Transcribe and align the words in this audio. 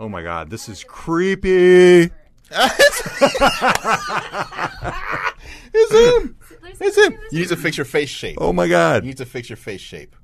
Oh 0.00 0.08
my 0.08 0.22
god, 0.22 0.50
this 0.50 0.68
is 0.68 0.82
creepy. 0.82 2.10
It's 5.72 5.92
him. 5.92 6.36
It's 6.80 6.96
him. 6.96 7.18
You 7.30 7.40
need 7.40 7.48
to 7.48 7.56
fix 7.56 7.76
your 7.78 7.84
face 7.84 8.08
shape. 8.08 8.38
Oh 8.40 8.52
my 8.52 8.66
god. 8.66 9.04
You 9.04 9.08
need 9.10 9.18
to 9.18 9.24
fix 9.26 9.48
your 9.48 9.56
face 9.56 9.80
shape. 9.80 10.16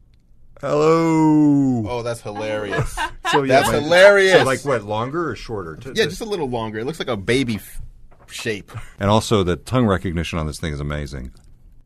Hello. 0.61 1.85
Oh, 1.89 2.03
that's 2.03 2.21
hilarious. 2.21 2.95
so 3.31 3.43
yeah, 3.45 3.61
That's 3.61 3.69
my- 3.69 3.75
hilarious. 3.81 4.39
So 4.39 4.45
like 4.45 4.65
what, 4.65 4.83
longer 4.83 5.31
or 5.31 5.37
shorter? 5.37 5.77
To- 5.77 5.89
yeah, 5.91 6.05
to- 6.05 6.09
just 6.11 6.21
a 6.21 6.25
little 6.25 6.49
longer. 6.49 6.79
It 6.81 6.85
looks 6.85 6.99
like 6.99 7.09
a 7.09 7.17
baby 7.17 7.57
f- 7.57 7.81
shape. 8.27 8.73
and 8.99 9.09
also 9.09 9.45
the 9.45 9.55
tongue 9.57 9.87
recognition 9.87 10.39
on 10.39 10.47
this 10.47 10.59
thing 10.59 10.73
is 10.73 10.81
amazing. 10.81 11.33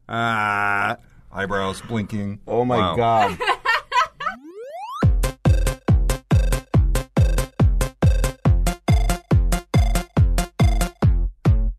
Ah, 0.09 0.97
eyebrows 1.33 1.83
blinking. 1.83 2.41
Oh 2.47 2.65
my 2.65 2.79
Wow. 2.79 2.97
god. 2.97 3.39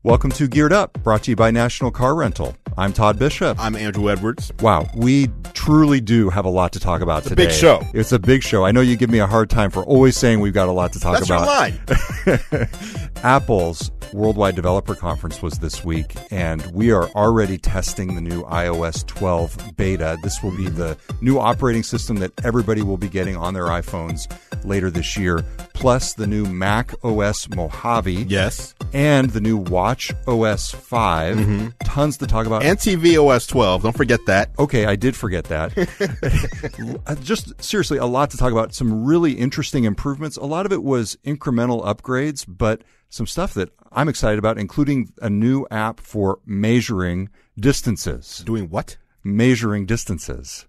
Welcome 0.04 0.32
to 0.32 0.48
Geared 0.48 0.74
Up, 0.74 0.98
brought 1.04 1.26
to 1.26 1.32
you 1.32 1.36
by 1.36 1.52
National 1.52 1.92
Car 1.92 2.16
Rental. 2.16 2.58
I'm 2.78 2.94
Todd 2.94 3.20
Bishop. 3.20 3.60
I'm 3.60 3.76
Andrew 3.76 4.10
Edwards. 4.10 4.52
Wow, 4.62 4.90
we 4.96 5.28
truly 5.54 6.00
do 6.00 6.30
have 6.30 6.46
a 6.46 6.50
lot 6.50 6.72
to 6.74 6.80
talk 6.80 7.02
about 7.02 7.24
today. 7.24 7.44
It's 7.44 7.58
a 7.58 7.60
today. 7.62 7.78
big 7.80 7.84
show. 7.92 8.00
It's 8.00 8.12
a 8.12 8.20
big 8.20 8.44
show. 8.44 8.66
I 8.66 8.72
know 8.72 8.82
you 8.82 8.96
give 8.96 9.10
me 9.10 9.20
a 9.20 9.28
hard 9.28 9.50
time 9.50 9.70
for 9.72 9.84
always 9.84 10.16
saying 10.18 10.40
we've 10.40 10.54
got 10.54 10.70
a 10.70 10.72
lot 10.72 10.94
to 10.94 11.00
talk 11.00 11.18
That's 11.18 11.30
your 11.30 11.38
about. 11.40 11.48
line. 11.48 12.70
Apple's 13.24 13.92
Worldwide 14.14 14.56
Developer 14.56 14.96
Conference 14.96 15.42
was 15.42 15.60
this 15.60 15.84
week, 15.86 16.16
and 16.32 16.66
we 16.74 16.92
are 16.92 17.08
already 17.10 17.58
testing 17.58 18.16
the 18.16 18.22
new 18.22 18.44
iOS 18.44 19.06
12 19.06 19.76
beta. 19.78 20.18
This 20.24 20.42
will 20.42 20.56
be 20.56 20.68
the 20.70 20.98
new 21.22 21.40
operating 21.40 21.84
system 21.84 22.18
that 22.18 22.32
everybody 22.44 22.82
will 22.82 22.98
be 22.98 23.08
getting 23.10 23.36
on 23.38 23.54
their 23.54 23.66
iPhones 23.66 24.28
later 24.66 24.90
this 24.90 25.16
year, 25.18 25.44
plus 25.74 26.14
the 26.14 26.28
new 26.28 26.46
Mac 26.46 26.94
OS 27.04 27.48
Mojave 27.50 28.24
Yes. 28.28 28.76
and 28.94 29.30
the 29.30 29.40
new 29.42 29.58
Watch 29.58 30.12
OS 30.28 30.72
5. 30.72 31.38
Mm-hmm. 31.38 31.68
Tons 31.86 32.18
to 32.18 32.28
talk 32.28 32.48
about. 32.48 32.61
And 32.62 32.78
TV 32.78 33.18
OS 33.18 33.48
12. 33.48 33.84
Don't 33.84 33.96
forget 33.98 34.20
that. 34.28 34.52
Okay, 34.60 34.86
I 34.86 34.96
did 34.96 35.16
forget 35.16 35.46
that. 35.46 35.72
Uh, 37.08 37.16
Just 37.16 37.62
seriously, 37.64 37.98
a 37.98 38.06
lot 38.06 38.30
to 38.32 38.38
talk 38.38 38.52
about. 38.52 38.74
Some 38.74 39.04
really 39.06 39.34
interesting 39.34 39.84
improvements. 39.86 40.38
A 40.38 40.46
lot 40.46 40.66
of 40.66 40.72
it 40.72 40.84
was 40.84 41.18
incremental 41.26 41.84
upgrades, 41.86 42.46
but 42.48 42.84
some 43.10 43.26
stuff 43.28 43.54
that 43.56 43.70
I'm 43.92 44.08
excited 44.08 44.40
about, 44.40 44.58
including 44.58 45.12
a 45.22 45.30
new 45.30 45.66
app 45.72 46.00
for 46.00 46.40
measuring 46.46 47.30
distances. 47.60 48.44
Doing 48.46 48.70
what? 48.70 48.98
Measuring 49.24 49.86
distances. 49.86 50.66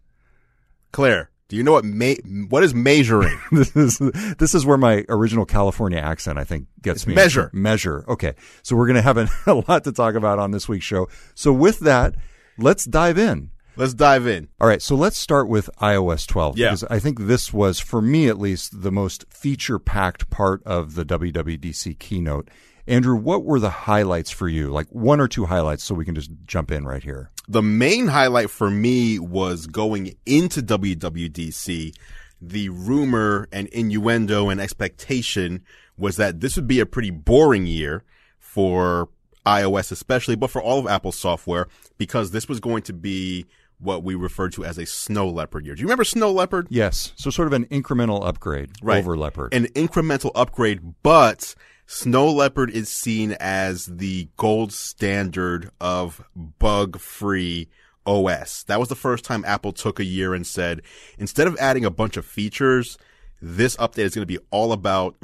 Claire, 0.92 1.30
do 1.52 1.58
you 1.58 1.62
know 1.62 1.72
what 1.72 1.84
ma- 1.84 2.14
what 2.48 2.64
is 2.64 2.72
measuring? 2.72 3.38
This 3.52 3.76
is 3.76 3.98
this 4.38 4.54
is 4.54 4.64
where 4.64 4.78
my 4.78 5.04
original 5.10 5.44
California 5.44 5.98
accent, 5.98 6.38
I 6.38 6.44
think, 6.44 6.66
gets 6.80 7.06
me. 7.06 7.14
measure. 7.14 7.50
Measure. 7.52 8.06
Okay, 8.08 8.32
so 8.62 8.74
we're 8.74 8.86
going 8.86 8.96
to 8.96 9.02
have 9.02 9.18
a, 9.18 9.28
a 9.46 9.54
lot 9.68 9.84
to 9.84 9.92
talk 9.92 10.14
about 10.14 10.38
on 10.38 10.50
this 10.50 10.66
week's 10.66 10.86
show. 10.86 11.10
So 11.34 11.52
with 11.52 11.80
that, 11.80 12.14
let's 12.56 12.86
dive 12.86 13.18
in. 13.18 13.50
Let's 13.76 13.92
dive 13.92 14.26
in. 14.26 14.48
All 14.62 14.66
right, 14.66 14.80
so 14.80 14.94
let's 14.94 15.18
start 15.18 15.46
with 15.46 15.68
iOS 15.82 16.26
12 16.26 16.56
Yeah. 16.56 16.68
because 16.68 16.84
I 16.84 16.98
think 16.98 17.20
this 17.20 17.52
was, 17.52 17.80
for 17.80 18.00
me 18.00 18.28
at 18.28 18.38
least, 18.38 18.80
the 18.82 18.90
most 18.90 19.26
feature-packed 19.30 20.30
part 20.30 20.62
of 20.64 20.94
the 20.94 21.04
WWDC 21.04 21.98
keynote. 21.98 22.48
Andrew, 22.86 23.14
what 23.16 23.44
were 23.44 23.60
the 23.60 23.70
highlights 23.70 24.30
for 24.30 24.48
you? 24.48 24.68
Like 24.70 24.88
one 24.88 25.20
or 25.20 25.28
two 25.28 25.46
highlights, 25.46 25.84
so 25.84 25.94
we 25.94 26.04
can 26.04 26.14
just 26.14 26.30
jump 26.46 26.70
in 26.70 26.84
right 26.84 27.02
here. 27.02 27.30
The 27.48 27.62
main 27.62 28.08
highlight 28.08 28.50
for 28.50 28.70
me 28.70 29.18
was 29.18 29.66
going 29.66 30.14
into 30.26 30.62
WWDC. 30.62 31.94
The 32.40 32.68
rumor 32.70 33.48
and 33.52 33.68
innuendo 33.68 34.48
and 34.48 34.60
expectation 34.60 35.62
was 35.96 36.16
that 36.16 36.40
this 36.40 36.56
would 36.56 36.66
be 36.66 36.80
a 36.80 36.86
pretty 36.86 37.10
boring 37.10 37.66
year 37.66 38.02
for 38.38 39.08
iOS 39.46 39.92
especially, 39.92 40.34
but 40.36 40.50
for 40.50 40.60
all 40.62 40.78
of 40.80 40.86
Apple's 40.86 41.18
software 41.18 41.68
because 41.98 42.30
this 42.32 42.48
was 42.48 42.58
going 42.60 42.82
to 42.84 42.92
be 42.92 43.46
what 43.78 44.02
we 44.04 44.14
refer 44.14 44.48
to 44.48 44.64
as 44.64 44.78
a 44.78 44.86
snow 44.86 45.28
leopard 45.28 45.64
year. 45.66 45.74
Do 45.74 45.80
you 45.80 45.86
remember 45.86 46.04
snow 46.04 46.30
leopard? 46.32 46.68
Yes, 46.70 47.12
so 47.16 47.30
sort 47.30 47.46
of 47.48 47.52
an 47.52 47.66
incremental 47.66 48.24
upgrade 48.26 48.70
Right. 48.82 48.98
over 48.98 49.16
Leopard. 49.16 49.52
An 49.52 49.66
incremental 49.68 50.30
upgrade, 50.36 50.80
but 51.02 51.54
Snow 51.94 52.26
Leopard 52.32 52.70
is 52.70 52.88
seen 52.88 53.36
as 53.38 53.84
the 53.84 54.26
gold 54.38 54.72
standard 54.72 55.70
of 55.78 56.24
bug 56.34 56.98
free 56.98 57.68
OS. 58.06 58.62
That 58.62 58.80
was 58.80 58.88
the 58.88 58.94
first 58.94 59.26
time 59.26 59.44
Apple 59.44 59.72
took 59.72 60.00
a 60.00 60.04
year 60.04 60.32
and 60.32 60.46
said, 60.46 60.80
instead 61.18 61.46
of 61.46 61.56
adding 61.58 61.84
a 61.84 61.90
bunch 61.90 62.16
of 62.16 62.24
features, 62.24 62.96
this 63.42 63.76
update 63.76 64.04
is 64.04 64.14
going 64.14 64.26
to 64.26 64.38
be 64.38 64.42
all 64.50 64.72
about 64.72 65.16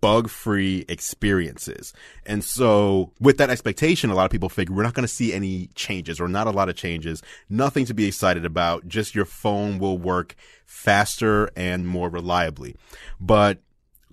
bug 0.00 0.28
free 0.28 0.84
experiences. 0.88 1.92
And 2.26 2.42
so 2.42 3.12
with 3.20 3.38
that 3.38 3.48
expectation, 3.48 4.10
a 4.10 4.16
lot 4.16 4.24
of 4.24 4.32
people 4.32 4.48
figure 4.48 4.74
we're 4.74 4.82
not 4.82 4.94
going 4.94 5.06
to 5.06 5.08
see 5.08 5.32
any 5.32 5.68
changes 5.76 6.20
or 6.20 6.26
not 6.26 6.48
a 6.48 6.50
lot 6.50 6.68
of 6.68 6.74
changes, 6.74 7.22
nothing 7.48 7.86
to 7.86 7.94
be 7.94 8.08
excited 8.08 8.44
about. 8.44 8.88
Just 8.88 9.14
your 9.14 9.26
phone 9.26 9.78
will 9.78 9.96
work 9.96 10.34
faster 10.64 11.48
and 11.54 11.86
more 11.86 12.08
reliably. 12.08 12.74
But 13.20 13.58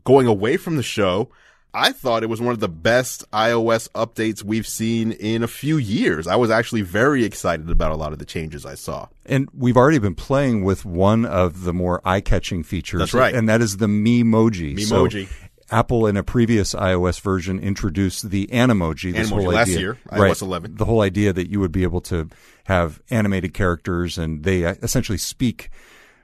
going 0.04 0.28
away 0.28 0.58
from 0.58 0.76
the 0.76 0.84
show, 0.84 1.32
I 1.74 1.92
thought 1.92 2.22
it 2.22 2.28
was 2.28 2.40
one 2.40 2.54
of 2.54 2.60
the 2.60 2.70
best 2.70 3.30
iOS 3.32 3.90
updates 3.92 4.44
we've 4.44 4.68
seen 4.68 5.12
in 5.12 5.42
a 5.42 5.48
few 5.48 5.78
years. 5.78 6.28
I 6.28 6.36
was 6.36 6.52
actually 6.52 6.84
very 6.84 7.24
excited 7.24 7.70
about 7.70 7.92
a 7.92 7.96
lot 7.96 8.14
of 8.14 8.20
the 8.20 8.26
changes 8.26 8.64
I 8.64 8.76
saw. 8.76 9.08
And 9.26 9.50
we've 9.58 9.78
already 9.78 9.98
been 9.98 10.14
playing 10.14 10.64
with 10.64 10.86
one 10.86 11.26
of 11.26 11.64
the 11.64 11.74
more 11.74 12.00
eye-catching 12.06 12.64
features. 12.64 13.00
That's 13.00 13.14
right. 13.16 13.34
And 13.34 13.50
that 13.50 13.62
is 13.62 13.78
the 13.78 13.88
Memoji. 13.88 14.80
So 14.82 15.08
Memoji. 15.08 15.30
Apple 15.72 16.06
in 16.06 16.16
a 16.16 16.24
previous 16.24 16.76
iOS 16.76 17.20
version 17.20 17.60
introduced 17.60 18.30
the 18.30 18.46
Animoji. 18.48 19.12
This 19.12 19.32
Animoji 19.32 19.34
whole 19.34 19.44
last 19.46 19.70
idea, 19.70 19.80
year, 19.80 19.98
right, 20.12 20.32
iOS 20.32 20.44
11. 20.44 20.76
The 20.76 20.86
whole 20.86 21.02
idea 21.02 21.34
that 21.34 21.50
you 21.50 21.60
would 21.60 21.72
be 21.72 21.82
able 21.82 22.02
to 22.02 22.30
have 22.66 23.02
animated 23.10 23.56
characters 23.56 24.20
and 24.20 24.44
they 24.44 24.64
uh, 24.64 24.76
essentially 24.84 25.18
speak 25.18 25.72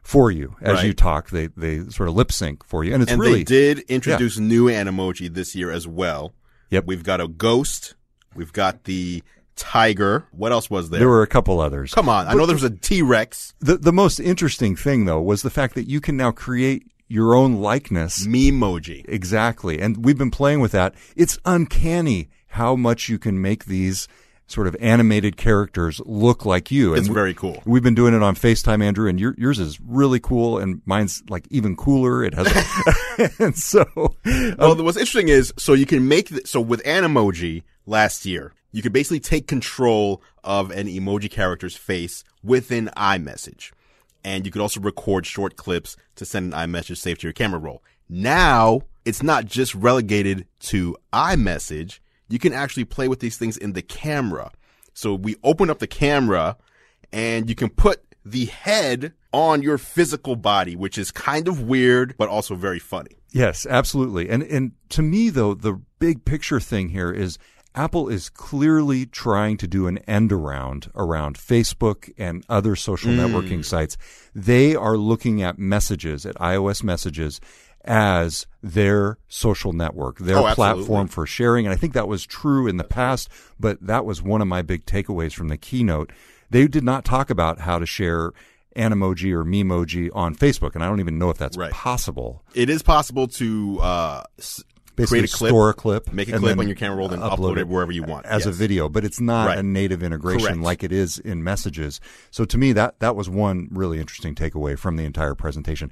for 0.09 0.31
you 0.31 0.55
as 0.59 0.77
Right. 0.77 0.87
you 0.87 0.93
talk. 0.93 1.29
They 1.29 1.47
they 1.55 1.87
sort 1.89 2.09
of 2.09 2.15
lip 2.15 2.31
sync 2.31 2.65
for 2.65 2.83
you, 2.83 2.95
and 2.95 3.03
it's 3.03 3.11
And 3.11 3.21
really 3.21 3.43
they 3.43 3.43
did 3.43 3.79
introduce 3.81 4.39
new 4.39 4.65
Animoji 4.65 5.31
this 5.31 5.53
year 5.55 5.69
as 5.71 5.87
well. 5.87 6.33
Yep. 6.71 6.85
We've 6.87 7.03
got 7.03 7.21
a 7.21 7.27
ghost. 7.27 7.93
We've 8.35 8.51
got 8.51 8.85
the 8.85 9.21
tiger. 9.55 10.25
What 10.31 10.51
else 10.51 10.67
was 10.67 10.89
there? 10.89 10.99
there 10.99 11.09
were 11.09 11.21
a 11.21 11.27
couple 11.27 11.59
others. 11.59 11.93
Come 11.93 12.09
on. 12.09 12.27
I 12.27 12.33
know 12.33 12.47
there 12.47 12.55
was 12.55 12.63
a 12.63 12.71
T-Rex. 12.71 13.53
The 13.59 13.77
the 13.77 13.93
most 13.93 14.19
interesting 14.19 14.75
thing 14.75 15.05
though 15.05 15.21
was 15.21 15.43
the 15.43 15.51
fact 15.51 15.75
that 15.75 15.87
you 15.87 16.01
can 16.01 16.17
now 16.17 16.31
create 16.31 16.87
your 17.07 17.35
own 17.35 17.55
likeness 17.61 18.25
Memoji. 18.25 19.05
Exactly. 19.07 19.79
And 19.79 20.03
we've 20.03 20.17
been 20.17 20.31
playing 20.31 20.59
with 20.59 20.71
that. 20.71 20.95
It's 21.15 21.37
uncanny 21.45 22.29
how 22.53 22.75
much 22.75 23.09
you 23.09 23.19
can 23.19 23.39
make 23.39 23.65
these 23.65 24.07
sort 24.51 24.67
of 24.67 24.75
animated 24.79 25.37
characters 25.37 26.01
look 26.05 26.45
like 26.45 26.71
you. 26.71 26.93
It's 26.95 27.07
very 27.07 27.33
cool. 27.33 27.61
We've 27.65 27.83
been 27.83 27.95
doing 27.95 28.13
it 28.13 28.23
on 28.23 28.35
FaceTime, 28.35 28.83
Andrew, 28.83 29.07
and 29.07 29.19
your, 29.19 29.35
yours 29.37 29.59
is 29.59 29.79
really 29.81 30.19
cool, 30.19 30.57
and 30.57 30.81
mine's 30.85 31.23
like 31.29 31.47
even 31.49 31.75
cooler. 31.75 32.23
It 32.23 32.33
has, 32.33 32.47
a, 32.47 33.29
and 33.43 33.55
so 33.55 33.85
Well, 33.95 34.71
um, 34.71 34.83
what's 34.83 34.97
interesting 34.97 35.29
is, 35.29 35.53
so 35.57 35.73
you 35.73 35.85
can 35.85 36.07
make, 36.07 36.29
th- 36.29 36.47
so 36.47 36.59
with 36.61 36.83
Animoji 36.83 37.63
last 37.85 38.25
year, 38.25 38.53
you 38.71 38.81
could 38.81 38.93
basically 38.93 39.19
take 39.19 39.47
control 39.47 40.21
of 40.43 40.71
an 40.71 40.87
emoji 40.87 41.29
character's 41.29 41.75
face 41.75 42.23
within 42.43 42.89
iMessage. 42.95 43.71
And 44.23 44.45
you 44.45 44.51
could 44.51 44.61
also 44.61 44.79
record 44.79 45.25
short 45.25 45.55
clips 45.55 45.95
to 46.15 46.25
send 46.25 46.53
an 46.53 46.59
iMessage 46.59 46.97
saved 46.97 47.21
to 47.21 47.27
your 47.27 47.33
camera 47.33 47.59
roll. 47.59 47.83
Now, 48.09 48.81
it's 49.05 49.23
not 49.23 49.45
just 49.45 49.73
relegated 49.75 50.45
to 50.61 50.97
iMessage. 51.13 51.99
You 52.29 52.39
can 52.39 52.53
actually 52.53 52.85
play 52.85 53.07
with 53.07 53.19
these 53.19 53.37
things 53.37 53.57
in 53.57 53.73
the 53.73 53.81
camera. 53.81 54.51
So 54.93 55.13
we 55.15 55.35
open 55.43 55.69
up 55.69 55.79
the 55.79 55.87
camera 55.87 56.57
and 57.11 57.49
you 57.49 57.55
can 57.55 57.69
put 57.69 58.03
the 58.25 58.45
head 58.45 59.13
on 59.31 59.61
your 59.61 59.77
physical 59.77 60.35
body, 60.35 60.75
which 60.75 60.97
is 60.97 61.11
kind 61.11 61.47
of 61.47 61.61
weird, 61.61 62.15
but 62.17 62.29
also 62.29 62.55
very 62.55 62.79
funny. 62.79 63.11
Yes, 63.31 63.65
absolutely. 63.69 64.29
And 64.29 64.43
and 64.43 64.71
to 64.89 65.01
me 65.01 65.29
though, 65.29 65.53
the 65.53 65.79
big 65.99 66.25
picture 66.25 66.59
thing 66.59 66.89
here 66.89 67.11
is 67.11 67.37
Apple 67.75 68.09
is 68.09 68.29
clearly 68.29 69.05
trying 69.05 69.55
to 69.57 69.67
do 69.67 69.85
an 69.85 69.99
end 69.99 70.31
around 70.31 70.89
around 70.95 71.37
Facebook 71.37 72.11
and 72.17 72.43
other 72.49 72.75
social 72.75 73.11
Mm. 73.11 73.19
networking 73.19 73.63
sites. 73.63 73.95
They 74.33 74.75
are 74.75 74.97
looking 74.97 75.41
at 75.43 75.59
messages, 75.59 76.25
at 76.25 76.35
iOS 76.35 76.83
messages 76.83 77.39
as 77.89 78.45
their 78.61 79.17
social 79.27 79.73
network, 79.73 80.19
their 80.19 80.37
Oh, 80.37 80.53
platform 80.53 81.07
for 81.07 81.25
sharing. 81.25 81.65
And 81.65 81.73
I 81.73 81.75
think 81.75 81.93
that 81.93 82.07
was 82.07 82.23
true 82.25 82.67
in 82.67 82.77
the 82.77 82.83
past, 82.83 83.27
but 83.59 83.79
that 83.81 84.05
was 84.05 84.21
one 84.21 84.41
of 84.41 84.47
my 84.47 84.61
big 84.61 84.85
takeaways 84.85 85.33
from 85.33 85.47
the 85.47 85.57
keynote. 85.57 86.11
They 86.51 86.67
did 86.67 86.83
not 86.83 87.03
talk 87.03 87.29
about 87.31 87.61
how 87.61 87.79
to 87.79 87.85
share 87.87 88.31
Animoji 88.75 89.31
or 89.33 89.43
Memoji 89.43 90.09
on 90.13 90.35
Facebook, 90.35 90.75
and 90.75 90.83
I 90.83 90.87
don't 90.87 90.99
even 90.99 91.17
know 91.17 91.31
if 91.31 91.37
that's 91.37 91.57
Right. 91.57 91.71
possible 91.71 92.43
It 92.53 92.69
is 92.69 92.83
possible 92.83 93.27
to 93.27 93.79
uh, 93.81 94.23
s- 94.37 94.63
basically 94.95 95.19
create 95.21 95.33
a 95.33 95.37
clip, 95.37 95.49
store 95.49 95.69
a 95.69 95.73
clip, 95.73 96.13
make 96.13 96.29
a 96.29 96.37
clip 96.37 96.59
on 96.59 96.67
your 96.67 96.75
camera 96.75 96.97
roll, 96.97 97.11
and 97.11 97.23
upload, 97.23 97.57
it 97.57 97.67
wherever 97.67 97.91
you 97.91 98.03
want 98.03 98.27
as 98.27 98.45
a 98.45 98.51
video. 98.51 98.87
But 98.87 99.03
it's 99.03 99.19
not 99.19 99.47
Right. 99.47 99.57
a 99.57 99.63
native 99.63 100.03
integration 100.03 100.41
Correct. 100.45 100.61
like 100.61 100.83
it 100.83 100.91
is 100.91 101.17
in 101.17 101.43
Messages. 101.43 101.99
So 102.29 102.45
to 102.45 102.57
me, 102.57 102.71
that 102.73 102.99
that 102.99 103.15
was 103.15 103.27
one 103.27 103.67
really 103.71 103.99
interesting 103.99 104.35
takeaway 104.35 104.77
from 104.77 104.95
the 104.95 105.05
entire 105.05 105.33
presentation. 105.33 105.91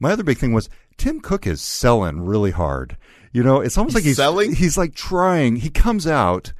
My 0.00 0.10
other 0.10 0.24
big 0.24 0.38
thing 0.38 0.52
was 0.52 0.68
Tim 0.96 1.20
Cook 1.20 1.46
is 1.46 1.60
selling 1.60 2.20
really 2.24 2.50
hard. 2.52 2.96
You 3.32 3.42
know, 3.42 3.60
it's 3.60 3.76
almost 3.76 3.92
He's 3.96 4.02
like 4.02 4.04
he's 4.04 4.16
selling? 4.16 4.54
He's 4.54 4.78
like 4.78 4.94
trying. 4.94 5.56
He 5.56 5.70
comes 5.70 6.06
out 6.06 6.52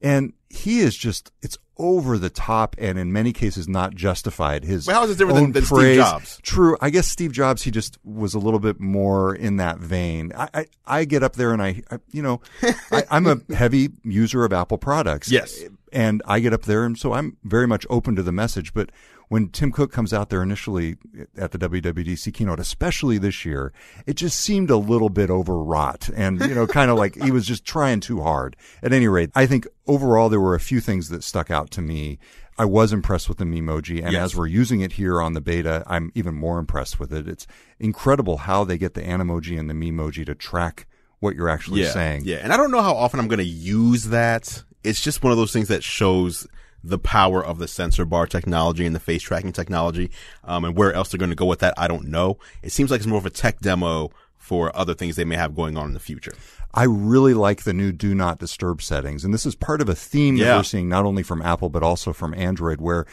and 0.00 0.32
he 0.48 0.80
is 0.80 0.96
just 0.96 1.32
it's 1.42 1.58
over 1.76 2.18
the 2.18 2.28
top 2.30 2.76
and 2.78 2.98
in 2.98 3.10
many 3.12 3.32
cases 3.32 3.66
not 3.66 3.94
justified. 3.94 4.64
His 4.64 4.86
But 4.86 4.94
how 4.94 5.04
is 5.04 5.10
it 5.10 5.18
different 5.18 5.40
than- 5.40 5.52
than 5.52 5.64
Steve 5.64 5.96
Jobs? 5.96 6.38
True. 6.42 6.76
I 6.80 6.90
guess 6.90 7.08
Steve 7.08 7.32
Jobs 7.32 7.62
he 7.62 7.70
just 7.70 7.98
was 8.04 8.34
a 8.34 8.38
little 8.38 8.60
bit 8.60 8.78
more 8.78 9.34
in 9.34 9.56
that 9.56 9.78
vein. 9.78 10.32
I 10.36 10.48
I, 10.54 10.66
I 10.86 11.04
get 11.04 11.22
up 11.22 11.34
there 11.34 11.52
and 11.52 11.62
I, 11.62 11.82
I 11.90 11.98
you 12.12 12.22
know 12.22 12.40
I, 12.92 13.04
I'm 13.10 13.26
a 13.26 13.40
heavy 13.54 13.90
user 14.04 14.44
of 14.44 14.52
Apple 14.52 14.78
products. 14.78 15.30
Yes. 15.32 15.62
And 15.92 16.22
I 16.26 16.38
get 16.38 16.52
up 16.52 16.62
there 16.62 16.84
and 16.84 16.96
so 16.96 17.12
I'm 17.14 17.38
very 17.42 17.66
much 17.66 17.84
open 17.90 18.14
to 18.16 18.22
the 18.22 18.30
message, 18.32 18.72
but 18.72 18.90
when 19.30 19.48
Tim 19.48 19.70
Cook 19.70 19.92
comes 19.92 20.12
out 20.12 20.28
there 20.28 20.42
initially 20.42 20.96
at 21.36 21.52
the 21.52 21.58
WWDC 21.58 22.34
keynote, 22.34 22.58
especially 22.58 23.16
this 23.16 23.44
year, 23.44 23.72
it 24.04 24.14
just 24.14 24.40
seemed 24.40 24.70
a 24.70 24.76
little 24.76 25.08
bit 25.08 25.30
overwrought 25.30 26.08
and, 26.16 26.40
you 26.40 26.52
know, 26.52 26.66
kind 26.66 26.90
of 26.90 26.98
like 26.98 27.14
he 27.14 27.30
was 27.30 27.46
just 27.46 27.64
trying 27.64 28.00
too 28.00 28.22
hard. 28.22 28.56
At 28.82 28.92
any 28.92 29.06
rate, 29.06 29.30
I 29.36 29.46
think 29.46 29.68
overall 29.86 30.30
there 30.30 30.40
were 30.40 30.56
a 30.56 30.60
few 30.60 30.80
things 30.80 31.10
that 31.10 31.22
stuck 31.22 31.48
out 31.48 31.70
to 31.70 31.80
me. 31.80 32.18
I 32.58 32.64
was 32.64 32.92
impressed 32.92 33.28
with 33.28 33.38
the 33.38 33.44
Memoji, 33.44 34.02
and 34.02 34.12
Yes. 34.12 34.22
as 34.22 34.36
we're 34.36 34.48
using 34.48 34.80
it 34.80 34.92
here 34.92 35.22
on 35.22 35.34
the 35.34 35.40
beta, 35.40 35.84
I'm 35.86 36.10
even 36.16 36.34
more 36.34 36.58
impressed 36.58 36.98
with 36.98 37.12
it. 37.12 37.28
It's 37.28 37.46
incredible 37.78 38.38
how 38.38 38.64
they 38.64 38.78
get 38.78 38.94
the 38.94 39.02
Animoji 39.02 39.56
and 39.56 39.70
the 39.70 39.74
Memoji 39.74 40.26
to 40.26 40.34
track 40.34 40.88
what 41.20 41.36
you're 41.36 41.48
actually 41.48 41.82
yeah, 41.82 41.92
saying. 41.92 42.22
Yeah, 42.24 42.38
and 42.38 42.52
I 42.52 42.56
don't 42.56 42.72
know 42.72 42.82
how 42.82 42.96
often 42.96 43.20
I'm 43.20 43.28
going 43.28 43.38
to 43.38 43.44
use 43.44 44.06
that. 44.06 44.64
It's 44.82 45.00
just 45.00 45.22
one 45.22 45.30
of 45.30 45.38
those 45.38 45.52
things 45.52 45.68
that 45.68 45.84
shows 45.84 46.48
the 46.82 46.98
power 46.98 47.44
of 47.44 47.58
the 47.58 47.68
sensor 47.68 48.04
bar 48.04 48.26
technology 48.26 48.86
and 48.86 48.94
the 48.94 49.00
face 49.00 49.22
tracking 49.22 49.52
technology. 49.52 50.10
Um, 50.44 50.64
and 50.64 50.76
where 50.76 50.92
else 50.92 51.10
they're 51.10 51.18
going 51.18 51.30
to 51.30 51.36
go 51.36 51.46
with 51.46 51.58
that, 51.60 51.74
I 51.76 51.88
don't 51.88 52.08
know. 52.08 52.38
It 52.62 52.72
seems 52.72 52.90
like 52.90 52.98
it's 53.00 53.06
more 53.06 53.18
of 53.18 53.26
a 53.26 53.30
tech 53.30 53.60
demo 53.60 54.10
for 54.38 54.74
other 54.76 54.94
things 54.94 55.16
they 55.16 55.24
may 55.24 55.36
have 55.36 55.54
going 55.54 55.76
on 55.76 55.86
in 55.86 55.92
the 55.94 56.00
future. 56.00 56.32
I 56.72 56.84
really 56.84 57.34
like 57.34 57.64
the 57.64 57.72
new 57.74 57.92
do 57.92 58.14
not 58.14 58.38
disturb 58.38 58.80
settings. 58.80 59.24
And 59.24 59.34
this 59.34 59.44
is 59.44 59.54
part 59.54 59.80
of 59.82 59.88
a 59.88 59.94
theme 59.94 60.36
that 60.38 60.44
we're 60.56 60.62
seeing 60.62 60.88
not 60.88 61.04
only 61.04 61.22
from 61.22 61.42
Apple, 61.42 61.68
but 61.68 61.82
also 61.82 62.12
from 62.12 62.32
Android, 62.34 62.80
where 62.80 63.06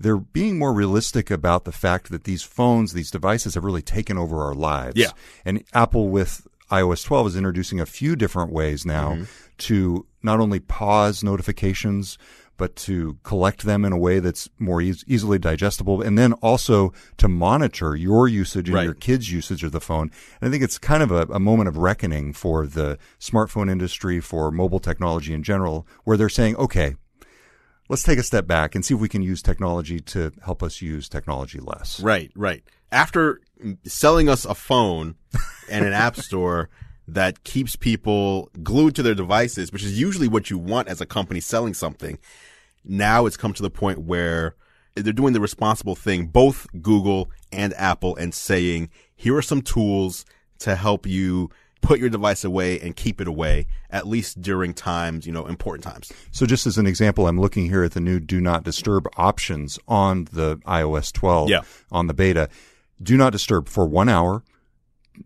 they're 0.00 0.16
being 0.16 0.58
more 0.58 0.72
realistic 0.72 1.30
about 1.30 1.64
the 1.64 1.70
fact 1.72 2.10
that 2.10 2.24
these 2.24 2.42
phones, 2.42 2.92
these 2.92 3.10
devices 3.10 3.54
have 3.54 3.62
really 3.64 3.82
taken 3.82 4.18
over 4.18 4.42
our 4.42 4.54
lives. 4.54 4.96
Yeah. 4.96 5.10
And 5.44 5.62
Apple 5.72 6.08
with 6.08 6.46
iOS 6.70 7.04
12 7.04 7.26
is 7.28 7.36
introducing 7.36 7.78
a 7.80 7.86
few 7.86 8.16
different 8.16 8.50
ways 8.50 8.84
now 8.84 9.10
Mm-hmm. 9.12 9.24
to 9.58 10.06
not 10.22 10.40
only 10.40 10.58
pause 10.58 11.22
notifications, 11.22 12.16
but 12.62 12.76
to 12.76 13.18
collect 13.24 13.62
them 13.62 13.84
in 13.84 13.92
a 13.92 13.98
way 13.98 14.20
that's 14.20 14.48
more 14.56 14.80
eas 14.80 15.02
easily 15.08 15.36
digestible, 15.36 16.00
and 16.00 16.16
then 16.16 16.32
also 16.34 16.92
to 17.16 17.26
monitor 17.26 17.96
your 17.96 18.28
usage 18.28 18.68
and 18.68 18.76
Right. 18.76 18.84
your 18.84 18.94
kids' 18.94 19.32
usage 19.32 19.64
of 19.64 19.72
the 19.72 19.80
phone. 19.80 20.12
And 20.40 20.46
I 20.46 20.52
think 20.52 20.62
it's 20.62 20.78
kind 20.78 21.02
of 21.02 21.10
a, 21.10 21.22
a 21.32 21.40
moment 21.40 21.66
of 21.68 21.76
reckoning 21.76 22.32
for 22.32 22.64
the 22.68 22.98
smartphone 23.18 23.68
industry, 23.68 24.20
for 24.20 24.52
mobile 24.52 24.78
technology 24.78 25.34
in 25.34 25.42
general, 25.42 25.88
where 26.04 26.16
they're 26.16 26.28
saying, 26.28 26.54
okay, 26.54 26.94
let's 27.88 28.04
take 28.04 28.20
a 28.20 28.22
step 28.22 28.46
back 28.46 28.76
and 28.76 28.84
see 28.84 28.94
if 28.94 29.00
we 29.00 29.08
can 29.08 29.22
use 29.22 29.42
technology 29.42 29.98
to 29.98 30.30
help 30.44 30.62
us 30.62 30.80
use 30.80 31.08
technology 31.08 31.58
less. 31.58 31.98
Right, 31.98 32.30
right. 32.36 32.62
After 32.92 33.40
selling 33.84 34.28
us 34.28 34.44
a 34.44 34.54
phone 34.54 35.16
and 35.68 35.84
an 35.84 35.92
app 35.92 36.14
store 36.14 36.70
that 37.08 37.42
keeps 37.42 37.74
people 37.74 38.48
glued 38.62 38.94
to 38.94 39.02
their 39.02 39.14
devices, 39.14 39.72
which 39.72 39.82
is 39.82 39.98
usually 40.00 40.28
what 40.28 40.50
you 40.50 40.56
want 40.56 40.86
as 40.86 41.00
a 41.00 41.06
company 41.06 41.40
selling 41.40 41.74
something, 41.74 42.16
now 42.84 43.26
it's 43.26 43.36
come 43.36 43.52
to 43.54 43.62
the 43.62 43.70
point 43.70 44.00
where 44.00 44.54
they're 44.94 45.12
doing 45.12 45.32
the 45.32 45.40
responsible 45.40 45.94
thing, 45.96 46.26
both 46.26 46.66
Google 46.82 47.30
and 47.50 47.72
Apple, 47.74 48.14
and 48.16 48.34
saying, 48.34 48.90
here 49.16 49.36
are 49.36 49.42
some 49.42 49.62
tools 49.62 50.24
to 50.58 50.76
help 50.76 51.06
you 51.06 51.50
put 51.80 51.98
your 51.98 52.08
device 52.10 52.44
away 52.44 52.78
and 52.80 52.94
keep 52.94 53.20
it 53.20 53.26
away, 53.26 53.66
at 53.90 54.06
least 54.06 54.40
during 54.40 54.72
times, 54.74 55.26
you 55.26 55.32
know, 55.32 55.46
important 55.46 55.82
times. 55.82 56.12
So, 56.30 56.46
just 56.46 56.66
as 56.66 56.78
an 56.78 56.86
example, 56.86 57.26
I'm 57.26 57.40
looking 57.40 57.66
here 57.68 57.82
at 57.82 57.92
the 57.92 58.00
new 58.00 58.20
Do 58.20 58.40
Not 58.40 58.62
Disturb 58.64 59.08
options 59.16 59.78
on 59.88 60.28
the 60.32 60.58
iOS 60.58 61.12
12 61.12 61.48
Yeah. 61.48 61.62
on 61.90 62.06
the 62.06 62.14
beta. 62.14 62.48
Do 63.02 63.16
not 63.16 63.32
disturb 63.32 63.68
for 63.68 63.84
one 63.86 64.08
hour. 64.08 64.44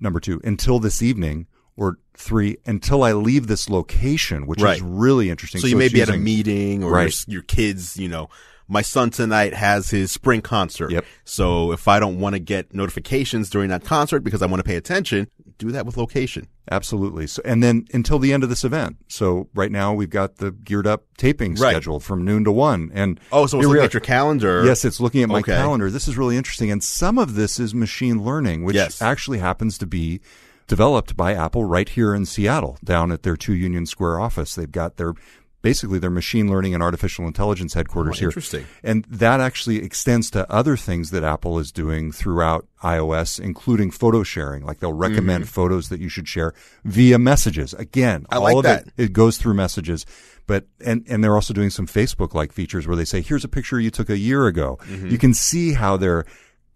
Number 0.00 0.18
two, 0.20 0.40
until 0.44 0.78
this 0.78 1.02
evening. 1.02 1.46
Or 1.76 1.98
three, 2.16 2.56
until 2.64 3.02
I 3.02 3.12
leave 3.12 3.46
this 3.46 3.68
location, 3.68 4.46
which 4.46 4.60
Right. 4.62 4.76
is 4.76 4.82
really 4.82 5.28
interesting. 5.28 5.60
So 5.60 5.66
you 5.66 5.76
may 5.76 5.88
be 5.88 6.00
at 6.00 6.08
a 6.08 6.16
meeting 6.16 6.82
or 6.82 6.92
Right. 6.92 7.14
your, 7.26 7.34
your 7.34 7.42
kids, 7.42 7.98
you 7.98 8.08
know, 8.08 8.28
my 8.68 8.82
son 8.82 9.10
tonight 9.10 9.52
has 9.54 9.90
his 9.90 10.10
spring 10.10 10.40
concert. 10.40 10.90
Yep. 10.90 11.04
So 11.24 11.72
if 11.72 11.86
I 11.86 12.00
don't 12.00 12.18
want 12.18 12.32
to 12.34 12.40
get 12.40 12.74
notifications 12.74 13.50
during 13.50 13.68
that 13.68 13.84
concert 13.84 14.20
because 14.20 14.40
I 14.42 14.46
want 14.46 14.58
to 14.60 14.64
pay 14.64 14.76
attention, 14.76 15.28
do 15.58 15.70
that 15.72 15.84
with 15.86 15.96
location. 15.96 16.48
Absolutely. 16.70 17.26
So, 17.28 17.42
and 17.44 17.62
then 17.62 17.86
until 17.92 18.18
the 18.18 18.32
end 18.32 18.42
of 18.42 18.48
this 18.48 18.64
event. 18.64 18.96
So 19.08 19.48
right 19.54 19.70
now 19.70 19.92
we've 19.94 20.10
got 20.10 20.36
the 20.38 20.50
geared 20.50 20.86
up 20.86 21.04
taping 21.16 21.54
Right. 21.54 21.72
scheduled 21.72 22.02
from 22.02 22.24
noon 22.24 22.42
to 22.44 22.50
one. 22.50 22.90
And 22.92 23.20
Oh, 23.30 23.46
so 23.46 23.58
it's 23.60 23.68
looking 23.68 23.84
at 23.84 23.94
your 23.94 24.00
calendar. 24.00 24.64
Yes, 24.64 24.84
it's 24.84 24.98
looking 24.98 25.22
at 25.22 25.28
my 25.28 25.40
Okay. 25.40 25.52
calendar. 25.54 25.90
This 25.90 26.08
is 26.08 26.16
really 26.18 26.36
interesting. 26.38 26.70
And 26.70 26.82
some 26.82 27.18
of 27.18 27.34
this 27.36 27.60
is 27.60 27.72
machine 27.74 28.24
learning, 28.24 28.64
which 28.64 28.74
Yes. 28.76 29.00
actually 29.00 29.38
happens 29.38 29.78
to 29.78 29.86
be 29.86 30.20
developed 30.66 31.16
by 31.16 31.34
Apple 31.34 31.64
right 31.64 31.88
here 31.88 32.14
in 32.14 32.26
Seattle, 32.26 32.78
down 32.82 33.12
at 33.12 33.22
their 33.22 33.36
two 33.36 33.54
Union 33.54 33.86
Square 33.86 34.20
office. 34.20 34.54
They've 34.54 34.70
got 34.70 34.96
their 34.96 35.14
basically 35.62 35.98
their 35.98 36.10
machine 36.10 36.48
learning 36.48 36.74
and 36.74 36.82
artificial 36.82 37.26
intelligence 37.26 37.74
headquarters 37.74 38.16
Oh, 38.16 38.20
here. 38.20 38.28
interesting. 38.28 38.66
And 38.84 39.04
that 39.06 39.40
actually 39.40 39.82
extends 39.82 40.30
to 40.30 40.48
other 40.52 40.76
things 40.76 41.10
that 41.10 41.24
Apple 41.24 41.58
is 41.58 41.72
doing 41.72 42.12
throughout 42.12 42.66
iOS, 42.84 43.40
including 43.40 43.90
photo 43.90 44.22
sharing. 44.22 44.64
Like 44.64 44.78
they'll 44.78 44.92
recommend 44.92 45.48
photos 45.48 45.88
that 45.88 45.98
you 45.98 46.08
should 46.08 46.28
share 46.28 46.52
via 46.84 47.18
messages. 47.18 47.74
Again, 47.74 48.22
Mm-hmm. 48.22 48.34
I 48.34 48.36
all 48.36 48.42
like 48.44 48.56
of 48.58 48.62
that. 48.62 48.86
it 48.96 49.04
it 49.06 49.12
goes 49.12 49.38
through 49.38 49.54
messages 49.54 50.06
but 50.48 50.64
and 50.84 51.04
and 51.08 51.24
they're 51.24 51.34
also 51.34 51.52
doing 51.52 51.70
some 51.70 51.88
facebook 51.88 52.32
like 52.32 52.52
features 52.52 52.86
where 52.86 52.94
they 52.96 53.04
say 53.04 53.20
here's 53.20 53.44
a 53.44 53.48
picture 53.48 53.80
you 53.80 53.90
took 53.90 54.08
a 54.08 54.16
year 54.16 54.46
ago 54.46 54.78
Mm-hmm. 54.84 55.08
you 55.08 55.18
can 55.18 55.34
see 55.34 55.72
how 55.72 55.96
they're 55.96 56.24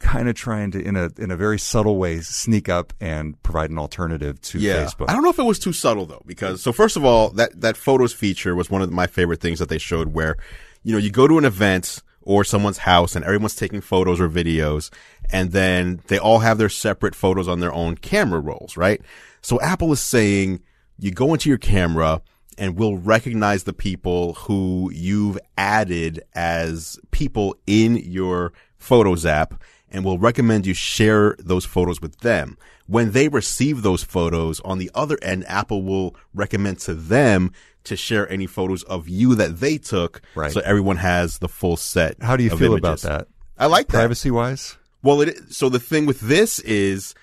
kind 0.00 0.28
of 0.28 0.34
trying 0.34 0.70
to 0.72 0.82
in 0.82 0.96
a 0.96 1.10
in 1.18 1.30
a 1.30 1.36
very 1.36 1.58
subtle 1.58 1.96
way 1.98 2.20
sneak 2.20 2.68
up 2.68 2.92
and 3.00 3.40
provide 3.42 3.70
an 3.70 3.78
alternative 3.78 4.40
to 4.40 4.58
Yeah. 4.58 4.84
facebook 4.84 5.06
I 5.08 5.12
don't 5.12 5.22
know 5.22 5.28
if 5.30 5.38
it 5.38 5.44
was 5.44 5.58
too 5.58 5.72
subtle 5.74 6.06
though, 6.06 6.22
because 6.26 6.62
so 6.62 6.72
first 6.72 6.96
of 6.96 7.04
all, 7.04 7.30
that 7.32 7.60
that 7.60 7.76
photos 7.76 8.12
feature 8.12 8.54
was 8.56 8.70
one 8.70 8.80
of 8.82 8.90
my 8.90 9.06
favorite 9.06 9.40
things 9.40 9.58
that 9.58 9.68
they 9.68 9.78
showed 9.78 10.08
where, 10.14 10.36
you 10.82 10.92
know, 10.92 10.98
you 10.98 11.10
go 11.10 11.28
to 11.28 11.36
an 11.38 11.44
event 11.44 12.02
or 12.22 12.44
someone's 12.44 12.78
house 12.78 13.14
and 13.14 13.24
everyone's 13.24 13.54
taking 13.54 13.80
photos 13.80 14.20
or 14.20 14.28
videos 14.28 14.90
and 15.30 15.52
then 15.52 16.00
they 16.08 16.18
all 16.18 16.38
have 16.40 16.58
their 16.58 16.68
separate 16.68 17.14
photos 17.14 17.46
on 17.46 17.60
their 17.60 17.72
own 17.72 17.94
camera 17.96 18.40
rolls, 18.40 18.76
right? 18.76 19.00
So 19.42 19.60
Apple 19.60 19.92
is 19.92 20.00
saying 20.00 20.60
you 20.98 21.10
go 21.10 21.32
into 21.34 21.48
your 21.48 21.58
camera 21.58 22.20
and 22.58 22.76
we'll 22.78 22.96
recognize 22.96 23.64
the 23.64 23.72
people 23.72 24.34
who 24.34 24.90
you've 24.94 25.38
added 25.56 26.22
as 26.34 26.98
people 27.10 27.56
in 27.66 27.96
your 27.96 28.52
photos 28.78 29.24
app 29.24 29.62
and 29.90 30.04
will 30.04 30.18
recommend 30.18 30.66
you 30.66 30.74
share 30.74 31.36
those 31.38 31.64
photos 31.64 32.00
with 32.00 32.18
them. 32.20 32.56
When 32.86 33.12
they 33.12 33.28
receive 33.28 33.82
those 33.82 34.02
photos 34.02 34.60
on 34.60 34.78
the 34.78 34.90
other 34.94 35.18
end, 35.22 35.44
Apple 35.46 35.82
will 35.82 36.16
recommend 36.34 36.78
to 36.80 36.94
them 36.94 37.52
to 37.84 37.96
share 37.96 38.30
any 38.30 38.46
photos 38.46 38.82
of 38.84 39.08
you 39.08 39.34
that 39.36 39.60
they 39.60 39.78
took. 39.78 40.22
Right. 40.34 40.52
So 40.52 40.60
everyone 40.60 40.96
has 40.96 41.38
the 41.38 41.48
full 41.48 41.76
set. 41.76 42.16
how 42.20 42.36
do 42.36 42.44
you 42.44 42.50
feel 42.50 42.74
images. 42.74 42.78
about 42.78 43.00
that 43.00 43.28
I 43.58 43.66
like 43.66 43.88
that. 43.88 43.92
privacy 43.92 44.30
wise 44.30 44.76
Well, 45.02 45.20
it, 45.22 45.52
so 45.52 45.68
the 45.68 45.80
thing 45.80 46.06
with 46.06 46.20
this 46.20 46.58
is 46.60 47.14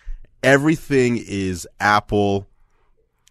everything 0.43 1.23
is 1.25 1.67
Apple 1.79 2.47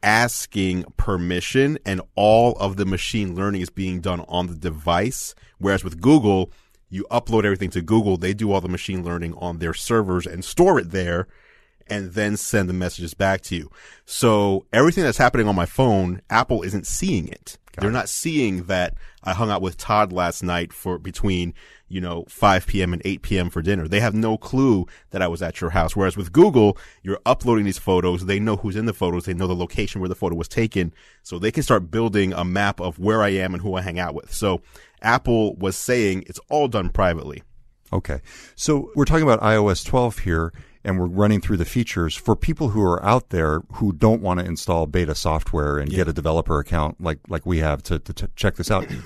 asking 0.02 0.84
permission 0.96 1.78
and 1.84 2.00
all 2.14 2.52
of 2.58 2.76
the 2.76 2.84
machine 2.84 3.34
learning 3.34 3.60
is 3.60 3.70
being 3.70 4.00
done 4.00 4.24
on 4.28 4.46
the 4.46 4.54
device. 4.54 5.34
Whereas 5.58 5.82
with 5.82 6.00
Google, 6.00 6.52
you 6.88 7.06
upload 7.10 7.44
everything 7.44 7.70
to 7.70 7.82
Google. 7.82 8.16
They 8.16 8.34
do 8.34 8.52
all 8.52 8.60
the 8.60 8.68
machine 8.68 9.04
learning 9.04 9.34
on 9.34 9.58
their 9.58 9.74
servers 9.74 10.26
and 10.26 10.44
store 10.44 10.78
it 10.78 10.90
there 10.90 11.26
and 11.88 12.12
then 12.12 12.36
send 12.36 12.68
the 12.68 12.74
messages 12.74 13.14
back 13.14 13.40
to 13.42 13.56
you. 13.56 13.70
So 14.04 14.66
everything 14.72 15.04
that's 15.04 15.18
happening 15.18 15.48
on 15.48 15.54
my 15.54 15.66
phone, 15.66 16.20
Apple 16.30 16.62
isn't 16.62 16.86
seeing 16.86 17.28
it. 17.28 17.58
They're 17.80 17.90
not 17.90 18.08
seeing 18.08 18.64
that 18.64 18.94
I 19.22 19.32
hung 19.32 19.50
out 19.50 19.62
with 19.62 19.76
Todd 19.76 20.12
last 20.12 20.42
night 20.42 20.72
for 20.72 20.98
between, 20.98 21.54
you 21.88 22.00
know, 22.00 22.24
5 22.28 22.66
p.m. 22.66 22.92
and 22.92 23.02
8 23.04 23.22
p.m. 23.22 23.50
for 23.50 23.62
dinner. 23.62 23.88
They 23.88 24.00
have 24.00 24.14
no 24.14 24.36
clue 24.36 24.86
that 25.10 25.22
I 25.22 25.28
was 25.28 25.42
at 25.42 25.60
your 25.60 25.70
house. 25.70 25.94
Whereas 25.94 26.16
with 26.16 26.32
Google, 26.32 26.78
you're 27.02 27.20
uploading 27.26 27.64
these 27.64 27.78
photos. 27.78 28.26
They 28.26 28.40
know 28.40 28.56
who's 28.56 28.76
in 28.76 28.86
the 28.86 28.94
photos. 28.94 29.24
They 29.24 29.34
know 29.34 29.46
the 29.46 29.54
location 29.54 30.00
where 30.00 30.08
the 30.08 30.14
photo 30.14 30.36
was 30.36 30.48
taken. 30.48 30.92
So 31.22 31.38
they 31.38 31.50
can 31.50 31.62
start 31.62 31.90
building 31.90 32.32
a 32.32 32.44
map 32.44 32.80
of 32.80 32.98
where 32.98 33.22
I 33.22 33.30
am 33.30 33.54
and 33.54 33.62
who 33.62 33.74
I 33.74 33.82
hang 33.82 33.98
out 33.98 34.14
with. 34.14 34.32
So 34.32 34.62
Apple 35.02 35.54
was 35.56 35.76
saying 35.76 36.24
it's 36.26 36.40
all 36.48 36.68
done 36.68 36.88
privately. 36.88 37.42
Okay. 37.92 38.20
So 38.54 38.90
we're 38.94 39.04
talking 39.04 39.22
about 39.22 39.40
iOS 39.40 39.84
12 39.84 40.18
here, 40.20 40.52
and 40.86 41.00
we're 41.00 41.06
running 41.06 41.40
through 41.40 41.56
the 41.56 41.64
features 41.64 42.14
for 42.14 42.36
people 42.36 42.68
who 42.68 42.82
are 42.82 43.04
out 43.04 43.30
there 43.30 43.60
who 43.72 43.92
don't 43.92 44.22
want 44.22 44.38
to 44.38 44.46
install 44.46 44.86
beta 44.86 45.16
software 45.16 45.78
and 45.78 45.90
get 45.90 46.06
a 46.08 46.12
developer 46.12 46.60
account 46.60 46.98
like 47.00 47.18
like 47.28 47.44
we 47.44 47.58
have 47.58 47.82
to, 47.82 47.98
to, 47.98 48.12
to 48.14 48.30
check 48.36 48.54
this 48.56 48.70
out. 48.70 48.86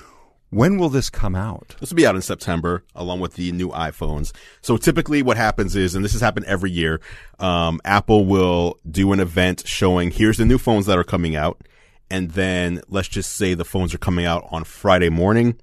When 0.53 0.77
will 0.77 0.89
this 0.89 1.09
come 1.09 1.33
out? 1.33 1.77
This 1.79 1.91
will 1.91 1.95
be 1.95 2.05
out 2.05 2.17
in 2.17 2.21
September 2.21 2.83
along 2.93 3.21
with 3.21 3.35
the 3.35 3.53
new 3.53 3.69
iPhones. 3.69 4.33
So 4.61 4.75
typically 4.75 5.21
what 5.21 5.37
happens 5.37 5.77
is, 5.77 5.95
and 5.95 6.03
this 6.03 6.11
has 6.11 6.19
happened 6.19 6.45
every 6.45 6.71
year, 6.71 6.99
um, 7.39 7.79
Apple 7.85 8.25
will 8.25 8.77
do 8.85 9.13
an 9.13 9.21
event 9.21 9.63
showing 9.65 10.11
here's 10.11 10.39
the 10.39 10.43
new 10.43 10.57
phones 10.57 10.87
that 10.87 10.97
are 10.97 11.05
coming 11.05 11.37
out. 11.37 11.65
And 12.09 12.31
then 12.31 12.81
let's 12.89 13.07
just 13.07 13.37
say 13.37 13.53
the 13.53 13.63
phones 13.63 13.93
are 13.93 13.97
coming 13.97 14.25
out 14.25 14.45
on 14.51 14.65
Friday 14.65 15.07
morning. 15.07 15.57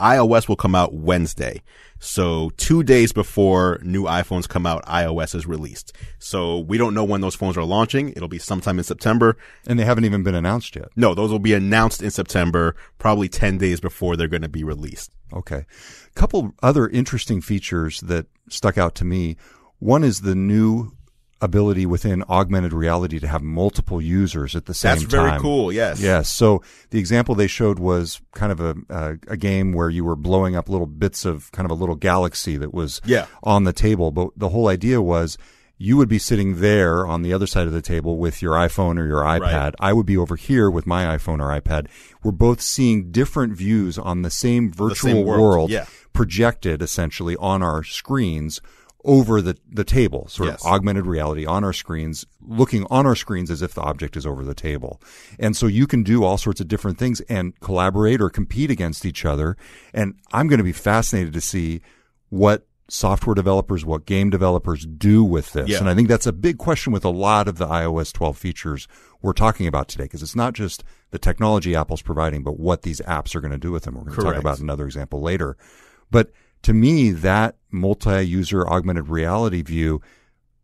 iOS 0.00 0.48
will 0.48 0.56
come 0.56 0.74
out 0.74 0.94
Wednesday. 0.94 1.62
So 1.98 2.50
two 2.56 2.82
days 2.82 3.12
before 3.12 3.80
new 3.82 4.04
iPhones 4.04 4.48
come 4.48 4.66
out, 4.66 4.84
iOS 4.84 5.34
is 5.34 5.46
released. 5.46 5.94
So 6.18 6.58
we 6.58 6.76
don't 6.76 6.94
know 6.94 7.04
when 7.04 7.20
those 7.20 7.34
phones 7.34 7.56
are 7.56 7.64
launching. 7.64 8.10
It'll 8.10 8.28
be 8.28 8.38
sometime 8.38 8.78
in 8.78 8.84
September. 8.84 9.36
And 9.66 9.78
they 9.78 9.84
haven't 9.84 10.04
even 10.04 10.22
been 10.22 10.34
announced 10.34 10.76
yet. 10.76 10.88
No, 10.96 11.14
those 11.14 11.30
will 11.30 11.38
be 11.38 11.54
announced 11.54 12.02
in 12.02 12.10
September, 12.10 12.76
probably 12.98 13.28
10 13.28 13.56
days 13.58 13.80
before 13.80 14.16
they're 14.16 14.28
going 14.28 14.42
to 14.42 14.48
be 14.48 14.64
released. 14.64 15.12
Okay. 15.32 15.64
A 15.64 16.14
couple 16.14 16.52
other 16.62 16.88
interesting 16.88 17.40
features 17.40 18.00
that 18.00 18.26
stuck 18.50 18.76
out 18.76 18.94
to 18.96 19.04
me. 19.04 19.36
One 19.78 20.04
is 20.04 20.20
the 20.20 20.34
new 20.34 20.92
ability 21.44 21.86
within 21.86 22.22
augmented 22.28 22.72
reality 22.72 23.18
to 23.20 23.28
have 23.28 23.42
multiple 23.42 24.00
users 24.00 24.56
at 24.56 24.66
the 24.66 24.74
same 24.74 24.90
That's 24.92 25.02
time. 25.02 25.10
That's 25.10 25.30
very 25.30 25.40
cool. 25.40 25.72
Yes. 25.72 26.00
Yes. 26.00 26.28
So 26.30 26.62
the 26.90 26.98
example 26.98 27.34
they 27.34 27.46
showed 27.46 27.78
was 27.78 28.20
kind 28.34 28.50
of 28.50 28.60
a, 28.60 28.74
a 28.88 29.18
a 29.28 29.36
game 29.36 29.72
where 29.72 29.90
you 29.90 30.04
were 30.04 30.16
blowing 30.16 30.56
up 30.56 30.68
little 30.68 30.86
bits 30.86 31.24
of 31.24 31.52
kind 31.52 31.66
of 31.66 31.70
a 31.70 31.74
little 31.80 31.94
galaxy 31.96 32.56
that 32.56 32.72
was 32.74 33.00
Yeah. 33.04 33.26
on 33.42 33.64
the 33.64 33.72
table. 33.72 34.10
But 34.10 34.30
the 34.36 34.48
whole 34.48 34.68
idea 34.68 35.00
was 35.02 35.36
you 35.76 35.96
would 35.96 36.08
be 36.08 36.20
sitting 36.20 36.60
there 36.60 37.04
on 37.04 37.22
the 37.22 37.32
other 37.32 37.48
side 37.48 37.66
of 37.66 37.72
the 37.72 37.82
table 37.82 38.16
with 38.16 38.40
your 38.40 38.52
iPhone 38.52 38.96
or 38.98 39.06
your 39.06 39.22
iPad. 39.22 39.40
Right. 39.40 39.74
I 39.80 39.92
would 39.92 40.06
be 40.06 40.16
over 40.16 40.36
here 40.36 40.70
with 40.70 40.86
my 40.86 41.16
iPhone 41.16 41.40
or 41.40 41.50
iPad. 41.60 41.88
We're 42.22 42.30
both 42.30 42.60
seeing 42.60 43.10
different 43.10 43.56
views 43.56 43.98
on 43.98 44.22
the 44.22 44.30
same 44.30 44.70
virtual 44.72 45.10
same 45.10 45.26
world. 45.26 45.40
world 45.40 45.70
Yeah. 45.70 45.86
projected 46.12 46.80
essentially 46.80 47.36
on 47.36 47.60
our 47.62 47.82
screens 47.82 48.60
over 49.04 49.42
the, 49.42 49.56
the 49.70 49.84
table, 49.84 50.26
sort 50.28 50.48
Yes. 50.48 50.64
of 50.64 50.72
augmented 50.72 51.06
reality 51.06 51.44
on 51.44 51.62
our 51.62 51.72
screens, 51.72 52.24
looking 52.40 52.86
on 52.90 53.06
our 53.06 53.14
screens 53.14 53.50
as 53.50 53.62
if 53.62 53.74
the 53.74 53.82
object 53.82 54.16
is 54.16 54.26
over 54.26 54.44
the 54.44 54.54
table. 54.54 55.00
And 55.38 55.56
so 55.56 55.66
you 55.66 55.86
can 55.86 56.02
do 56.02 56.24
all 56.24 56.38
sorts 56.38 56.60
of 56.60 56.68
different 56.68 56.98
things 56.98 57.20
and 57.22 57.58
collaborate 57.60 58.20
or 58.20 58.30
compete 58.30 58.70
against 58.70 59.04
each 59.04 59.24
other. 59.24 59.56
And 59.92 60.14
I'm 60.32 60.48
going 60.48 60.58
to 60.58 60.64
be 60.64 60.72
fascinated 60.72 61.32
to 61.34 61.40
see 61.40 61.82
what 62.30 62.66
software 62.88 63.34
developers, 63.34 63.84
what 63.84 64.04
game 64.06 64.28
developers 64.30 64.84
do 64.86 65.24
with 65.24 65.52
this. 65.52 65.68
Yeah. 65.68 65.78
And 65.78 65.88
I 65.88 65.94
think 65.94 66.08
that's 66.08 66.26
a 66.26 66.32
big 66.32 66.58
question 66.58 66.92
with 66.92 67.04
a 67.04 67.10
lot 67.10 67.48
of 67.48 67.56
the 67.58 67.66
iOS 67.66 68.12
12 68.12 68.36
features 68.36 68.88
we're 69.22 69.32
talking 69.32 69.66
about 69.66 69.88
today, 69.88 70.04
because 70.04 70.22
it's 70.22 70.36
not 70.36 70.52
just 70.52 70.84
the 71.10 71.18
technology 71.18 71.74
Apple's 71.74 72.02
providing, 72.02 72.42
but 72.42 72.58
what 72.60 72.82
these 72.82 73.00
apps 73.02 73.34
are 73.34 73.40
going 73.40 73.52
to 73.52 73.58
do 73.58 73.72
with 73.72 73.84
them. 73.84 73.94
We're 73.94 74.04
going 74.04 74.16
to 74.16 74.22
talk 74.22 74.36
about 74.36 74.60
another 74.60 74.84
example 74.84 75.22
later. 75.22 75.56
But 76.10 76.30
to 76.64 76.74
me, 76.74 77.10
that 77.10 77.56
multi-user 77.70 78.68
augmented 78.68 79.08
reality 79.08 79.62
view 79.62 80.00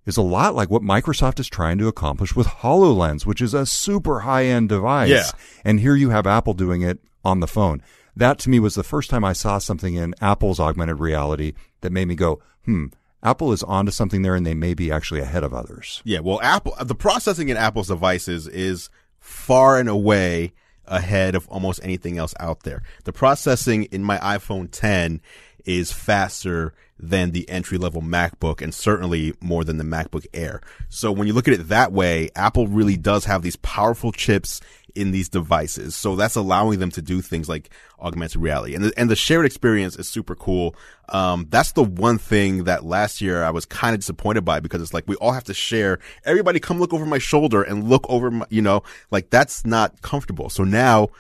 is 0.07 0.17
a 0.17 0.23
lot 0.23 0.55
like 0.55 0.71
what 0.71 0.83
Microsoft 0.83 1.39
is 1.39 1.49
trying 1.49 1.79
to 1.79 1.89
accomplish 1.89 2.35
with 2.35 2.47
HoloLens, 2.47 3.27
which 3.27 3.41
is 3.41 3.55
a 3.55 3.67
super 3.67 4.21
high-end 4.21 4.69
device. 4.69 5.11
Yeah. 5.11 5.31
And 5.65 5.81
here 5.81 5.95
you 5.95 6.11
have 6.11 6.27
Apple 6.27 6.55
doing 6.55 6.83
it 6.83 6.99
on 7.25 7.41
the 7.41 7.47
phone. 7.47 7.83
That 8.17 8.39
to 8.41 8.51
me 8.51 8.59
was 8.59 8.75
the 8.75 8.83
first 8.83 9.11
time 9.11 9.25
I 9.25 9.33
saw 9.33 9.59
something 9.59 9.95
in 9.95 10.15
Apple's 10.21 10.59
augmented 10.59 11.01
reality 11.01 11.53
that 11.81 11.93
made 11.93 12.09
me 12.09 12.15
go, 12.15 12.43
hmm, 12.65 12.87
Apple 13.23 13.53
is 13.53 13.63
onto 13.63 13.93
something 13.93 14.23
there 14.23 14.35
and 14.35 14.47
they 14.47 14.55
may 14.55 14.75
be 14.75 14.91
actually 14.91 15.21
ahead 15.21 15.45
of 15.45 15.55
others. 15.55 16.03
Yeah, 16.05 16.21
well, 16.21 16.41
Apple, 16.43 16.75
the 16.83 16.95
processing 16.95 17.51
in 17.51 17.57
Apple's 17.57 17.89
devices 17.89 18.49
is 18.49 18.91
far 19.19 19.79
and 19.79 19.89
away 19.89 20.53
ahead 20.87 21.35
of 21.35 21.47
almost 21.49 21.81
anything 21.83 22.19
else 22.19 22.35
out 22.41 22.65
there. 22.65 22.83
The 23.05 23.13
processing 23.13 23.85
in 23.85 24.03
my 24.03 24.19
iPhone 24.19 24.69
10 24.71 25.21
is 25.79 25.93
faster 25.93 26.75
than 26.99 27.31
the 27.31 27.49
entry 27.49 27.79
level 27.79 28.03
MacBook 28.03 28.61
and 28.61 28.75
certainly 28.75 29.33
more 29.41 29.65
than 29.65 29.79
the 29.79 29.85
MacBook 29.85 30.27
Air. 30.35 30.61
So 30.89 31.11
when 31.11 31.27
you 31.27 31.33
look 31.33 31.49
at 31.49 31.55
it 31.55 31.69
that 31.69 31.93
way, 31.93 32.29
Apple 32.37 32.67
really 32.67 32.97
does 32.97 33.25
have 33.25 33.43
these 33.43 33.57
powerful 33.57 34.13
chips 34.13 34.61
in 34.95 35.13
these 35.13 35.29
devices. 35.29 35.95
So 35.95 36.17
that's 36.17 36.35
allowing 36.35 36.81
them 36.81 36.91
to 36.91 37.01
do 37.01 37.23
things 37.23 37.49
like 37.49 37.71
augmented 38.01 38.43
reality 38.43 38.75
and 38.75 38.85
the, 38.85 38.93
and 38.99 39.09
the 39.09 39.17
shared 39.17 39.47
experience 39.47 39.97
is 39.97 40.09
super 40.09 40.35
cool. 40.35 40.75
Um, 41.09 41.47
that's 41.49 41.73
the 41.73 41.85
one 41.85 42.19
thing 42.19 42.65
that 42.65 42.85
last 42.85 43.21
year 43.21 43.45
I 43.45 43.51
was 43.51 43.65
kind 43.65 43.95
of 43.95 44.01
disappointed 44.01 44.45
by 44.45 44.61
because 44.61 44.83
it's 44.83 44.93
like 44.93 45.05
we 45.07 45.17
all 45.17 45.33
have 45.33 45.45
to 45.45 45.55
share. 45.55 46.01
Everybody 46.25 46.61
come 46.61 46.81
look 46.81 46.93
over 46.93 47.07
my 47.07 47.19
shoulder 47.19 47.63
and 47.63 47.89
look 47.89 48.05
over 48.09 48.31
my, 48.31 48.47
you 48.51 48.63
know, 48.63 48.83
like 49.11 49.31
that's 49.31 49.65
not 49.65 50.03
comfortable. 50.03 50.51
So 50.51 50.65
now 50.65 51.11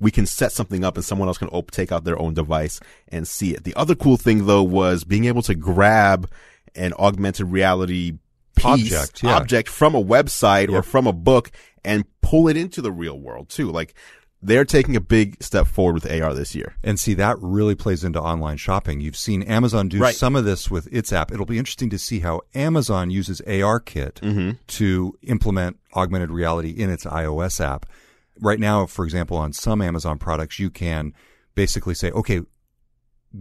we 0.00 0.10
can 0.10 0.26
set 0.26 0.52
something 0.52 0.84
up 0.84 0.96
and 0.96 1.04
someone 1.04 1.28
else 1.28 1.38
can 1.38 1.48
op- 1.48 1.70
take 1.70 1.92
out 1.92 2.04
their 2.04 2.18
own 2.18 2.34
device 2.34 2.80
and 3.08 3.26
see 3.28 3.54
it. 3.54 3.64
The 3.64 3.74
other 3.74 3.94
cool 3.94 4.16
thing 4.16 4.46
though 4.46 4.62
was 4.62 5.04
being 5.04 5.24
able 5.26 5.42
to 5.42 5.54
grab 5.54 6.28
an 6.74 6.92
augmented 6.98 7.50
reality 7.50 8.18
piece, 8.56 8.64
Object, 8.92 9.22
yeah. 9.22 9.36
object 9.36 9.68
from 9.68 9.94
a 9.94 10.02
website 10.02 10.72
or 10.72 10.82
from 10.82 11.06
a 11.06 11.12
book 11.12 11.50
and 11.84 12.04
pull 12.22 12.48
it 12.48 12.56
into 12.56 12.80
the 12.82 12.92
real 12.92 13.18
world 13.18 13.48
too. 13.48 13.70
Like 13.70 13.94
they're 14.42 14.64
taking 14.64 14.94
a 14.94 15.00
big 15.00 15.42
step 15.42 15.66
forward 15.66 15.94
with 15.94 16.10
AR 16.20 16.34
this 16.34 16.54
year. 16.54 16.74
And 16.84 17.00
see, 17.00 17.14
that 17.14 17.36
really 17.40 17.74
plays 17.74 18.04
into 18.04 18.20
online 18.20 18.58
shopping. 18.58 19.00
You've 19.00 19.16
seen 19.16 19.42
Amazon 19.42 19.88
do 19.88 19.98
Right. 19.98 20.14
some 20.14 20.36
of 20.36 20.44
this 20.44 20.70
with 20.70 20.86
its 20.92 21.12
app. 21.14 21.32
It'll 21.32 21.46
be 21.46 21.58
interesting 21.58 21.88
to 21.90 21.98
see 21.98 22.20
how 22.20 22.42
Amazon 22.54 23.10
uses 23.10 23.40
ARKit 23.46 24.14
Mm-hmm. 24.20 24.50
to 24.66 25.16
implement 25.22 25.78
augmented 25.94 26.30
reality 26.30 26.70
in 26.70 26.90
its 26.90 27.04
iOS 27.04 27.58
app. 27.64 27.86
Right 28.40 28.58
now, 28.60 28.86
for 28.86 29.04
example, 29.04 29.36
on 29.36 29.52
some 29.52 29.80
Amazon 29.80 30.18
products, 30.18 30.58
you 30.58 30.70
can 30.70 31.12
basically 31.54 31.94
say, 31.94 32.10
okay, 32.10 32.40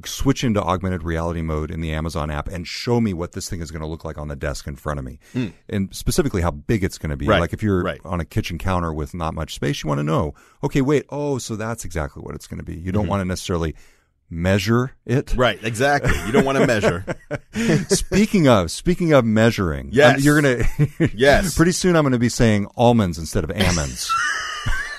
switch 0.06 0.44
into 0.44 0.60
augmented 0.62 1.04
reality 1.04 1.42
mode 1.44 1.70
in 1.70 1.80
the 1.80 1.92
Amazon 1.92 2.32
app 2.32 2.48
and 2.48 2.68
show 2.68 3.00
me 3.00 3.14
what 3.14 3.34
this 3.34 3.48
thing 3.48 3.62
is 3.62 3.70
going 3.70 3.82
to 3.82 3.88
look 3.88 4.04
like 4.04 4.18
on 4.18 4.28
the 4.28 4.36
desk 4.36 4.66
in 4.66 4.76
front 4.76 4.98
of 4.98 5.06
me. 5.06 5.20
And 5.70 5.96
specifically 5.96 6.42
how 6.42 6.50
big 6.52 6.84
it's 6.84 6.98
going 6.98 7.12
to 7.12 7.18
be. 7.18 7.28
Right, 7.28 7.40
Like 7.40 7.54
if 7.54 7.62
you're 7.62 7.84
right. 7.84 8.02
on 8.04 8.20
a 8.20 8.26
kitchen 8.26 8.58
counter 8.58 8.92
with 8.92 9.14
not 9.14 9.36
much 9.36 9.54
space, 9.54 9.84
you 9.84 9.88
want 9.88 10.00
to 10.00 10.04
know, 10.04 10.34
okay, 10.64 10.82
wait, 10.82 11.06
oh, 11.10 11.38
so 11.38 11.56
that's 11.56 11.86
exactly 11.86 12.22
what 12.24 12.34
it's 12.34 12.48
going 12.48 12.58
to 12.60 12.64
be. 12.66 12.76
You 12.76 12.92
don't 12.92 13.08
want 13.08 13.22
to 13.22 13.26
necessarily 13.26 13.76
measure 14.32 14.96
it. 15.06 15.28
Mm-hmm. 15.28 15.40
Right, 15.40 15.64
exactly. 15.64 16.14
You 16.26 16.32
don't 16.32 16.46
want 16.46 16.58
to 16.58 16.66
measure. 16.66 17.06
speaking 17.90 18.48
of, 18.48 18.72
speaking 18.72 19.14
of 19.14 19.26
measuring, 19.26 19.90
Yes. 19.92 20.14
I'm- 20.14 20.20
you're 20.22 20.42
going 20.42 20.64
to, 20.98 21.10
Yes. 21.16 21.54
pretty 21.58 21.72
soon 21.72 21.96
I'm 21.96 22.02
going 22.04 22.14
to 22.14 22.20
be 22.20 22.30
saying 22.30 22.68
almonds 22.76 23.20
instead 23.20 23.44
of 23.44 23.52
almonds. 23.52 24.12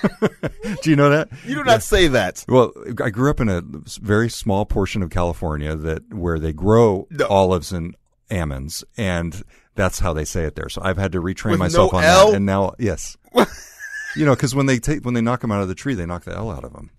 Do 0.81 0.89
you 0.89 0.95
know 0.95 1.09
that? 1.09 1.29
You 1.45 1.55
do 1.55 1.63
not 1.63 1.83
say 1.83 2.07
that. 2.09 2.43
Well, 2.47 2.71
I 3.03 3.09
grew 3.09 3.29
up 3.29 3.39
in 3.39 3.49
a 3.49 3.61
very 4.01 4.29
small 4.29 4.65
portion 4.65 5.01
of 5.01 5.09
California 5.09 5.75
that 5.75 6.13
where 6.13 6.39
they 6.39 6.53
grow 6.53 7.07
No. 7.11 7.25
olives 7.27 7.71
and 7.71 7.95
almonds, 8.31 8.83
and 8.97 9.43
that's 9.75 9.99
how 9.99 10.13
they 10.13 10.25
say 10.25 10.43
it 10.43 10.55
there. 10.55 10.69
So 10.69 10.81
I've 10.83 10.97
had 10.97 11.11
to 11.13 11.21
retrain 11.21 11.51
With 11.51 11.59
myself 11.59 11.91
no 11.93 11.99
on 11.99 12.03
L? 12.03 12.27
that, 12.27 12.35
and 12.37 12.45
now 12.45 12.73
yes, 12.79 13.17
you 14.15 14.25
know, 14.25 14.35
because 14.35 14.55
when 14.55 14.65
they 14.65 14.79
take 14.79 15.03
when 15.05 15.13
they 15.13 15.21
knock 15.21 15.41
them 15.41 15.51
out 15.51 15.61
of 15.61 15.67
the 15.67 15.75
tree, 15.75 15.93
they 15.93 16.05
knock 16.05 16.23
the 16.23 16.35
L 16.35 16.49
out 16.51 16.63
of 16.63 16.73
them. 16.73 16.89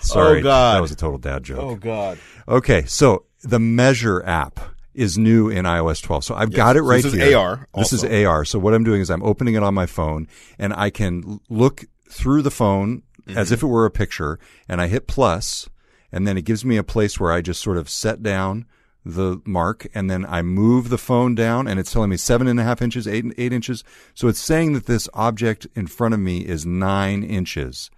Sorry, 0.00 0.40
Oh, 0.40 0.42
God. 0.42 0.76
that 0.76 0.80
was 0.82 0.90
a 0.90 0.96
total 0.96 1.18
dad 1.18 1.42
joke. 1.44 1.58
Oh 1.60 1.74
God. 1.76 2.18
Okay, 2.48 2.84
so 2.86 3.24
the 3.42 3.58
Measure 3.58 4.24
app 4.26 4.58
is 4.92 5.16
new 5.16 5.48
in 5.48 5.64
iOS 5.64 6.02
12. 6.02 6.24
So 6.24 6.34
I've 6.34 6.52
got 6.52 6.76
it 6.76 6.80
so 6.80 6.86
right 6.86 7.02
this 7.02 7.14
is 7.14 7.20
here. 7.22 7.38
AR 7.38 7.68
This 7.76 7.92
is. 7.92 8.02
AR. 8.04 8.44
So 8.44 8.58
what 8.58 8.74
I'm 8.74 8.82
doing 8.82 9.00
is 9.00 9.08
I'm 9.10 9.22
opening 9.22 9.54
it 9.54 9.62
on 9.62 9.72
my 9.72 9.86
phone 9.86 10.26
and 10.58 10.72
I 10.74 10.90
can 10.90 11.38
look 11.48 11.84
through 12.10 12.42
the 12.42 12.50
phone 12.50 13.02
Mm-hmm. 13.26 13.36
as 13.38 13.52
if 13.52 13.62
it 13.62 13.66
were 13.66 13.84
a 13.84 13.90
picture 13.90 14.38
and 14.66 14.80
I 14.80 14.86
hit 14.86 15.06
plus 15.06 15.68
and 16.10 16.26
then 16.26 16.38
it 16.38 16.46
gives 16.46 16.64
me 16.64 16.78
a 16.78 16.82
place 16.82 17.20
where 17.20 17.30
I 17.30 17.42
just 17.42 17.62
sort 17.62 17.76
of 17.76 17.90
set 17.90 18.22
down 18.22 18.64
the 19.04 19.42
mark 19.44 19.86
and 19.94 20.10
then 20.10 20.24
I 20.24 20.40
move 20.40 20.88
the 20.88 20.96
phone 20.98 21.34
down 21.34 21.68
and 21.68 21.78
it's 21.78 21.92
telling 21.92 22.08
me 22.08 22.16
seven 22.16 22.46
and 22.46 22.58
a 22.58 22.62
half 22.64 22.80
inches, 22.80 23.06
eight, 23.06 23.26
eight 23.36 23.52
inches. 23.52 23.84
So 24.14 24.26
it's 24.28 24.40
saying 24.40 24.72
that 24.72 24.86
this 24.86 25.06
object 25.12 25.66
in 25.74 25.86
front 25.86 26.14
of 26.14 26.20
me 26.20 26.38
is 26.40 26.64
nine 26.64 27.22
inches. 27.22 27.90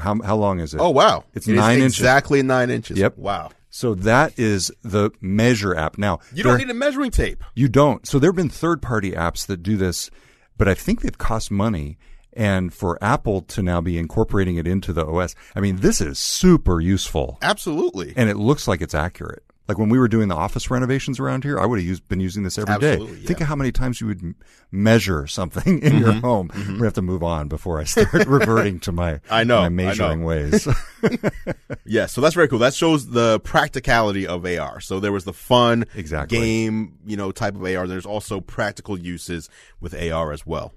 How, 0.00 0.20
how 0.22 0.36
long 0.36 0.58
is 0.58 0.72
it? 0.72 0.80
Oh 0.80 0.88
wow. 0.90 1.24
It's 1.34 1.46
It 1.46 1.54
nine 1.54 1.76
inches. 1.80 1.98
Exactly 1.98 2.42
nine 2.42 2.70
inches. 2.70 2.98
Yep. 2.98 3.18
Wow. 3.18 3.50
So 3.68 3.94
that 3.94 4.38
is 4.38 4.72
the 4.82 5.10
Measure 5.20 5.76
app. 5.76 5.98
Now, 5.98 6.20
You 6.32 6.44
don't 6.44 6.56
need 6.58 6.70
a 6.70 6.74
measuring 6.74 7.10
tape. 7.10 7.44
you 7.54 7.68
don't. 7.68 8.06
So 8.06 8.18
there 8.18 8.30
have 8.30 8.36
been 8.36 8.48
third 8.48 8.80
party 8.80 9.12
apps 9.12 9.46
that 9.46 9.62
do 9.62 9.76
this, 9.76 10.10
but 10.56 10.66
I 10.66 10.72
think 10.72 11.02
they've 11.02 11.16
cost 11.18 11.50
money. 11.50 11.98
And 12.34 12.72
for 12.72 12.98
Apple 13.02 13.42
to 13.42 13.62
now 13.62 13.80
be 13.80 13.98
incorporating 13.98 14.56
it 14.56 14.66
into 14.66 14.92
the 14.92 15.06
OS, 15.06 15.34
I 15.54 15.60
mean, 15.60 15.76
this 15.76 16.00
is 16.00 16.18
super 16.18 16.80
useful 16.80 17.38
Absolutely. 17.42 18.14
and 18.16 18.30
it 18.30 18.36
looks 18.36 18.66
like 18.66 18.80
it's 18.80 18.94
accurate. 18.94 19.42
Like 19.68 19.78
when 19.78 19.88
we 19.90 19.98
were 19.98 20.08
doing 20.08 20.26
the 20.28 20.34
office 20.34 20.70
renovations 20.70 21.20
around 21.20 21.44
here, 21.44 21.58
I 21.58 21.64
would 21.66 21.78
have 21.78 21.86
used, 21.86 22.06
been 22.08 22.18
using 22.20 22.42
this 22.42 22.58
every 22.58 22.76
day. 22.78 22.92
Absolutely, 22.94 23.16
Think 23.24 23.38
yeah. 23.38 23.44
of 23.44 23.48
how 23.48 23.54
many 23.56 23.70
times 23.70 24.00
you 24.00 24.08
would 24.08 24.20
m- 24.22 24.34
measure 24.72 25.26
something 25.28 25.78
in 25.82 25.98
your 25.98 26.08
Mm-hmm. 26.08 26.18
home. 26.20 26.50
We're 26.54 26.64
gonna 26.64 26.84
have 26.84 26.92
to 26.94 27.02
move 27.02 27.22
on 27.22 27.46
before 27.48 27.80
I 27.80 27.84
start 27.84 28.12
reverting 28.26 28.80
to 28.80 28.92
my 28.92 29.20
I 29.30 29.44
know, 29.44 29.60
my 29.60 29.66
I 29.66 29.68
measuring 29.68 30.20
know. 30.22 30.26
ways. 30.26 30.66
Yeah, 31.84 32.06
so 32.06 32.20
that's 32.20 32.34
very 32.34 32.48
cool. 32.48 32.58
That 32.60 32.74
shows 32.74 33.08
the 33.10 33.40
practicality 33.40 34.26
of 34.26 34.44
AR. 34.46 34.80
So 34.80 35.00
there 35.00 35.12
was 35.12 35.24
the 35.24 35.32
fun 35.32 35.84
Exactly. 35.94 36.38
game, 36.38 36.98
you 37.06 37.16
know, 37.16 37.32
type 37.32 37.54
of 37.54 37.62
AR. 37.64 37.86
There's 37.86 38.06
also 38.06 38.40
practical 38.40 38.98
uses 38.98 39.48
with 39.80 39.94
AR 39.94 40.32
as 40.32 40.46
well. 40.46 40.72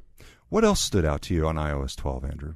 What 0.56 0.64
else 0.64 0.80
stood 0.80 1.04
out 1.04 1.22
to 1.22 1.34
you 1.34 1.46
on 1.46 1.58
iOS 1.58 1.98
12, 1.98 2.24
Andrew? 2.24 2.54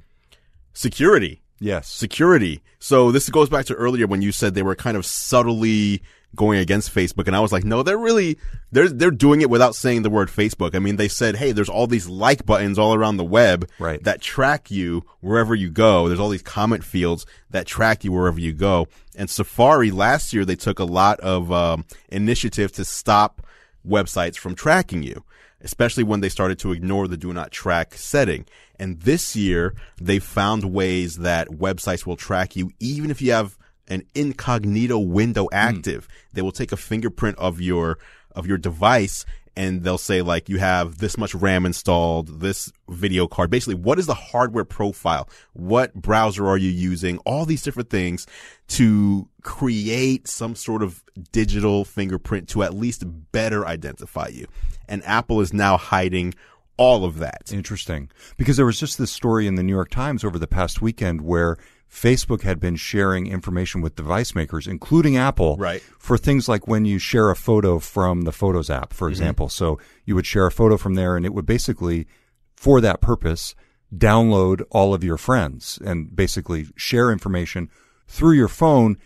Security. 0.72 1.42
Yes. 1.58 1.86
security. 1.86 2.62
So 2.78 3.12
this 3.12 3.28
goes 3.28 3.50
back 3.50 3.66
to 3.66 3.74
earlier 3.74 4.06
when 4.06 4.22
you 4.22 4.32
said 4.32 4.54
they 4.54 4.62
were 4.62 4.74
kind 4.74 4.96
of 4.96 5.04
subtly 5.04 6.00
going 6.34 6.60
against 6.60 6.94
Facebook, 6.94 7.26
and 7.26 7.36
I 7.36 7.40
was 7.40 7.52
like, 7.52 7.62
no, 7.64 7.82
they're 7.82 7.98
really 7.98 8.38
they're 8.72 8.88
they're 8.88 9.10
doing 9.10 9.42
it 9.42 9.50
without 9.50 9.74
saying 9.74 10.00
the 10.00 10.08
word 10.08 10.28
Facebook. 10.28 10.74
I 10.74 10.78
mean, 10.78 10.96
they 10.96 11.08
said, 11.08 11.36
hey, 11.36 11.52
there's 11.52 11.68
all 11.68 11.86
these 11.86 12.08
like 12.08 12.46
buttons 12.46 12.78
all 12.78 12.94
around 12.94 13.18
the 13.18 13.24
web 13.24 13.68
Right. 13.78 14.02
that 14.04 14.22
track 14.22 14.70
you 14.70 15.04
wherever 15.20 15.54
you 15.54 15.68
go. 15.68 16.08
There's 16.08 16.20
all 16.20 16.30
these 16.30 16.40
comment 16.40 16.82
fields 16.82 17.26
that 17.50 17.66
track 17.66 18.02
you 18.02 18.12
wherever 18.12 18.40
you 18.40 18.54
go. 18.54 18.88
And 19.14 19.28
Safari 19.28 19.90
last 19.90 20.32
year 20.32 20.46
they 20.46 20.56
took 20.56 20.78
a 20.78 20.84
lot 20.84 21.20
of 21.20 21.52
um, 21.52 21.84
initiative 22.08 22.72
to 22.72 22.84
stop 22.86 23.42
websites 23.86 24.36
from 24.36 24.54
tracking 24.54 25.02
you, 25.02 25.22
especially 25.62 26.04
when 26.04 26.20
they 26.20 26.28
started 26.28 26.58
to 26.60 26.72
ignore 26.72 27.08
the 27.08 27.16
do 27.16 27.32
not 27.32 27.50
track 27.50 27.94
setting. 27.94 28.46
And 28.78 29.00
this 29.00 29.36
year 29.36 29.74
they 30.00 30.18
found 30.18 30.72
ways 30.72 31.16
that 31.18 31.48
websites 31.48 32.06
will 32.06 32.16
track 32.16 32.56
you 32.56 32.72
even 32.80 33.10
if 33.10 33.20
you 33.20 33.32
have 33.32 33.56
an 33.88 34.04
incognito 34.14 34.98
window 34.98 35.44
hmm. 35.44 35.54
active. 35.54 36.08
They 36.32 36.42
will 36.42 36.52
take 36.52 36.72
a 36.72 36.76
fingerprint 36.76 37.38
of 37.38 37.60
your 37.60 37.98
of 38.34 38.46
your 38.46 38.58
device 38.58 39.26
and 39.60 39.82
they'll 39.82 39.98
say 39.98 40.22
like 40.22 40.48
you 40.48 40.58
have 40.58 40.98
this 40.98 41.18
much 41.18 41.34
RAM 41.34 41.66
installed, 41.66 42.40
this 42.40 42.72
video 42.88 43.26
card. 43.26 43.50
Basically, 43.50 43.74
what 43.74 43.98
is 43.98 44.06
the 44.06 44.14
hardware 44.14 44.64
profile? 44.64 45.28
What 45.52 45.92
browser 45.92 46.48
are 46.48 46.56
you 46.56 46.70
using? 46.70 47.18
All 47.26 47.44
these 47.44 47.60
different 47.60 47.90
things 47.90 48.26
to 48.68 49.28
create 49.42 50.26
some 50.26 50.54
sort 50.54 50.82
of 50.82 51.04
digital 51.30 51.84
fingerprint 51.84 52.48
to 52.48 52.62
at 52.62 52.72
least 52.72 53.04
better 53.32 53.66
identify 53.66 54.28
you. 54.28 54.46
And 54.88 55.04
Apple 55.04 55.42
is 55.42 55.52
now 55.52 55.76
hiding 55.76 56.32
all 56.78 57.04
of 57.04 57.18
that. 57.18 57.52
Interesting. 57.52 58.10
Because 58.38 58.56
there 58.56 58.64
was 58.64 58.80
just 58.80 58.96
this 58.96 59.12
story 59.12 59.46
in 59.46 59.56
the 59.56 59.62
New 59.62 59.74
York 59.74 59.90
Times 59.90 60.24
over 60.24 60.38
the 60.38 60.48
past 60.48 60.80
weekend 60.80 61.20
where 61.20 61.58
Facebook 61.90 62.42
had 62.42 62.60
been 62.60 62.76
sharing 62.76 63.26
information 63.26 63.80
with 63.80 63.96
device 63.96 64.34
makers, 64.34 64.66
including 64.66 65.16
Apple, 65.16 65.56
Right. 65.56 65.82
for 65.98 66.16
things 66.16 66.48
like 66.48 66.68
when 66.68 66.84
you 66.84 66.98
share 66.98 67.30
a 67.30 67.36
photo 67.36 67.78
from 67.80 68.22
the 68.22 68.32
Photos 68.32 68.70
app, 68.70 68.92
for 68.92 69.06
mm-hmm. 69.06 69.12
example. 69.12 69.48
So 69.48 69.78
you 70.04 70.14
would 70.14 70.26
share 70.26 70.46
a 70.46 70.52
photo 70.52 70.76
from 70.76 70.94
there 70.94 71.16
and 71.16 71.26
it 71.26 71.34
would 71.34 71.46
basically, 71.46 72.06
for 72.54 72.80
that 72.80 73.00
purpose, 73.00 73.54
download 73.94 74.62
all 74.70 74.94
of 74.94 75.02
your 75.02 75.16
friends 75.16 75.80
and 75.84 76.14
basically 76.14 76.68
share 76.76 77.10
information 77.10 77.68
through 78.06 78.34
your 78.34 78.48
phone, 78.48 78.96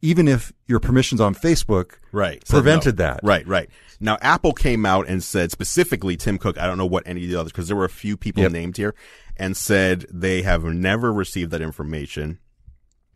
even 0.00 0.26
if 0.26 0.52
your 0.66 0.80
permissions 0.80 1.20
on 1.20 1.34
Facebook 1.34 1.92
Right. 2.10 2.44
Prevented 2.46 2.98
no. 2.98 3.04
that. 3.04 3.20
Right, 3.22 3.46
right. 3.46 3.70
Now, 4.00 4.18
Apple 4.20 4.52
came 4.52 4.84
out 4.84 5.06
and 5.08 5.22
said 5.22 5.52
specifically, 5.52 6.16
Tim 6.16 6.38
Cook, 6.38 6.58
I 6.58 6.66
don't 6.66 6.76
know 6.76 6.86
what 6.86 7.06
any 7.06 7.24
of 7.24 7.30
the 7.30 7.36
others, 7.38 7.52
because 7.52 7.68
there 7.68 7.76
were 7.76 7.84
a 7.84 7.88
few 7.88 8.16
people 8.16 8.42
Yep. 8.42 8.52
named 8.52 8.76
here, 8.76 8.94
and 9.36 9.56
said 9.56 10.06
they 10.10 10.42
have 10.42 10.64
never 10.64 11.12
received 11.12 11.50
that 11.50 11.62
information. 11.62 12.38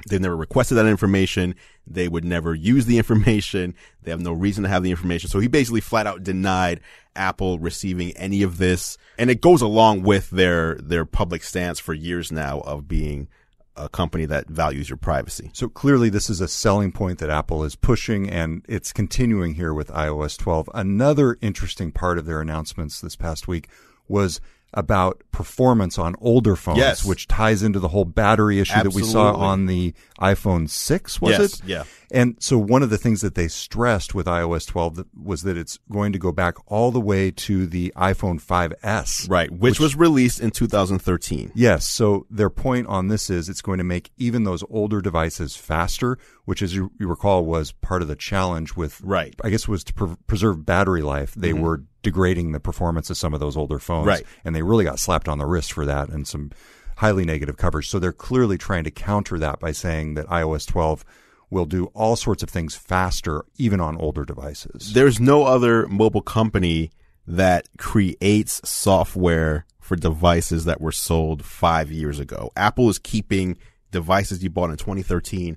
They've 0.09 0.21
never 0.21 0.37
requested 0.37 0.77
that 0.79 0.87
information. 0.87 1.55
They 1.87 2.07
would 2.09 2.25
never 2.25 2.55
use 2.55 2.87
the 2.87 2.99
information. 2.99 3.75
They 4.03 4.11
have 4.11 4.21
no 4.21 4.33
reason 4.33 4.65
to 4.65 4.69
have 4.69 4.83
the 4.83 4.91
information. 4.91 5.31
So 5.31 5.41
he 5.41 5.49
basically 5.49 5.81
flat 5.81 6.07
out 6.07 6.23
denied 6.23 6.81
Apple 7.15 7.59
receiving 7.59 8.13
any 8.17 8.43
of 8.43 8.59
this. 8.59 8.99
And 9.19 9.31
it 9.31 9.41
goes 9.41 9.63
along 9.63 10.03
with 10.03 10.31
their, 10.31 10.77
their 10.77 11.05
public 11.05 11.43
stance 11.43 11.79
for 11.79 11.95
years 11.95 12.31
now 12.31 12.61
of 12.61 12.87
being 12.87 13.29
a 13.77 13.89
company 13.89 14.25
that 14.27 14.49
values 14.49 14.89
your 14.89 14.97
privacy. 14.97 15.51
So 15.53 15.69
clearly, 15.69 16.09
this 16.09 16.31
is 16.31 16.41
a 16.41 16.49
selling 16.49 16.93
point 16.93 17.19
that 17.19 17.31
Apple 17.31 17.63
is 17.63 17.77
pushing, 17.77 18.29
and 18.29 18.65
it's 18.69 18.93
continuing 18.93 19.55
here 19.55 19.75
with 19.75 19.89
iOS 19.89 20.39
12. 20.39 20.71
Another 20.75 21.37
interesting 21.43 21.93
part 21.93 22.17
of 22.19 22.25
their 22.25 22.41
announcements 22.41 23.01
this 23.01 23.17
past 23.17 23.47
week 23.49 23.69
was 24.09 24.41
about 24.75 25.23
performance 25.33 25.99
on 25.99 26.15
older 26.21 26.57
phones, 26.57 26.79
Yes. 26.79 27.05
which 27.05 27.29
ties 27.29 27.63
into 27.63 27.79
the 27.79 27.89
whole 27.89 28.05
battery 28.05 28.59
issue 28.61 28.83
that 28.83 28.93
we 28.93 29.03
saw 29.03 29.33
on 29.33 29.67
the 29.67 29.95
iPhone 30.21 30.69
6, 30.69 31.21
was 31.21 31.31
Yes, 31.39 31.61
it? 31.61 31.67
yeah. 31.67 31.85
And 32.11 32.37
so 32.39 32.57
one 32.57 32.83
of 32.83 32.91
the 32.91 32.99
things 32.99 33.21
that 33.23 33.35
they 33.35 33.49
stressed 33.49 34.15
with 34.15 34.27
iOS 34.27 34.67
12 34.67 35.05
was 35.21 35.43
that 35.43 35.57
it's 35.57 35.79
going 35.91 36.13
to 36.13 36.19
go 36.19 36.31
back 36.31 36.55
all 36.67 36.91
the 36.91 37.01
way 37.01 37.31
to 37.33 37.67
the 37.67 37.93
iPhone 37.97 38.41
5S. 38.41 39.29
Right. 39.29 39.51
Which, 39.51 39.81
was 39.81 39.97
released 39.97 40.41
in 40.41 40.51
2013. 40.53 41.53
Yes. 41.55 41.85
So 41.87 42.27
their 42.31 42.51
point 42.51 42.87
on 42.87 43.09
this 43.09 43.29
is 43.29 43.49
it's 43.49 43.63
going 43.63 43.79
to 43.79 43.85
make 43.85 44.11
even 44.17 44.45
those 44.45 44.63
older 44.71 45.01
devices 45.01 45.57
faster, 45.57 46.17
which, 46.45 46.63
as 46.63 46.75
you, 46.75 46.93
you 46.99 47.09
recall, 47.09 47.45
was 47.45 47.73
part 47.73 48.03
of 48.03 48.09
the 48.09 48.17
challenge 48.17 48.77
with, 48.77 49.01
Right. 49.03 49.35
I 49.43 49.51
guess, 49.51 49.67
was 49.67 49.83
to 49.85 49.93
pre- 49.95 50.17
preserve 50.27 50.65
battery 50.65 51.03
life. 51.03 51.35
They 51.35 51.51
mm-hmm. 51.51 51.63
were 51.63 51.83
degrading 52.07 52.53
the 52.53 52.61
performance 52.61 53.11
of 53.11 53.17
some 53.17 53.35
of 53.35 53.41
those 53.41 53.57
older 53.57 53.81
phones, 53.81 54.07
Right. 54.07 54.23
And 54.45 54.55
they 54.55 54.63
really 54.63 54.85
got 54.85 55.01
slapped 55.01 55.29
on 55.29 55.39
the 55.39 55.45
wrist 55.45 55.73
for 55.73 55.85
that 55.87 56.09
and 56.09 56.25
some 56.25 56.53
highly 56.99 57.25
negative 57.25 57.57
coverage. 57.57 57.89
So 57.89 57.99
they're 57.99 58.13
clearly 58.13 58.57
trying 58.57 58.85
to 58.85 58.93
counter 58.93 59.41
that 59.41 59.59
by 59.59 59.73
saying 59.73 60.15
that 60.15 60.29
iOS 60.29 60.69
12 60.69 61.05
will 61.51 61.65
do 61.65 61.87
all 61.95 62.15
sorts 62.15 62.45
of 62.45 62.49
things 62.49 62.77
faster, 62.77 63.45
even 63.59 63.81
on 63.81 63.97
older 63.97 64.25
devices. 64.25 64.93
There's 64.93 65.19
no 65.19 65.43
other 65.47 65.89
mobile 65.89 66.23
company 66.23 66.93
that 67.27 67.67
creates 67.77 68.61
software 68.69 69.67
for 69.81 69.97
devices 69.97 70.65
that 70.65 70.81
were 70.81 70.93
sold 70.93 71.45
five 71.45 71.91
years 71.91 72.21
ago. 72.21 72.53
Apple 72.57 72.89
is 72.89 73.01
keeping 73.01 73.59
devices 73.91 74.45
you 74.45 74.51
bought 74.51 74.71
in 74.71 74.77
2013 74.77 75.57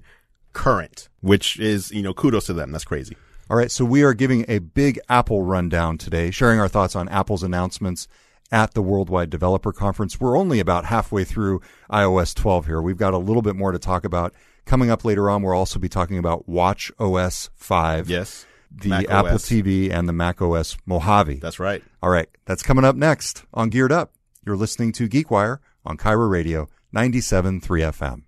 current, 0.54 1.10
which 1.22 1.60
is, 1.60 1.92
you 1.92 2.02
know, 2.02 2.16
kudos 2.16 2.48
to 2.48 2.54
them. 2.54 2.72
That's 2.72 2.86
crazy. 2.86 3.16
All 3.50 3.58
right, 3.58 3.72
so 3.72 3.84
we 3.84 4.04
are 4.04 4.14
giving 4.14 4.46
a 4.48 4.60
big 4.60 5.00
Apple 5.10 5.42
rundown 5.42 5.98
today, 5.98 6.30
sharing 6.30 6.60
our 6.60 6.68
thoughts 6.68 6.96
on 6.96 7.10
Apple's 7.10 7.42
announcements 7.42 8.08
at 8.52 8.76
the 8.76 8.82
Worldwide 8.84 9.32
Developer 9.32 9.72
Conference. 9.74 10.20
We're 10.20 10.38
only 10.38 10.60
about 10.60 10.86
halfway 10.86 11.24
through 11.24 11.62
iOS 11.92 12.36
12 12.36 12.68
here. 12.68 12.80
We've 12.82 12.98
got 12.98 13.14
a 13.16 13.18
little 13.18 13.42
bit 13.42 13.56
more 13.56 13.72
to 13.72 13.80
talk 13.80 14.04
about. 14.06 14.36
Coming 14.66 14.92
up 14.92 15.04
later 15.04 15.32
on, 15.32 15.42
we'll 15.42 15.56
also 15.56 15.80
be 15.80 15.90
talking 15.90 16.20
about 16.20 16.48
Watch 16.48 16.92
OS 17.00 17.50
5, 17.56 18.08
Yes. 18.08 18.46
the 18.72 18.90
Mac 18.90 19.10
Apple 19.10 19.34
OS. 19.36 19.50
TV, 19.50 19.92
and 19.92 20.08
the 20.08 20.14
Mac 20.14 20.44
OS 20.44 20.78
Mojave. 20.86 21.40
That's 21.40 21.60
right. 21.60 21.82
All 22.04 22.12
right, 22.12 22.30
that's 22.46 22.62
coming 22.62 22.86
up 22.86 22.96
next 22.96 23.46
on 23.52 23.70
Geared 23.72 23.92
Up. 23.92 24.14
You're 24.46 24.58
listening 24.58 24.92
to 24.94 25.10
GeekWire 25.10 25.58
on 25.84 25.98
KIRO 25.98 26.30
Radio 26.30 26.70
97.3 26.96 27.62
FM. 27.82 28.24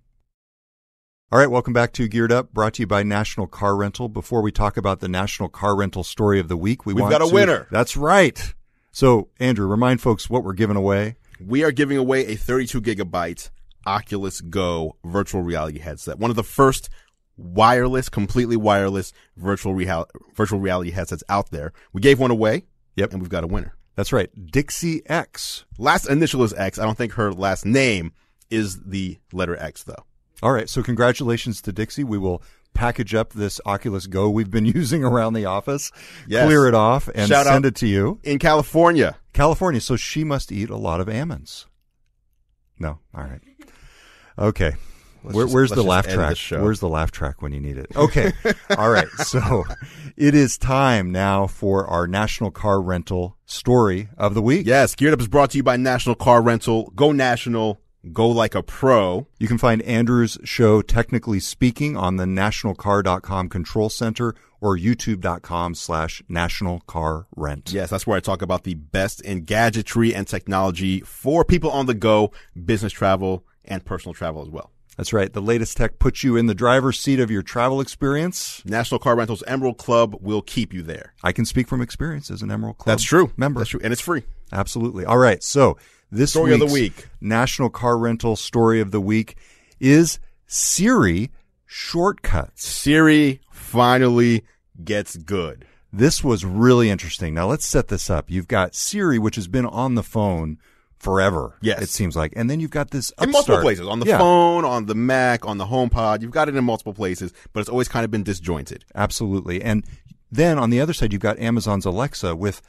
All 1.32 1.38
right, 1.38 1.50
welcome 1.50 1.72
back 1.72 1.94
to 1.94 2.08
Geared 2.08 2.30
Up, 2.30 2.52
brought 2.52 2.74
to 2.74 2.82
you 2.82 2.86
by 2.86 3.02
National 3.02 3.46
Car 3.46 3.74
Rental. 3.74 4.10
Before 4.10 4.42
we 4.42 4.52
talk 4.52 4.76
about 4.76 5.00
the 5.00 5.08
National 5.08 5.48
Car 5.48 5.74
Rental 5.74 6.04
story 6.04 6.38
of 6.38 6.48
the 6.48 6.58
week, 6.58 6.84
we 6.84 6.92
We've 6.92 7.00
want 7.00 7.10
got 7.12 7.22
a 7.22 7.28
to- 7.28 7.34
winner. 7.34 7.66
That's 7.70 7.96
right. 7.96 8.52
So, 8.90 9.30
Andrew, 9.40 9.66
remind 9.66 10.02
folks 10.02 10.28
what 10.28 10.44
we're 10.44 10.52
giving 10.52 10.76
away. 10.76 11.16
We 11.40 11.64
are 11.64 11.72
giving 11.72 11.96
away 11.96 12.26
a 12.26 12.34
32 12.36 12.82
gigabyte 12.82 13.48
Oculus 13.86 14.42
Go 14.42 14.96
virtual 15.06 15.40
reality 15.40 15.78
headset. 15.78 16.18
One 16.18 16.28
of 16.28 16.36
the 16.36 16.42
first 16.42 16.90
wireless, 17.38 18.10
completely 18.10 18.56
wireless 18.58 19.14
virtual 19.38 19.74
virtual 20.34 20.60
reality 20.60 20.90
headsets 20.90 21.24
out 21.30 21.50
there. 21.50 21.72
We 21.94 22.02
gave 22.02 22.18
one 22.20 22.30
away. 22.30 22.64
Yep. 22.96 23.14
And 23.14 23.22
we've 23.22 23.30
got 23.30 23.42
a 23.42 23.46
winner. 23.46 23.74
That's 23.96 24.12
right, 24.12 24.28
Dixie 24.50 25.00
X. 25.06 25.64
Last 25.78 26.10
initial 26.10 26.42
is 26.44 26.52
X. 26.52 26.78
I 26.78 26.84
don't 26.84 26.98
think 26.98 27.12
her 27.14 27.32
last 27.32 27.64
name 27.64 28.12
is 28.50 28.78
the 28.84 29.18
letter 29.32 29.56
X 29.56 29.82
though. 29.84 30.04
All 30.42 30.52
right, 30.52 30.68
so 30.68 30.82
congratulations 30.82 31.60
to 31.62 31.72
Dixie. 31.72 32.04
We 32.04 32.18
will 32.18 32.42
package 32.74 33.14
up 33.14 33.32
this 33.34 33.60
Oculus 33.66 34.06
Go 34.06 34.28
we've 34.30 34.50
been 34.50 34.64
using 34.74 35.04
around 35.04 35.34
the 35.34 35.44
office, 35.44 35.92
Yes. 36.26 36.46
clear 36.46 36.66
it 36.66 36.74
off, 36.74 37.08
and 37.14 37.28
Shout 37.28 37.46
send 37.46 37.64
it 37.66 37.74
to 37.76 37.86
you. 37.86 38.18
In 38.24 38.38
California. 38.38 39.16
California, 39.32 39.80
so 39.80 39.96
she 39.96 40.24
must 40.24 40.50
eat 40.50 40.68
a 40.70 40.76
lot 40.76 41.00
of 41.00 41.08
almonds. 41.08 41.66
No, 42.78 42.98
all 43.14 43.22
right, 43.24 43.40
okay. 44.38 44.72
Where, 45.22 45.44
just- 45.44 45.54
where's 45.54 45.70
the 45.70 45.84
laugh 45.84 46.08
track? 46.08 46.36
show. 46.36 46.60
Where's 46.60 46.80
the 46.80 46.88
laugh 46.88 47.12
track 47.12 47.40
when 47.42 47.52
you 47.52 47.60
need 47.60 47.78
it? 47.78 47.86
Okay, 47.94 48.32
all 48.76 48.90
right. 48.90 49.06
So 49.18 49.64
it 50.16 50.34
is 50.34 50.58
time 50.58 51.12
now 51.12 51.46
for 51.46 51.86
our 51.86 52.08
national 52.08 52.50
car 52.50 52.82
rental 52.82 53.36
story 53.46 54.08
of 54.18 54.34
the 54.34 54.42
week. 54.42 54.66
Yes, 54.66 54.96
Geared 54.96 55.14
Up 55.14 55.20
is 55.20 55.28
brought 55.28 55.50
to 55.50 55.58
you 55.58 55.62
by 55.62 55.76
National 55.76 56.16
Car 56.16 56.42
Rental. 56.42 56.90
Go 56.96 57.12
national. 57.12 57.78
Go 58.10 58.26
like 58.28 58.54
a 58.56 58.62
pro. 58.64 59.28
You 59.38 59.46
can 59.46 59.58
find 59.58 59.80
Andrew's 59.82 60.36
show, 60.42 60.82
Technically 60.82 61.38
Speaking, 61.38 61.96
on 61.96 62.16
the 62.16 62.24
nationalcar.com 62.24 63.48
control 63.48 63.88
center 63.90 64.34
or 64.60 64.76
youtube.com 64.76 65.74
slash 65.76 66.22
national 66.28 66.80
car 66.80 67.26
rent. 67.36 67.70
Yes, 67.72 67.90
that's 67.90 68.06
where 68.06 68.16
I 68.16 68.20
talk 68.20 68.42
about 68.42 68.64
the 68.64 68.74
best 68.74 69.20
in 69.20 69.44
gadgetry 69.44 70.14
and 70.14 70.26
technology 70.26 71.00
for 71.00 71.44
people 71.44 71.70
on 71.70 71.86
the 71.86 71.94
go, 71.94 72.32
business 72.64 72.92
travel, 72.92 73.44
and 73.64 73.84
personal 73.84 74.14
travel 74.14 74.42
as 74.42 74.48
well. 74.48 74.72
That's 74.96 75.12
right. 75.12 75.32
The 75.32 75.40
latest 75.40 75.76
tech 75.76 75.98
puts 75.98 76.22
you 76.22 76.36
in 76.36 76.46
the 76.46 76.54
driver's 76.54 76.98
seat 76.98 77.18
of 77.18 77.30
your 77.30 77.42
travel 77.42 77.80
experience. 77.80 78.62
National 78.66 78.98
Car 78.98 79.16
Rental's 79.16 79.42
Emerald 79.46 79.78
Club 79.78 80.16
will 80.20 80.42
keep 80.42 80.74
you 80.74 80.82
there. 80.82 81.14
I 81.22 81.32
can 81.32 81.44
speak 81.44 81.66
from 81.68 81.80
experience 81.80 82.30
as 82.30 82.42
an 82.42 82.50
Emerald 82.50 82.78
Club 82.78 82.92
That's 82.92 83.04
true. 83.04 83.32
member. 83.36 83.60
That's 83.60 83.70
true. 83.70 83.80
And 83.82 83.92
it's 83.92 84.02
free. 84.02 84.24
Absolutely. 84.52 85.04
All 85.04 85.18
right. 85.18 85.42
So 85.42 85.78
this 86.12 86.30
Story 86.30 86.52
of 86.52 86.60
the 86.60 86.66
week. 86.66 87.08
National 87.20 87.70
Car 87.70 87.98
Rental 87.98 88.36
Story 88.36 88.80
of 88.80 88.90
the 88.90 89.00
Week 89.00 89.36
is 89.80 90.20
Siri 90.46 91.30
shortcuts. 91.66 92.64
Siri 92.64 93.40
finally 93.50 94.44
gets 94.84 95.16
good. 95.16 95.66
This 95.92 96.22
was 96.22 96.44
really 96.44 96.90
interesting. 96.90 97.34
Now 97.34 97.46
let's 97.48 97.66
set 97.66 97.88
this 97.88 98.08
up. 98.10 98.30
You've 98.30 98.48
got 98.48 98.74
Siri, 98.74 99.18
which 99.18 99.36
has 99.36 99.48
been 99.48 99.66
on 99.66 99.94
the 99.94 100.02
phone 100.02 100.58
forever. 100.98 101.56
Yes. 101.60 101.82
It 101.82 101.88
seems 101.88 102.14
like. 102.14 102.32
And 102.36 102.48
then 102.48 102.60
you've 102.60 102.70
got 102.70 102.90
this 102.90 103.10
in 103.20 103.30
multiple 103.30 103.60
places 103.60 103.86
on 103.86 103.98
the 103.98 104.06
Yeah, 104.06 104.18
phone, 104.18 104.64
on 104.64 104.86
the 104.86 104.94
Mac, 104.94 105.46
on 105.46 105.58
the 105.58 105.66
HomePod. 105.66 106.22
You've 106.22 106.30
got 106.30 106.48
it 106.48 106.56
in 106.56 106.64
multiple 106.64 106.94
places, 106.94 107.32
but 107.52 107.60
it's 107.60 107.68
always 107.68 107.88
kind 107.88 108.04
of 108.04 108.10
been 108.10 108.22
disjointed. 108.22 108.84
Absolutely. 108.94 109.60
And 109.62 109.84
then 110.30 110.58
on 110.58 110.70
the 110.70 110.80
other 110.80 110.92
side, 110.92 111.12
you've 111.12 111.20
got 111.22 111.38
Amazon's 111.38 111.84
Alexa 111.84 112.36
with 112.36 112.62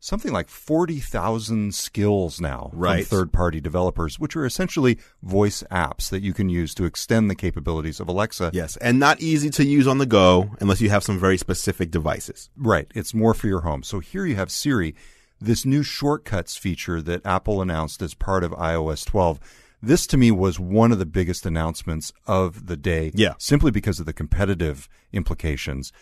something 0.00 0.32
like 0.32 0.48
40,000 0.48 1.74
skills 1.74 2.40
now 2.40 2.70
Right. 2.72 3.06
from 3.06 3.18
third 3.18 3.32
party 3.32 3.60
developers, 3.60 4.18
which 4.18 4.36
are 4.36 4.46
essentially 4.46 4.98
voice 5.22 5.62
apps 5.70 6.08
that 6.10 6.22
you 6.22 6.32
can 6.32 6.48
use 6.48 6.74
to 6.74 6.84
extend 6.84 7.28
the 7.30 7.34
capabilities 7.34 8.00
of 8.00 8.08
Alexa. 8.08 8.50
Yes, 8.52 8.76
and 8.78 8.98
not 8.98 9.20
easy 9.20 9.50
to 9.50 9.64
use 9.64 9.86
on 9.86 9.98
the 9.98 10.06
go 10.06 10.50
unless 10.60 10.80
you 10.80 10.90
have 10.90 11.02
some 11.04 11.18
very 11.18 11.38
specific 11.38 11.90
devices. 11.90 12.50
Right. 12.56 12.90
It's 12.94 13.14
more 13.14 13.34
for 13.34 13.48
your 13.48 13.60
home. 13.62 13.82
So 13.82 14.00
here 14.00 14.24
you 14.26 14.36
have 14.36 14.50
Siri, 14.50 14.94
this 15.40 15.64
new 15.66 15.82
shortcuts 15.82 16.56
feature 16.56 17.02
that 17.02 17.24
Apple 17.26 17.60
announced 17.60 18.00
as 18.02 18.14
part 18.14 18.44
of 18.44 18.52
iOS 18.52 19.04
12. 19.04 19.40
This 19.82 20.06
to 20.08 20.16
me 20.16 20.30
was 20.30 20.58
one 20.58 20.92
of 20.92 20.98
the 20.98 21.06
biggest 21.06 21.44
announcements 21.44 22.12
of 22.26 22.66
the 22.66 22.76
day. 22.76 23.10
Yeah. 23.14 23.34
Simply 23.38 23.70
because 23.70 24.00
of 24.00 24.06
the 24.06 24.12
competitive 24.14 24.88
implications. 25.12 25.92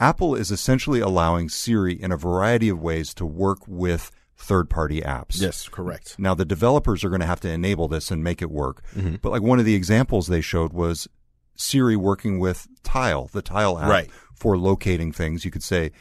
Apple 0.00 0.34
is 0.34 0.50
essentially 0.50 1.00
allowing 1.00 1.48
Siri 1.50 1.92
in 2.00 2.10
a 2.10 2.16
variety 2.16 2.68
of 2.70 2.80
ways 2.80 3.12
to 3.14 3.26
work 3.26 3.58
with 3.68 4.10
third 4.36 4.70
party 4.70 5.02
apps. 5.02 5.40
Yes, 5.40 5.68
correct. 5.68 6.16
Now 6.18 6.34
the 6.34 6.46
developers 6.46 7.04
are 7.04 7.10
going 7.10 7.20
to 7.20 7.26
have 7.26 7.40
to 7.40 7.50
enable 7.50 7.86
this 7.86 8.10
and 8.10 8.24
make 8.24 8.40
it 8.40 8.50
work. 8.50 8.82
Mm-hmm. 8.96 9.16
But 9.20 9.30
like 9.30 9.42
one 9.42 9.58
of 9.58 9.66
the 9.66 9.74
examples 9.74 10.26
they 10.26 10.40
showed 10.40 10.72
was 10.72 11.06
Siri 11.54 11.96
working 11.96 12.38
with 12.38 12.66
Tile, 12.82 13.26
the 13.32 13.42
Tile 13.42 13.78
app 13.78 13.90
Right. 13.90 14.10
for 14.34 14.56
locating 14.56 15.12
things. 15.12 15.44
You 15.44 15.50
could 15.50 15.62
say, 15.62 15.92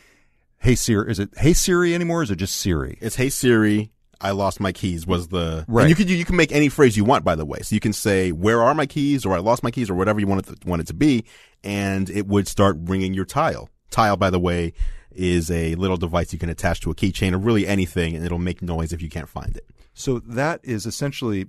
"Hey 0.60 0.76
Siri," 0.76 1.12
is 1.12 1.20
it 1.20 1.32
"Hey 1.38 1.52
Siri" 1.52 1.94
anymore? 1.94 2.22
Or 2.22 2.24
is 2.24 2.32
it 2.32 2.38
just 2.38 2.56
Siri? 2.56 2.98
It's 3.02 3.18
Hey 3.18 3.30
Siri, 3.30 3.92
I 4.22 4.32
lost 4.32 4.62
my 4.62 4.72
keys 4.72 5.06
was 5.06 5.28
the 5.28 5.66
Right. 5.68 5.82
And 5.82 5.90
you 5.90 5.96
could 5.98 6.10
you 6.10 6.24
can 6.24 6.38
make 6.38 6.54
any 6.54 6.70
phrase 6.70 6.96
you 6.96 7.04
want 7.04 7.26
by 7.26 7.36
the 7.36 7.46
way. 7.46 7.60
So 7.60 7.76
you 7.76 7.82
can 7.82 7.92
say 7.92 8.32
where 8.32 8.62
are 8.62 8.74
my 8.74 8.86
keys 8.86 9.26
or 9.26 9.36
I 9.36 9.40
lost 9.40 9.64
my 9.64 9.72
keys 9.72 9.90
or 9.90 9.96
whatever 9.96 10.22
you 10.22 10.28
want 10.28 10.48
it 10.48 10.62
to, 10.62 10.68
want 10.70 10.82
it 10.82 10.88
to 10.88 10.94
be, 10.94 11.26
and 11.62 12.10
it 12.10 12.26
would 12.26 12.48
start 12.48 12.78
ringing 12.80 13.14
your 13.14 13.26
tile. 13.26 13.70
Tile, 13.90 14.18
by 14.18 14.30
the 14.30 14.40
way, 14.40 14.74
is 15.12 15.50
a 15.52 15.76
little 15.76 15.98
device 15.98 16.32
you 16.34 16.40
can 16.40 16.50
attach 16.50 16.82
to 16.82 16.92
a 16.92 16.96
keychain 16.96 17.34
or 17.34 17.38
really 17.38 17.68
anything, 17.68 18.16
and 18.16 18.26
it'll 18.26 18.38
make 18.40 18.62
noise 18.62 18.94
if 18.94 19.02
you 19.02 19.10
can't 19.10 19.30
find 19.30 19.56
it. 19.58 19.66
So 19.94 20.20
that 20.20 20.60
is 20.64 20.86
essentially 20.86 21.48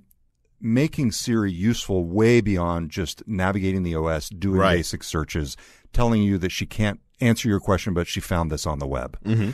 making 0.59 1.11
Siri 1.11 1.51
useful 1.51 2.05
way 2.05 2.41
beyond 2.41 2.91
just 2.91 3.27
navigating 3.27 3.83
the 3.83 3.95
OS, 3.95 4.29
doing 4.29 4.57
Right. 4.59 4.75
basic 4.77 5.03
searches, 5.03 5.57
telling 5.93 6.21
you 6.21 6.37
that 6.39 6.51
she 6.51 6.65
can't 6.65 6.99
answer 7.19 7.47
your 7.47 7.59
question, 7.59 7.93
but 7.93 8.07
she 8.07 8.19
found 8.19 8.51
this 8.51 8.65
on 8.65 8.79
the 8.79 8.87
web. 8.87 9.17
Mm-hmm. 9.23 9.51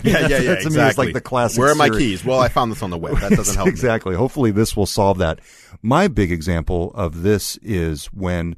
Yeah, 0.08 0.20
yeah, 0.20 0.28
yeah. 0.28 0.38
to 0.38 0.46
me, 0.48 0.52
exactly. 0.66 0.88
it's 0.88 0.98
like 0.98 1.12
the 1.12 1.20
classic 1.20 1.58
Where 1.58 1.70
are 1.70 1.74
my 1.74 1.86
Siri. 1.88 1.98
keys? 1.98 2.24
Well, 2.24 2.40
I 2.40 2.48
found 2.48 2.70
this 2.72 2.82
on 2.82 2.90
the 2.90 2.96
web. 2.98 3.18
That 3.18 3.32
doesn't 3.32 3.54
help. 3.56 3.66
me. 3.66 3.70
exactly. 3.72 4.14
Hopefully, 4.14 4.50
this 4.50 4.76
will 4.76 4.86
solve 4.86 5.18
that. 5.18 5.40
My 5.82 6.08
big 6.08 6.30
example 6.32 6.92
of 6.94 7.22
this 7.22 7.56
is 7.58 8.06
when 8.06 8.56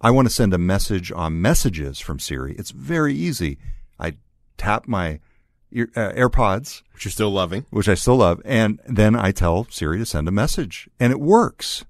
I 0.00 0.10
want 0.10 0.26
to 0.28 0.34
send 0.34 0.52
a 0.52 0.58
message 0.58 1.10
on 1.12 1.40
messages 1.40 1.98
from 2.00 2.18
Siri. 2.18 2.54
It's 2.58 2.70
very 2.70 3.14
easy. 3.14 3.58
I 3.98 4.14
tap 4.58 4.86
my 4.86 5.20
ear, 5.72 5.90
uh, 5.96 6.10
AirPods, 6.12 6.82
Which 6.92 7.04
you're 7.06 7.12
still 7.12 7.30
loving. 7.30 7.66
which 7.70 7.88
I 7.88 7.94
still 7.94 8.16
love, 8.16 8.40
and 8.44 8.80
then 8.86 9.16
I 9.16 9.32
tell 9.32 9.66
Siri 9.70 9.98
to 9.98 10.06
send 10.06 10.28
a 10.28 10.32
message, 10.32 10.88
and 11.00 11.12
it 11.12 11.20
works. 11.20 11.84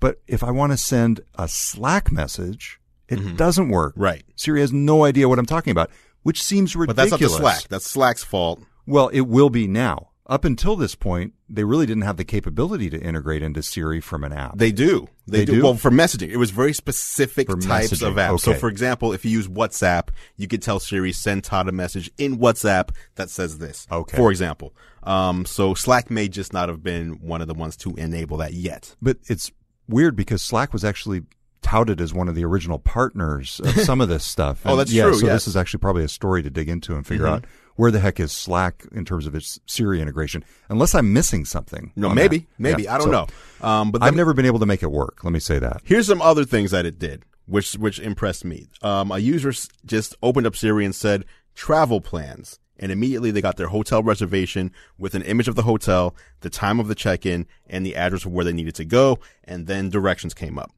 But 0.00 0.20
if 0.26 0.42
I 0.42 0.50
want 0.50 0.72
to 0.72 0.78
send 0.78 1.20
a 1.36 1.48
Slack 1.48 2.10
message, 2.12 2.80
it 3.08 3.36
doesn't 3.36 3.68
work. 3.68 3.92
Mm-hmm. 3.94 4.02
Right. 4.02 4.24
Siri 4.34 4.60
has 4.60 4.72
no 4.72 5.04
idea 5.04 5.28
what 5.28 5.38
I'm 5.38 5.46
talking 5.46 5.70
about, 5.70 5.90
which 6.22 6.42
seems 6.42 6.74
ridiculous. 6.74 7.10
But 7.10 7.18
that's 7.18 7.22
up 7.22 7.30
to 7.30 7.42
Slack. 7.42 7.68
That's 7.68 7.86
Slack's 7.86 8.24
fault. 8.24 8.60
Well, 8.86 9.08
it 9.08 9.22
will 9.22 9.50
be 9.50 9.66
now. 9.66 10.10
Up 10.28 10.44
until 10.44 10.74
this 10.74 10.96
point, 10.96 11.34
they 11.48 11.62
really 11.62 11.86
didn't 11.86 12.02
have 12.02 12.16
the 12.16 12.24
capability 12.24 12.90
to 12.90 13.00
integrate 13.00 13.42
into 13.42 13.62
Siri 13.62 14.00
from 14.00 14.24
an 14.24 14.32
app. 14.32 14.58
They 14.58 14.72
do. 14.72 15.06
They, 15.28 15.38
They 15.38 15.44
do. 15.44 15.60
do? 15.62 15.68
Of 15.68 15.80
for 15.80 15.90
messaging. 15.92 16.30
It 16.30 16.36
was 16.36 16.50
very 16.50 16.72
specific 16.72 17.46
For 17.48 17.56
types 17.56 17.92
messaging, 17.92 18.08
of 18.08 18.14
apps. 18.16 18.40
So, 18.40 18.52
for 18.54 18.68
example, 18.68 19.12
if 19.12 19.24
you 19.24 19.30
use 19.30 19.46
WhatsApp, 19.46 20.08
you 20.36 20.48
could 20.48 20.62
tell 20.62 20.80
Siri 20.80 21.12
send 21.12 21.44
Todd 21.44 21.68
a 21.68 21.72
message 21.72 22.10
in 22.18 22.38
WhatsApp 22.38 22.90
that 23.14 23.30
says 23.30 23.58
this. 23.58 23.86
Okay. 23.92 24.16
For 24.16 24.30
example, 24.32 24.74
um, 25.04 25.44
so 25.44 25.74
Slack 25.74 26.10
may 26.10 26.26
just 26.26 26.52
not 26.52 26.68
have 26.68 26.82
been 26.82 27.20
one 27.20 27.40
of 27.40 27.46
the 27.46 27.54
ones 27.54 27.76
to 27.78 27.94
enable 27.94 28.38
that 28.38 28.52
yet. 28.52 28.96
but 29.00 29.18
it's 29.28 29.52
weird 29.88 30.16
because 30.16 30.42
Slack 30.42 30.72
was 30.72 30.84
actually 30.84 31.22
touted 31.62 32.00
as 32.00 32.12
one 32.12 32.28
of 32.28 32.34
the 32.34 32.44
original 32.44 32.78
partners 32.80 33.60
of 33.60 33.70
some 33.84 34.00
of 34.00 34.08
this 34.08 34.24
stuff. 34.24 34.62
Oh, 34.64 34.70
And 34.72 34.80
that's 34.80 34.92
yeah, 34.92 35.04
true, 35.04 35.14
So 35.14 35.18
yes. 35.18 35.24
Mm-hmm. 35.26 35.34
this 35.34 35.48
is 35.48 35.56
actually 35.56 35.78
probably 35.80 36.02
a 36.04 36.08
story 36.08 36.42
to 36.42 36.50
dig 36.50 36.68
into 36.68 36.94
and 36.96 37.06
figure 37.06 37.26
out 37.26 37.44
where 37.76 37.90
the 37.90 38.00
heck 38.00 38.18
is 38.18 38.32
Slack 38.32 38.84
in 38.92 39.04
terms 39.04 39.26
of 39.26 39.34
its 39.34 39.60
Siri 39.66 40.00
integration. 40.00 40.44
Unless 40.68 40.94
I'm 40.94 41.12
missing 41.12 41.44
something. 41.44 41.92
No, 41.96 42.08
maybe, 42.08 42.38
that. 42.38 42.46
maybe 42.58 42.82
Yeah, 42.84 42.94
I 42.94 42.98
don't 42.98 43.06
so 43.06 43.12
know. 43.12 43.66
Um, 43.66 43.90
but 43.90 44.02
I've 44.02 44.16
never 44.16 44.34
been 44.34 44.46
able 44.46 44.58
to 44.58 44.66
make 44.66 44.82
it 44.82 44.90
work. 44.90 45.22
Let 45.24 45.32
me 45.32 45.40
say 45.40 45.58
that. 45.58 45.82
Here's 45.84 46.06
some 46.06 46.20
other 46.20 46.44
things 46.44 46.70
that 46.72 46.86
it 46.86 46.98
did, 46.98 47.24
which 47.46 47.74
which 47.74 47.98
impressed 48.00 48.44
me. 48.44 48.66
Um, 48.82 49.10
a 49.10 49.18
user 49.18 49.52
just 49.84 50.16
opened 50.22 50.46
up 50.46 50.56
Siri 50.56 50.84
and 50.84 50.94
said 50.94 51.24
travel 51.54 52.00
plans, 52.00 52.58
and 52.78 52.92
immediately 52.92 53.30
they 53.30 53.40
got 53.40 53.56
their 53.56 53.68
hotel 53.68 54.02
reservation 54.02 54.72
with 54.98 55.14
an 55.14 55.22
image 55.22 55.48
of 55.48 55.54
the 55.54 55.62
hotel, 55.62 56.14
the 56.40 56.50
time 56.50 56.80
of 56.80 56.88
the 56.88 56.94
check-in, 56.94 57.46
and 57.66 57.84
the 57.84 57.96
address 57.96 58.24
of 58.24 58.32
where 58.32 58.44
they 58.44 58.52
needed 58.52 58.74
to 58.74 58.84
go, 58.84 59.18
and 59.44 59.66
then 59.66 59.88
directions 59.88 60.34
came 60.34 60.58
up. 60.58 60.72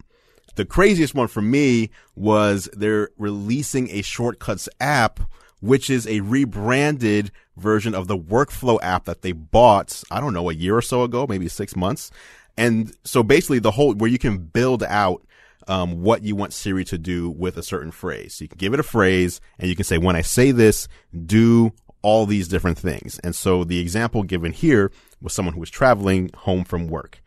The 0.55 0.65
craziest 0.65 1.15
one 1.15 1.29
for 1.29 1.41
me 1.41 1.91
was 2.17 2.69
they're 2.73 3.11
releasing 3.17 3.91
a 3.91 4.03
shortcuts 4.03 4.69
app, 4.81 5.21
which 5.61 5.91
is 5.91 6.07
a 6.07 6.21
rebranded 6.21 7.31
version 7.57 7.95
of 7.95 8.07
the 8.07 8.17
workflow 8.17 8.79
app 8.83 9.05
that 9.05 9.23
they 9.23 9.33
bought, 9.33 10.03
I 10.11 10.21
don't 10.21 10.35
know, 10.35 10.51
a 10.51 10.55
year 10.55 10.77
or 10.77 10.83
so 10.83 11.03
ago, 11.03 11.27
maybe 11.29 11.49
six 11.49 11.75
months. 11.77 12.11
And 12.57 12.95
so 13.05 13.23
basically 13.23 13.59
the 13.59 13.71
whole, 13.71 13.95
where 13.95 14.11
you 14.11 14.19
can 14.19 14.39
build 14.39 14.83
out, 14.85 15.23
um, 15.67 16.03
what 16.03 16.23
you 16.23 16.35
want 16.35 16.55
Siri 16.55 16.85
to 16.87 16.97
do 16.97 17.29
with 17.29 17.59
a 17.59 17.63
certain 17.63 17.91
phrase. 17.91 18.35
So 18.35 18.45
you 18.45 18.49
can 18.49 18.59
give 18.59 18.73
it 18.73 18.81
a 18.81 18.85
phrase 18.85 19.41
and 19.59 19.69
you 19.69 19.77
can 19.77 19.85
say, 19.85 19.99
when 19.99 20.17
I 20.17 20.23
say 20.23 20.51
this, 20.51 20.89
do 21.27 21.73
all 22.01 22.27
these 22.27 22.49
different 22.49 22.79
things. 22.79 23.19
And 23.23 23.35
so 23.35 23.65
the 23.65 23.79
example 23.79 24.23
given 24.23 24.53
here 24.53 24.91
was 25.21 25.35
someone 25.35 25.55
who 25.55 25.61
was 25.61 25.71
traveling 25.71 26.31
home 26.35 26.65
from 26.65 26.89
work 26.89 27.21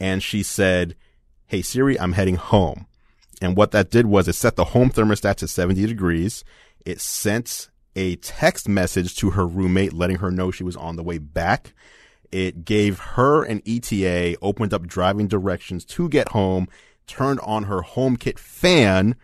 and 0.00 0.22
she 0.22 0.42
said, 0.42 0.96
Hey 1.46 1.62
Siri, 1.62 1.98
I'm 2.00 2.12
heading 2.12 2.36
home. 2.36 2.86
And 3.40 3.56
what 3.56 3.70
that 3.72 3.90
did 3.90 4.06
was 4.06 4.26
it 4.28 4.34
set 4.34 4.56
the 4.56 4.64
home 4.64 4.90
thermostat 4.90 5.36
to 5.36 5.48
70 5.48 5.86
degrees. 5.86 6.44
It 6.84 7.00
sent 7.00 7.68
a 7.96 8.16
text 8.16 8.68
message 8.68 9.16
to 9.16 9.30
her 9.30 9.46
roommate 9.46 9.92
letting 9.92 10.16
her 10.16 10.30
know 10.30 10.50
she 10.50 10.64
was 10.64 10.76
on 10.76 10.96
the 10.96 11.02
way 11.02 11.18
back. 11.18 11.74
It 12.32 12.64
gave 12.64 12.98
her 12.98 13.44
an 13.44 13.62
ETA, 13.66 14.36
opened 14.42 14.74
up 14.74 14.86
driving 14.86 15.28
directions 15.28 15.84
to 15.86 16.08
get 16.08 16.28
home, 16.30 16.68
turned 17.06 17.38
on 17.40 17.64
her 17.64 17.80
HomeKit 17.82 18.38
fan, 18.38 19.14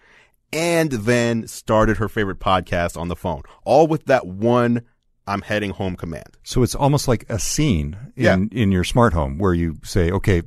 and 0.53 0.91
then 0.93 1.47
started 1.49 1.97
her 1.97 2.09
favorite 2.09 2.39
podcast 2.39 2.97
on 3.01 3.09
the 3.09 3.17
phone. 3.17 3.43
All 3.65 3.87
with 3.87 4.05
that 4.07 4.27
one 4.27 4.83
I'm 5.27 5.43
heading 5.43 5.71
home 5.71 5.95
command. 5.97 6.37
So 6.43 6.63
it's 6.65 6.75
almost 6.75 7.07
like 7.07 7.25
a 7.29 7.39
scene 7.39 7.97
in, 8.17 8.25
Yeah. 8.25 8.37
in 8.63 8.73
your 8.73 8.83
smart 8.85 9.13
home 9.13 9.39
where 9.39 9.55
you 9.55 9.77
say, 9.85 10.11
okay, 10.11 10.43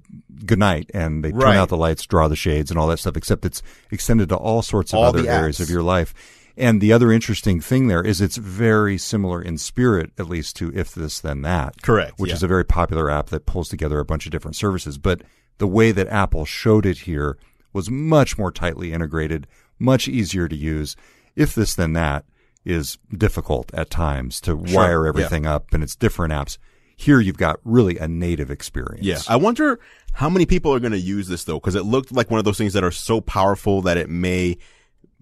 good 0.46 0.60
night. 0.60 0.90
And 0.94 1.24
they 1.24 1.32
turn 1.32 1.40
Right. 1.40 1.56
out 1.58 1.70
the 1.70 1.78
lights, 1.78 2.06
draw 2.06 2.28
the 2.28 2.36
shades 2.36 2.70
and 2.70 2.78
all 2.78 2.88
that 2.88 2.98
stuff, 3.00 3.16
except 3.16 3.46
it's 3.46 3.62
extended 3.92 4.28
to 4.30 4.36
all 4.36 4.62
sorts 4.62 4.92
of 4.94 5.00
All 5.00 5.06
other 5.06 5.26
areas 5.30 5.62
of 5.62 5.70
your 5.70 5.84
life. 5.84 6.14
And 6.56 6.82
the 6.82 6.94
other 6.94 7.12
interesting 7.12 7.60
thing 7.62 7.88
there 7.88 8.04
is 8.04 8.22
it's 8.22 8.38
very 8.38 8.98
similar 8.98 9.42
in 9.42 9.58
spirit, 9.58 10.12
at 10.20 10.30
least 10.30 10.56
to 10.58 10.72
If 10.76 10.94
This 10.94 11.20
Then 11.20 11.42
That. 11.42 11.82
Correct, 11.82 12.20
Which 12.20 12.30
yeah. 12.30 12.36
is 12.36 12.44
a 12.44 12.48
very 12.48 12.64
popular 12.64 13.10
app 13.10 13.28
that 13.28 13.46
pulls 13.46 13.70
together 13.70 14.00
a 14.00 14.06
bunch 14.06 14.26
of 14.26 14.32
different 14.32 14.56
services. 14.56 14.98
But 14.98 15.24
the 15.58 15.68
way 15.68 15.92
that 15.92 16.08
Apple 16.10 16.46
showed 16.46 16.86
it 16.86 17.00
here 17.00 17.38
was 17.74 17.90
much 17.90 18.38
more 18.38 18.52
tightly 18.52 18.94
integrated, 18.94 19.48
much 19.80 20.08
easier 20.08 20.48
to 20.48 20.56
use. 20.56 20.96
If 21.36 21.56
This 21.56 21.74
Then 21.74 21.94
That 21.94 22.26
is 22.66 22.98
difficult 23.16 23.74
at 23.74 23.90
times 23.90 24.40
to 24.42 24.56
wire 24.56 25.04
yeah. 25.04 25.10
everything 25.10 25.46
up 25.46 25.74
and 25.74 25.84
it's 25.84 25.96
different 25.96 26.34
apps. 26.34 26.58
Here 26.96 27.20
you've 27.20 27.38
got 27.38 27.60
really 27.64 27.98
a 27.98 28.08
native 28.08 28.52
experience. 28.52 29.06
Yeah. 29.06 29.20
I 29.28 29.36
wonder 29.36 29.80
how 30.14 30.30
many 30.30 30.46
people 30.46 30.74
are 30.74 30.80
going 30.80 30.94
to 30.94 31.00
use 31.00 31.28
this 31.28 31.44
though, 31.44 31.60
because 31.60 31.76
it 31.76 31.84
looked 31.84 32.12
like 32.12 32.30
one 32.30 32.38
of 32.38 32.46
those 32.46 32.58
things 32.58 32.74
that 32.74 32.84
are 32.84 32.92
so 32.92 33.20
powerful 33.20 33.82
that 33.82 33.98
it 33.98 34.10
may 34.10 34.58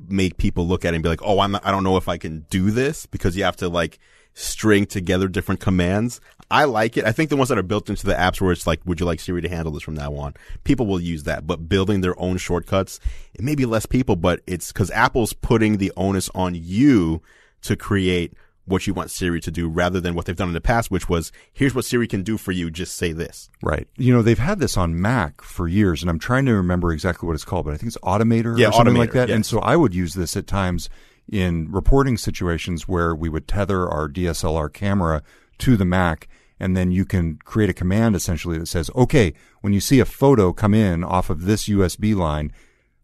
make 0.08 0.38
people 0.38 0.68
look 0.68 0.86
at 0.86 0.94
it 0.94 0.98
and 0.98 1.04
be 1.04 1.10
like, 1.10 1.22
"Oh, 1.24 1.40
I'm 1.40 1.52
not, 1.52 1.66
I 1.66 1.72
don't 1.72 1.84
know 1.84 1.98
if 1.98 2.08
I 2.08 2.18
can 2.18 2.46
do 2.50 2.72
this," 2.72 3.06
because 3.06 3.36
you 3.36 3.44
have 3.44 3.58
to 3.58 3.70
like 3.70 4.00
string 4.34 4.86
together 4.86 5.28
different 5.28 5.60
commands. 5.60 6.22
I 6.50 6.66
like 6.66 6.98
it. 6.98 7.06
I 7.06 7.12
think 7.12 7.30
the 7.30 7.38
ones 7.38 7.50
that 7.50 7.58
are 7.58 7.64
built 7.64 7.90
into 7.90 8.06
the 8.06 8.14
apps 8.14 8.42
where 8.42 8.52
it's 8.52 8.68
like, 8.68 8.82
"Would 8.86 9.00
you 9.00 9.06
like 9.06 9.20
Siri 9.20 9.42
to 9.42 9.50
handle 9.50 9.72
this 9.72 9.84
from 9.84 9.96
now 9.96 10.14
on?" 10.16 10.34
People 10.64 10.86
will 10.86 11.00
use 11.00 11.24
that, 11.24 11.48
but 11.48 11.70
building 11.70 12.02
their 12.02 12.20
own 12.20 12.38
shortcuts, 12.38 13.00
it 13.34 13.42
may 13.42 13.56
be 13.56 13.66
less 13.66 13.86
people, 13.86 14.16
but 14.16 14.42
it's 14.48 14.72
because 14.72 14.92
Apple's 14.92 15.34
putting 15.34 15.78
the 15.78 15.92
onus 15.96 16.30
on 16.36 16.56
you 16.56 17.22
to 17.62 17.76
create 17.76 18.34
what 18.66 18.86
you 18.88 18.94
want 18.94 19.10
Siri 19.12 19.42
to 19.42 19.52
do 19.52 19.68
rather 19.68 20.00
than 20.00 20.14
what 20.14 20.26
they've 20.26 20.36
done 20.36 20.48
in 20.50 20.54
the 20.54 20.62
past, 20.62 20.92
which 20.92 21.10
was, 21.10 21.32
here's 21.52 21.74
what 21.74 21.84
Siri 21.86 22.08
can 22.08 22.22
do 22.24 22.38
for 22.38 22.52
you. 22.52 22.70
Just 22.70 22.96
say 22.96 23.12
this. 23.12 23.50
Right. 23.64 23.88
You 23.98 24.14
know, 24.14 24.22
they've 24.22 24.38
had 24.40 24.60
this 24.60 24.78
on 24.78 25.02
Mac 25.02 25.42
for 25.42 25.68
years, 25.68 26.02
and 26.02 26.10
I'm 26.10 26.20
trying 26.20 26.46
to 26.46 26.54
remember 26.54 26.92
exactly 26.92 27.26
what 27.28 27.34
it's 27.34 27.44
called, 27.46 27.66
but 27.66 27.74
I 27.74 27.78
think 27.78 27.88
it's 27.88 27.98
Automator 28.04 28.58
Yeah, 28.58 28.68
or 28.70 28.74
something 28.74 28.94
Automator, 28.94 28.98
like 29.00 29.12
that. 29.14 29.30
yes. 29.30 29.36
And 29.36 29.46
so 29.46 29.60
I 29.60 29.76
would 29.76 29.94
use 29.96 30.14
this 30.14 30.38
at 30.38 30.46
times 30.48 30.90
in 31.32 31.72
reporting 31.72 32.18
situations 32.18 32.88
where 32.88 33.16
we 33.16 33.30
would 33.30 33.48
tether 33.48 33.90
our 33.90 34.08
DSLR 34.08 34.72
camera 34.72 35.24
to 35.60 35.76
the 35.78 35.86
Mac 35.86 36.28
and 36.60 36.78
then 36.78 36.92
you 36.92 37.06
can 37.06 37.38
create 37.44 37.70
a 37.72 37.74
command 37.74 38.16
essentially 38.16 38.60
that 38.60 38.68
says, 38.68 38.92
okay, 38.96 39.34
when 39.62 39.74
you 39.74 39.80
see 39.80 40.00
a 40.00 40.06
photo 40.06 40.54
come 40.54 40.76
in 40.76 41.04
off 41.04 41.32
of 41.32 41.46
this 41.46 41.68
USB 41.68 42.16
line, 42.16 42.52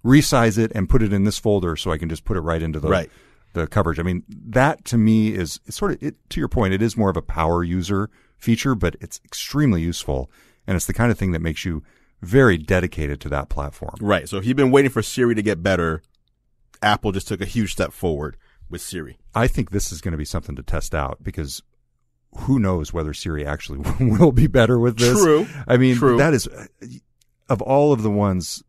resize 0.05 0.57
it 0.57 0.71
and 0.75 0.87
put 0.89 1.01
it 1.01 1.11
in 1.11 1.23
this 1.23 1.39
folder 1.39 1.75
so 1.75 1.91
I 1.91 1.97
can 1.97 2.07
just 2.09 2.23
put 2.23 2.37
it 2.37 2.41
right 2.41 2.61
into 2.61 2.79
the 2.79 2.87
Right. 2.87 3.09
The 3.57 3.67
coverage. 3.67 3.99
I 3.99 4.03
mean, 4.03 4.23
that 4.29 4.85
to 4.85 4.97
me 4.97 5.33
is 5.33 5.59
it's 5.65 5.77
sort 5.77 5.91
of 5.91 6.03
it, 6.03 6.15
to 6.29 6.39
your 6.39 6.47
point. 6.47 6.73
It 6.73 6.81
is 6.81 6.97
more 6.97 7.09
of 7.09 7.17
a 7.17 7.21
power 7.21 7.63
user 7.63 8.09
feature, 8.37 8.75
but 8.75 8.95
it's 9.01 9.19
extremely 9.25 9.81
useful, 9.81 10.31
and 10.65 10.75
it's 10.75 10.85
the 10.85 10.93
kind 10.93 11.11
of 11.11 11.17
thing 11.17 11.31
that 11.31 11.41
makes 11.41 11.65
you 11.65 11.83
very 12.21 12.57
dedicated 12.57 13.19
to 13.21 13.29
that 13.29 13.49
platform. 13.49 13.95
Right. 14.01 14.27
So 14.27 14.37
if 14.37 14.45
you've 14.45 14.57
been 14.57 14.71
waiting 14.71 14.91
for 14.91 15.01
Siri 15.01 15.35
to 15.35 15.41
get 15.41 15.61
better, 15.61 16.01
Apple 16.81 17.11
just 17.11 17.27
took 17.27 17.41
a 17.41 17.45
huge 17.45 17.71
step 17.71 17.91
forward 17.91 18.37
with 18.69 18.81
Siri. 18.81 19.17
I 19.35 19.47
think 19.47 19.69
this 19.69 19.91
is 19.91 20.01
going 20.01 20.13
to 20.13 20.17
be 20.17 20.25
something 20.25 20.55
to 20.55 20.63
test 20.63 20.95
out 20.95 21.23
because 21.23 21.61
who 22.35 22.59
knows 22.59 22.93
whether 22.93 23.13
Siri 23.13 23.45
actually 23.45 23.79
will 23.99 24.31
be 24.31 24.47
better 24.47 24.79
with 24.79 24.97
this. 24.97 25.21
True. 25.21 25.47
I 25.67 25.77
mean, 25.77 25.95
True. 25.95 26.17
that 26.17 26.33
is 26.33 26.49
of 27.49 27.61
all 27.61 27.93
of 27.93 28.03
the 28.03 28.11
ones 28.11 28.63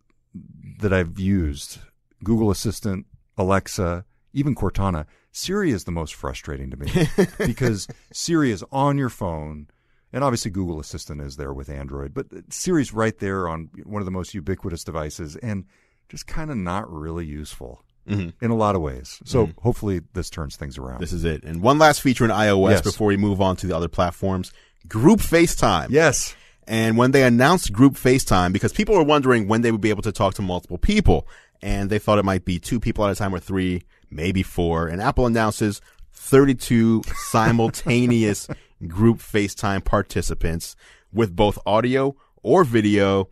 that 0.80 0.92
I've 0.92 1.18
used, 1.18 1.78
Google 2.22 2.50
Assistant, 2.50 3.06
Alexa, 3.36 4.04
even 4.38 4.54
Cortana, 4.54 5.06
Siri 5.32 5.70
is 5.70 5.84
the 5.84 5.90
most 5.92 6.14
frustrating 6.14 6.70
to 6.70 6.76
me 6.76 6.90
because 7.46 7.86
Siri 8.12 8.50
is 8.50 8.64
on 8.72 8.96
your 8.98 9.08
phone. 9.10 9.68
And 10.12 10.24
obviously, 10.24 10.50
Google 10.50 10.80
Assistant 10.80 11.20
is 11.20 11.36
there 11.36 11.52
with 11.52 11.68
Android, 11.68 12.14
but 12.14 12.26
Siri's 12.50 12.94
right 12.94 13.18
there 13.18 13.46
on 13.48 13.68
one 13.84 14.00
of 14.00 14.06
the 14.06 14.10
most 14.10 14.32
ubiquitous 14.32 14.82
devices 14.84 15.36
and 15.36 15.64
just 16.08 16.26
kind 16.26 16.50
of 16.50 16.56
not 16.56 16.90
really 16.90 17.26
useful 17.26 17.84
Mhm. 18.08 18.32
in 18.40 18.50
a 18.50 18.54
lot 18.56 18.74
of 18.74 18.80
ways. 18.80 19.20
So 19.26 19.50
hopefully, 19.58 20.00
this 20.14 20.30
turns 20.30 20.56
things 20.56 20.78
around. 20.78 21.00
This 21.00 21.12
is 21.12 21.24
it. 21.26 21.44
And 21.44 21.60
one 21.60 21.78
last 21.78 22.00
feature 22.00 22.24
in 22.24 22.30
iOS 22.30 22.70
Yes. 22.70 22.80
before 22.82 23.08
we 23.08 23.18
move 23.18 23.42
on 23.42 23.56
to 23.56 23.66
the 23.66 23.76
other 23.76 23.88
platforms. 23.88 24.50
Group 24.88 25.20
FaceTime. 25.20 25.88
yes. 25.90 26.34
And 26.66 26.96
when 26.96 27.10
they 27.12 27.22
announced 27.24 27.72
group 27.72 27.94
FaceTime, 27.94 28.52
because 28.52 28.72
people 28.72 28.94
were 28.94 29.02
wondering 29.04 29.46
when 29.48 29.60
they 29.62 29.70
would 29.72 29.80
be 29.82 29.90
able 29.90 30.02
to 30.02 30.12
talk 30.12 30.34
to 30.34 30.42
multiple 30.42 30.78
people, 30.78 31.26
and 31.62 31.90
they 31.90 31.98
thought 31.98 32.18
it 32.18 32.24
might 32.24 32.44
be 32.46 32.58
two 32.58 32.78
people 32.80 33.04
at 33.04 33.10
a 33.10 33.14
time 33.14 33.34
or 33.34 33.40
three, 33.40 33.82
maybe 34.10 34.42
four. 34.42 34.88
And 34.88 35.00
Apple 35.00 35.26
announces 35.26 35.80
32 36.12 37.02
simultaneous 37.30 38.48
group 38.86 39.18
FaceTime 39.18 39.84
participants 39.84 40.76
with 41.12 41.34
both 41.34 41.58
audio 41.66 42.16
or 42.42 42.64
video 42.64 43.28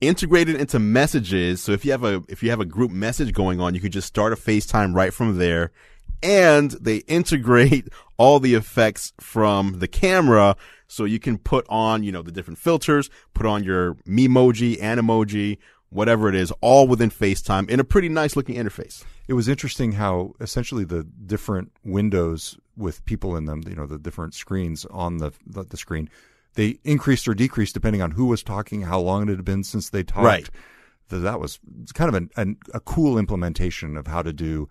integrated 0.00 0.56
into 0.56 0.78
messages. 0.78 1.62
So 1.62 1.72
if 1.72 1.84
you 1.84 1.92
have 1.92 2.04
a, 2.04 2.22
if 2.28 2.42
you 2.42 2.50
have 2.50 2.60
a 2.60 2.64
group 2.64 2.90
message 2.90 3.32
going 3.32 3.60
on, 3.60 3.74
you 3.74 3.80
could 3.80 3.92
just 3.92 4.08
start 4.08 4.32
a 4.32 4.36
FaceTime 4.36 4.94
right 4.94 5.12
from 5.12 5.38
there. 5.38 5.72
And 6.22 6.72
they 6.72 6.98
integrate 6.98 7.88
all 8.16 8.40
the 8.40 8.54
effects 8.54 9.12
from 9.20 9.78
the 9.78 9.88
camera. 9.88 10.56
So 10.86 11.04
you 11.04 11.20
can 11.20 11.38
put 11.38 11.66
on, 11.68 12.02
you 12.02 12.12
know, 12.12 12.22
the 12.22 12.32
different 12.32 12.58
filters, 12.58 13.10
put 13.34 13.46
on 13.46 13.62
your 13.62 13.94
Memoji, 14.06 14.80
Animoji, 14.80 15.58
whatever 15.90 16.28
it 16.28 16.34
is, 16.34 16.52
all 16.60 16.86
within 16.88 17.10
FaceTime 17.10 17.68
in 17.68 17.80
a 17.80 17.84
pretty 17.84 18.08
nice 18.08 18.36
looking 18.36 18.56
interface. 18.56 19.04
It 19.28 19.34
was 19.34 19.48
interesting 19.48 19.92
how 19.92 20.32
essentially 20.40 20.84
the 20.84 21.04
different 21.04 21.72
windows 21.84 22.58
with 22.76 23.04
people 23.04 23.36
in 23.36 23.44
them, 23.44 23.62
you 23.68 23.74
know, 23.74 23.86
the 23.86 23.98
different 23.98 24.34
screens 24.34 24.86
on 24.90 25.18
the 25.18 25.32
the, 25.46 25.64
the 25.64 25.76
screen, 25.76 26.08
they 26.54 26.78
increased 26.84 27.28
or 27.28 27.34
decreased 27.34 27.74
depending 27.74 28.02
on 28.02 28.12
who 28.12 28.26
was 28.26 28.42
talking, 28.42 28.82
how 28.82 29.00
long 29.00 29.22
it 29.24 29.28
had 29.28 29.44
been 29.44 29.62
since 29.64 29.90
they 29.90 30.02
talked. 30.02 30.24
Right. 30.24 30.50
Th- 31.10 31.22
That 31.22 31.38
was 31.40 31.58
kind 31.94 32.08
of 32.08 32.14
an, 32.14 32.30
an, 32.36 32.56
a 32.72 32.80
cool 32.80 33.18
implementation 33.18 33.96
of 33.96 34.06
how 34.06 34.22
to 34.22 34.32
do 34.32 34.68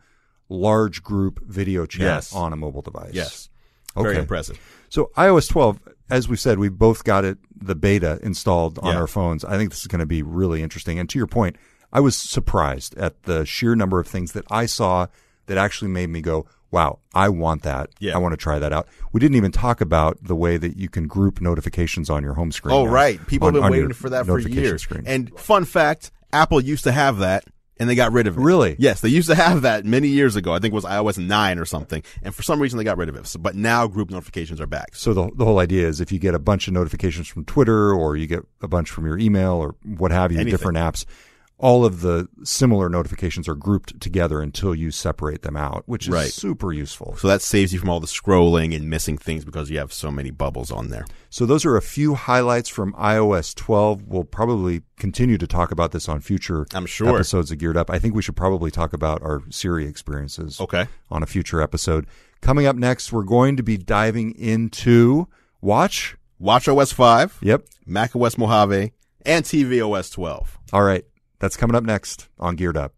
large 0.50 1.04
group 1.04 1.40
video 1.46 1.86
chat 1.86 2.02
Yes. 2.02 2.34
on 2.34 2.54
a 2.54 2.56
mobile 2.56 2.82
device. 2.82 3.12
Yes. 3.14 3.50
Okay. 3.96 4.04
Very 4.10 4.18
impressive. 4.18 4.60
So 4.90 5.12
iOS 5.18 5.50
12, 5.50 5.80
as 6.10 6.28
we 6.28 6.36
said, 6.36 6.60
we 6.60 6.70
both 6.70 7.04
got 7.04 7.26
it 7.26 7.38
the 7.56 7.76
beta 7.76 8.20
installed 8.24 8.80
on 8.80 8.94
Yeah. 8.94 9.00
our 9.02 9.08
phones. 9.08 9.44
I 9.46 9.58
think 9.58 9.70
this 9.72 9.82
is 9.82 9.88
going 9.88 10.00
to 10.00 10.06
be 10.06 10.22
really 10.24 10.64
interesting. 10.64 10.98
And 11.00 11.10
to 11.10 11.18
your 11.20 11.28
point, 11.28 11.56
I 11.92 12.00
was 12.00 12.16
surprised 12.16 12.98
at 12.98 13.24
the 13.24 13.46
sheer 13.46 13.76
number 13.76 14.00
of 14.00 14.08
things 14.08 14.32
that 14.34 14.46
I 14.50 14.66
saw 14.66 15.08
that 15.48 15.58
actually 15.58 15.90
made 15.90 16.10
me 16.10 16.22
go, 16.22 16.46
"Wow, 16.72 17.00
I 17.16 17.30
want 17.30 17.64
that. 17.64 17.90
Yeah. 18.00 18.16
I 18.16 18.20
want 18.20 18.34
to 18.34 18.38
try 18.38 18.60
that 18.60 18.72
out." 18.72 18.88
We 19.12 19.20
didn't 19.20 19.36
even 19.36 19.52
talk 19.52 19.82
about 19.82 20.18
the 20.24 20.36
way 20.36 20.58
that 20.58 20.78
you 20.78 20.88
can 20.90 21.08
group 21.08 21.42
notifications 21.42 22.10
on 22.10 22.22
your 22.24 22.36
home 22.36 22.52
screen. 22.52 22.76
Oh, 22.76 22.86
now, 22.86 22.92
right. 22.92 23.28
People 23.28 23.48
on- 23.48 23.56
have 23.56 23.64
been 23.64 23.72
waiting 23.72 23.94
for 23.94 24.10
that 24.12 24.26
for 24.26 24.38
years. 24.40 24.84
Screen. 24.84 25.04
And 25.08 25.32
fun 25.40 25.66
fact, 25.66 26.12
Apple 26.32 26.62
used 26.62 26.84
to 26.84 26.92
have 26.92 27.18
that 27.18 27.44
and 27.80 27.90
they 27.90 27.96
got 27.96 28.12
rid 28.12 28.28
of 28.28 28.38
it. 28.38 28.42
Really? 28.42 28.76
Yes, 28.78 29.02
they 29.02 29.10
used 29.10 29.30
to 29.30 29.36
have 29.36 29.62
that 29.64 29.86
many 29.86 30.10
years 30.10 30.36
ago. 30.36 30.54
I 30.54 30.60
think 30.60 30.74
it 30.74 30.76
was 30.76 30.86
iOS 30.86 31.18
9 31.18 31.58
or 31.60 31.66
something. 31.66 32.04
And 32.22 32.36
for 32.36 32.44
some 32.44 32.62
reason 32.62 32.78
they 32.78 32.84
got 32.84 32.98
rid 32.98 33.10
of 33.10 33.16
it. 33.16 33.26
So, 33.28 33.40
but 33.40 33.56
now 33.56 33.88
group 33.88 34.10
notifications 34.10 34.60
are 34.62 34.68
back. 34.68 34.96
So 34.96 35.14
the 35.14 35.30
the 35.36 35.46
whole 35.46 35.60
idea 35.60 35.88
is 35.88 36.02
if 36.02 36.12
you 36.12 36.20
get 36.20 36.36
a 36.36 36.40
bunch 36.40 36.68
of 36.68 36.74
notifications 36.74 37.28
from 37.28 37.46
Twitter 37.46 37.94
or 37.94 38.18
you 38.18 38.28
get 38.28 38.46
a 38.62 38.68
bunch 38.68 38.90
from 38.90 39.06
your 39.06 39.18
email 39.18 39.54
or 39.54 39.76
what 39.84 40.12
have 40.12 40.32
you, 40.32 40.38
Anything. 40.40 40.52
different 40.52 40.78
apps, 40.78 41.06
all 41.62 41.84
of 41.86 42.00
the 42.00 42.28
similar 42.44 42.88
notifications 42.88 43.48
are 43.50 43.54
grouped 43.54 44.00
together 44.00 44.40
until 44.42 44.74
you 44.74 44.92
separate 44.92 45.42
them 45.42 45.58
out, 45.58 45.84
which 45.88 46.08
is 46.08 46.14
Right. 46.14 46.32
super 46.32 46.72
useful. 46.72 47.18
So 47.18 47.28
that 47.28 47.42
saves 47.42 47.74
you 47.74 47.80
from 47.80 47.90
all 47.90 48.00
the 48.00 48.08
scrolling 48.08 48.74
and 48.74 48.90
missing 48.90 49.18
things 49.18 49.44
because 49.44 49.70
you 49.70 49.78
have 49.78 49.92
so 49.92 50.10
many 50.10 50.32
bubbles 50.32 50.72
on 50.72 50.88
there. 50.90 51.06
So 51.30 51.46
those 51.46 51.66
are 51.66 51.76
a 51.76 51.82
few 51.82 52.16
highlights 52.16 52.70
from 52.70 52.94
iOS 52.94 53.54
12. 53.54 54.04
We'll 54.08 54.24
probably 54.24 54.84
continue 54.98 55.38
to 55.38 55.46
talk 55.46 55.72
about 55.72 55.92
this 55.92 56.08
on 56.08 56.22
future 56.22 56.66
I'm 56.74 56.86
sure. 56.86 57.10
episodes 57.14 57.52
of 57.52 57.58
Geared 57.58 57.76
Up. 57.76 57.90
I 57.92 58.00
think 58.00 58.16
we 58.16 58.22
should 58.22 58.38
probably 58.38 58.72
talk 58.72 58.94
about 58.94 59.22
our 59.22 59.42
Siri 59.50 59.86
experiences 59.86 60.62
Okay. 60.62 60.88
on 61.12 61.24
a 61.24 61.26
future 61.26 61.62
episode. 61.62 62.08
Coming 62.42 62.68
up 62.68 62.78
next, 62.78 63.12
we're 63.12 63.24
going 63.24 63.58
to 63.58 63.64
be 63.64 63.76
diving 63.78 64.32
into 64.32 65.28
Watch. 65.60 66.16
Watch 66.40 66.70
OS 66.70 66.94
5, 66.94 67.38
Yep. 67.42 67.66
Mac 67.86 68.16
OS 68.16 68.38
Mojave, 68.38 68.94
and 69.26 69.44
TV 69.44 69.82
OS 69.82 70.10
12. 70.10 70.58
All 70.72 70.84
right. 70.84 71.04
That's 71.40 71.56
coming 71.58 71.76
up 71.76 71.84
next 71.84 72.28
on 72.40 72.56
Geared 72.56 72.78
Up. 72.78 72.94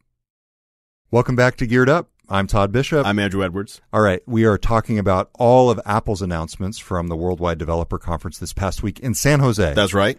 Welcome 1.12 1.36
back 1.36 1.58
to 1.58 1.68
Geared 1.68 1.90
Up. 1.90 2.10
I'm 2.30 2.48
Todd 2.48 2.72
Bishop. 2.72 3.06
I'm 3.06 3.20
Andrew 3.20 3.44
Edwards. 3.44 3.82
All 3.92 4.02
right. 4.02 4.22
We 4.26 4.46
are 4.46 4.58
talking 4.58 4.98
about 4.98 5.30
all 5.38 5.70
of 5.70 5.80
Apple's 5.86 6.22
announcements 6.22 6.80
from 6.80 7.08
the 7.08 7.16
Worldwide 7.18 7.58
Developer 7.58 7.98
Conference 8.00 8.38
this 8.40 8.54
past 8.54 8.82
week 8.82 9.00
in 9.02 9.14
San 9.14 9.42
Jose. 9.42 9.74
That's 9.74 9.94
right. 9.94 10.18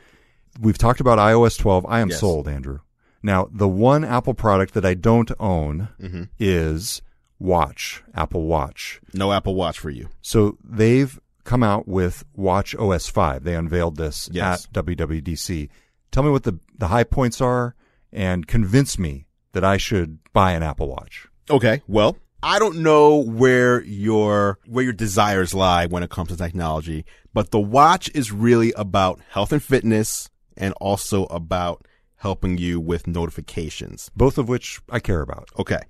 We've 0.61 0.77
talked 0.77 1.01
about 1.01 1.19
iOS 1.19 1.59
12. 1.59 1.87
I 1.89 2.01
am 2.01 2.11
Yes. 2.11 2.21
sold, 2.21 2.47
Andrew. 2.49 2.81
Now, 3.23 3.49
the 3.51 3.69
one 3.69 4.05
Apple 4.05 4.35
product 4.35 4.75
that 4.75 4.85
I 4.85 4.95
don't 4.95 5.31
own 5.41 5.89
Mm-hmm. 6.01 6.25
is 6.39 7.01
Watch, 7.39 8.05
Apple 8.15 8.45
Watch. 8.47 9.01
No 9.15 9.33
Apple 9.33 9.55
Watch 9.55 9.79
for 9.79 9.91
you. 9.91 10.11
So 10.21 10.59
they've 10.63 11.19
come 11.45 11.63
out 11.63 11.89
with 11.89 12.25
Watch 12.37 12.75
OS 12.77 13.09
5. 13.09 13.43
They 13.43 13.55
unveiled 13.57 13.97
this 13.97 14.29
Yes. 14.31 14.67
at 14.67 14.73
WWDC. 14.85 15.71
Tell 16.11 16.23
me 16.23 16.31
what 16.31 16.43
the, 16.43 16.59
the 16.77 16.89
high 16.89 17.05
points 17.05 17.41
are 17.41 17.75
and 18.12 18.46
convince 18.46 18.98
me 18.98 19.27
that 19.53 19.64
I 19.64 19.77
should 19.77 20.18
buy 20.33 20.53
an 20.53 20.62
Apple 20.62 20.88
Watch. 20.88 21.29
Okay. 21.51 21.83
Well, 21.87 22.16
I 22.42 22.59
don't 22.59 22.83
know 22.83 23.16
where 23.18 23.83
your 23.83 24.59
where 24.66 24.85
your 24.85 24.92
desires 24.92 25.55
lie 25.55 25.87
when 25.87 26.03
it 26.03 26.11
comes 26.11 26.31
to 26.31 26.37
technology, 26.37 27.05
but 27.33 27.51
the 27.51 27.61
watch 27.61 28.11
is 28.14 28.33
really 28.33 28.72
about 28.77 29.20
health 29.31 29.53
and 29.53 29.62
fitness 29.62 30.29
and 30.57 30.75
also 30.81 31.25
about 31.27 31.87
helping 32.16 32.59
you 32.59 32.81
with 32.81 33.07
notifications. 33.07 34.11
Both 34.16 34.38
of 34.38 34.48
which 34.48 34.81
I 34.90 35.01
care 35.01 35.22
about. 35.22 35.48
Okay. 35.59 35.81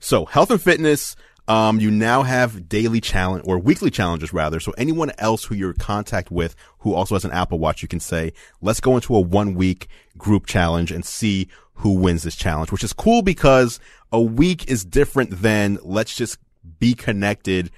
So 0.00 0.24
health 0.24 0.50
and 0.50 0.60
fitness, 0.60 1.16
um, 1.48 1.80
you 1.80 1.90
now 1.90 2.22
have 2.22 2.68
daily 2.68 3.00
challenge 3.00 3.44
or 3.46 3.58
weekly 3.58 3.90
challenges 3.90 4.32
rather. 4.32 4.60
So 4.60 4.72
anyone 4.78 5.12
else 5.18 5.44
who 5.44 5.54
you're 5.54 5.72
in 5.72 5.76
contact 5.76 6.30
with 6.30 6.54
who 6.80 6.94
also 6.94 7.14
has 7.14 7.24
an 7.24 7.32
Apple 7.32 7.58
Watch, 7.58 7.82
you 7.82 7.88
can 7.88 8.00
say, 8.00 8.32
let's 8.60 8.80
go 8.80 8.94
into 8.96 9.14
a 9.14 9.20
one 9.20 9.54
week 9.54 9.88
group 10.16 10.46
challenge 10.46 10.92
and 10.92 11.04
see 11.04 11.48
who 11.74 11.94
wins 11.94 12.22
this 12.22 12.36
challenge, 12.36 12.70
which 12.72 12.84
is 12.84 12.92
cool 12.92 13.22
because 13.22 13.80
a 14.12 14.20
week 14.20 14.68
is 14.68 14.84
different 14.84 15.42
than 15.42 15.78
let's 15.82 16.14
just 16.16 16.38
be 16.78 16.94
connected, 16.94 17.70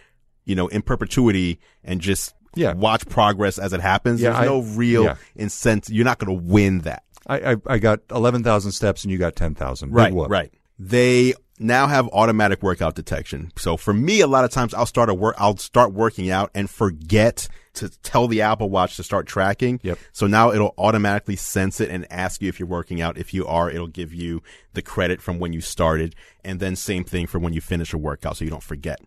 you 0.44 0.54
know, 0.54 0.68
in 0.68 0.82
perpetuity 0.82 1.58
and 1.82 2.00
just 2.00 2.34
Yeah. 2.54 2.74
watch 2.74 3.06
progress 3.08 3.58
as 3.58 3.72
it 3.72 3.80
happens. 3.80 4.20
Yeah, 4.20 4.30
There's 4.30 4.42
I- 4.42 4.46
no 4.46 4.62
real 4.62 5.04
yeah. 5.04 5.16
incentive. 5.36 5.94
You're 5.94 6.04
not 6.04 6.18
going 6.18 6.38
to 6.38 6.44
win 6.44 6.80
that. 6.80 7.02
I, 7.26 7.52
I, 7.52 7.56
I 7.66 7.78
got 7.78 8.00
11,000 8.10 8.72
steps 8.72 9.02
and 9.04 9.10
you 9.10 9.16
got 9.18 9.34
10,000. 9.36 9.90
Right, 9.92 10.12
right. 10.12 10.52
They 10.78 11.32
now 11.58 11.86
have 11.86 12.08
automatic 12.08 12.62
workout 12.62 12.94
detection. 12.94 13.52
So 13.56 13.76
for 13.76 13.94
me, 13.94 14.20
a 14.20 14.26
lot 14.26 14.44
of 14.44 14.50
times 14.50 14.74
I'll 14.74 14.86
start 14.86 15.08
a 15.08 15.14
work, 15.14 15.36
I'll 15.38 15.56
start 15.56 15.92
working 15.92 16.30
out 16.30 16.50
and 16.54 16.68
forget 16.68 17.48
to 17.74 17.88
tell 18.02 18.28
the 18.28 18.42
Apple 18.42 18.70
Watch 18.70 18.96
to 18.96 19.02
start 19.02 19.26
tracking. 19.26 19.80
Yep. 19.82 19.98
So 20.12 20.26
now 20.26 20.52
it'll 20.52 20.74
automatically 20.78 21.36
sense 21.36 21.80
it 21.80 21.90
and 21.90 22.10
ask 22.10 22.40
you 22.40 22.48
if 22.48 22.58
you're 22.58 22.68
working 22.68 23.00
out. 23.00 23.18
If 23.18 23.34
you 23.34 23.46
are, 23.46 23.70
it'll 23.70 23.88
give 23.88 24.12
you 24.12 24.42
the 24.74 24.82
credit 24.82 25.20
from 25.20 25.38
when 25.38 25.52
you 25.52 25.60
started. 25.60 26.14
And 26.44 26.60
then 26.60 26.76
same 26.76 27.04
thing 27.04 27.26
for 27.26 27.38
when 27.38 27.52
you 27.52 27.60
finish 27.60 27.92
a 27.92 27.98
workout 27.98 28.36
so 28.36 28.44
you 28.44 28.50
don't 28.50 28.62
forget. 28.62 29.00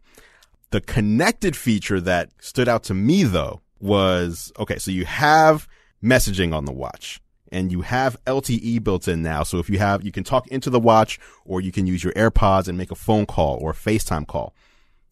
The 0.71 0.81
connected 0.81 1.55
feature 1.55 2.01
that 2.01 2.31
stood 2.39 2.67
out 2.67 2.83
to 2.85 2.93
me 2.93 3.23
though 3.23 3.61
was, 3.79 4.51
okay, 4.59 4.77
so 4.77 4.91
you 4.91 5.05
have 5.05 5.67
messaging 6.03 6.53
on 6.53 6.65
the 6.65 6.73
watch 6.73 7.21
and 7.51 7.71
you 7.71 7.81
have 7.81 8.23
LTE 8.25 8.83
built 8.83 9.07
in 9.07 9.21
now. 9.21 9.43
So 9.43 9.59
if 9.59 9.69
you 9.69 9.79
have, 9.79 10.03
you 10.03 10.11
can 10.11 10.23
talk 10.23 10.47
into 10.47 10.69
the 10.69 10.79
watch 10.79 11.19
or 11.45 11.61
you 11.61 11.71
can 11.71 11.87
use 11.87 12.03
your 12.03 12.13
AirPods 12.13 12.67
and 12.67 12.77
make 12.77 12.91
a 12.91 12.95
phone 12.95 13.25
call 13.25 13.57
or 13.61 13.71
a 13.71 13.73
FaceTime 13.73 14.27
call. 14.27 14.53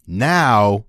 Now 0.07 0.85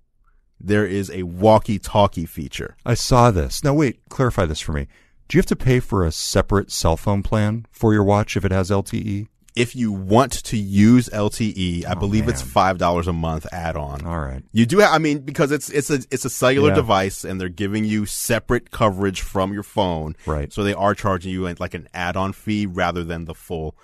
there 0.59 0.87
is 0.87 1.11
a 1.11 1.23
walkie-talkie 1.25 2.27
feature. 2.27 2.77
I 2.85 2.95
saw 2.95 3.31
this. 3.31 3.63
Now, 3.63 3.75
wait, 3.75 4.01
clarify 4.09 4.47
this 4.47 4.61
for 4.61 4.73
me. 4.73 4.89
Do 5.29 5.37
you 5.37 5.41
have 5.41 5.47
to 5.47 5.57
pay 5.57 5.81
for 5.81 6.05
a 6.05 6.13
separate 6.13 6.71
cell 6.71 6.97
phone 6.97 7.23
plan 7.23 7.67
for 7.71 7.93
your 7.93 8.05
watch 8.05 8.37
if 8.37 8.45
it 8.45 8.53
has? 8.53 8.71
LTE? 8.71 9.29
If 9.57 9.75
you 9.75 9.91
want 9.91 10.45
to 10.45 10.57
use 10.57 11.09
LTE, 11.09 11.87
I 11.87 11.93
oh, 11.93 11.95
believe 11.99 12.29
it's 12.29 12.43
five 12.43 12.77
dollars 12.77 13.09
a 13.09 13.13
month 13.15 13.47
add-on. 13.53 14.05
All 14.07 14.21
right. 14.21 14.43
You 14.53 14.67
do 14.67 14.79
have, 14.79 14.93
I 14.93 14.99
mean, 14.99 15.21
because 15.21 15.51
it's 15.51 15.71
it's 15.71 15.89
a 15.91 16.01
it's 16.11 16.25
a 16.27 16.31
cellular 16.31 16.69
Yeah. 16.69 16.75
device, 16.77 17.25
and 17.25 17.41
they're 17.41 17.49
giving 17.49 17.85
you 17.85 18.05
separate 18.05 18.71
coverage 18.71 19.23
from 19.23 19.53
your 19.55 19.63
phone. 19.63 20.15
Right. 20.27 20.53
So 20.53 20.63
they 20.63 20.75
are 20.75 20.95
charging 20.95 21.33
you 21.33 21.49
like 21.59 21.73
an 21.75 21.89
add-on 21.95 22.35
fee 22.35 22.67
rather 22.67 23.03
than 23.03 23.25
the 23.25 23.35
full 23.35 23.77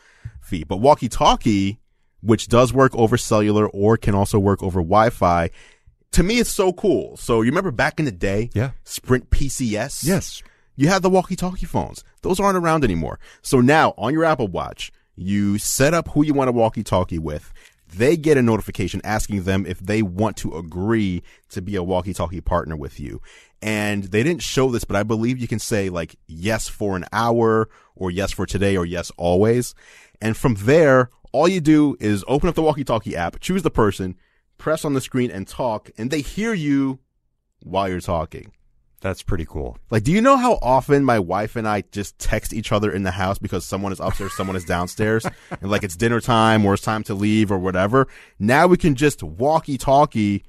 fee. 0.43 0.63
But 0.65 0.77
walkie-talkie, 0.77 1.81
which 2.21 2.49
does 2.49 2.73
work 2.73 2.95
over 2.95 3.17
cellular 3.17 3.67
or 3.69 3.97
can 3.97 4.15
also 4.15 4.39
work 4.39 4.63
over 4.63 4.81
Wi-Fi, 4.81 5.49
to 6.13 6.23
me 6.23 6.39
it's 6.39 6.51
so 6.51 6.73
cool. 6.75 7.17
So 7.17 7.41
you 7.41 7.51
remember 7.51 7.71
back 7.71 7.99
in 7.99 8.05
the 8.05 8.13
day, 8.13 8.51
Yeah. 8.55 8.73
Sprint 8.85 9.31
PCS. 9.31 10.05
Yes. 10.05 10.43
You 10.77 10.89
had 10.89 11.03
the 11.03 11.11
walkie-talkie 11.11 11.67
phones. 11.67 12.05
Those 12.23 12.39
aren't 12.41 12.59
around 12.59 12.85
anymore. 12.85 13.19
So 13.41 13.61
now 13.61 13.95
on 13.97 14.13
your 14.13 14.25
Apple 14.25 14.49
Watch, 14.49 14.93
you 15.23 15.59
set 15.59 15.95
up 15.95 16.09
who 16.09 16.25
you 16.25 16.35
want 16.35 16.49
to 16.49 16.53
walkie-talkie 16.53 17.19
with. 17.19 17.53
They 17.95 18.17
get 18.17 18.39
a 18.39 18.43
notification 18.43 19.01
asking 19.05 19.43
them 19.43 19.67
if 19.67 19.79
they 19.79 20.03
want 20.03 20.37
to 20.39 20.57
agree 20.57 21.23
to 21.51 21.61
be 21.61 21.77
a 21.77 21.83
walkie-talkie 21.83 22.41
partner 22.41 22.77
with 22.77 22.99
you. 22.99 23.21
And 23.61 24.05
they 24.05 24.23
didn't 24.23 24.43
show 24.43 24.71
this, 24.71 24.85
but 24.85 24.97
I 24.97 25.03
believe 25.03 25.39
you 25.39 25.47
can 25.47 25.59
say 25.59 25.91
like 25.91 26.17
yes 26.27 26.69
for 26.69 26.97
an 26.97 27.05
hour 27.13 27.69
or 27.95 28.11
yes 28.11 28.33
for 28.33 28.47
today 28.47 28.77
or 28.77 28.87
yes 28.87 29.13
always. 29.17 29.75
And 30.21 30.37
from 30.37 30.55
there, 30.55 31.11
all 31.33 31.49
you 31.49 31.61
do 31.61 31.97
is 32.01 32.25
open 32.29 32.49
up 32.49 32.55
the 32.55 32.63
walkie-talkie 32.63 33.17
app, 33.17 33.41
choose 33.41 33.63
the 33.63 33.71
person, 33.71 34.17
press 34.59 34.85
on 34.85 34.95
the 34.95 35.01
screen 35.01 35.31
and 35.31 35.47
talk, 35.47 35.91
and 35.99 36.11
they 36.11 36.21
hear 36.21 36.55
you 36.55 36.99
while 37.63 37.89
you're 37.89 38.01
talking. 38.01 38.53
That's 39.03 39.23
pretty 39.23 39.45
cool. 39.45 39.77
Like, 39.91 40.05
do 40.05 40.12
you 40.12 40.21
know 40.21 40.37
how 40.37 40.61
often 40.62 41.05
my 41.05 41.19
wife 41.19 41.57
and 41.57 41.67
I 41.67 41.83
just 41.91 42.19
text 42.21 42.53
each 42.53 42.71
other 42.71 42.91
in 42.91 43.03
the 43.03 43.11
house 43.11 43.37
because 43.37 43.65
someone 43.65 43.91
is 43.93 43.99
upstairs, 43.99 44.33
someone 44.35 44.57
is 44.57 44.65
downstairs, 44.65 45.27
and 45.61 45.71
like 45.71 45.83
it's 45.83 45.97
dinner 45.97 46.21
time 46.21 46.65
or 46.65 46.75
it's 46.75 46.83
time 46.85 47.03
to 47.05 47.15
leave 47.15 47.51
or 47.51 47.59
whatever? 47.59 48.07
Now 48.38 48.69
we 48.69 48.77
can 48.77 48.95
just 48.95 49.23
walkie 49.23 49.77
talkie 49.77 50.45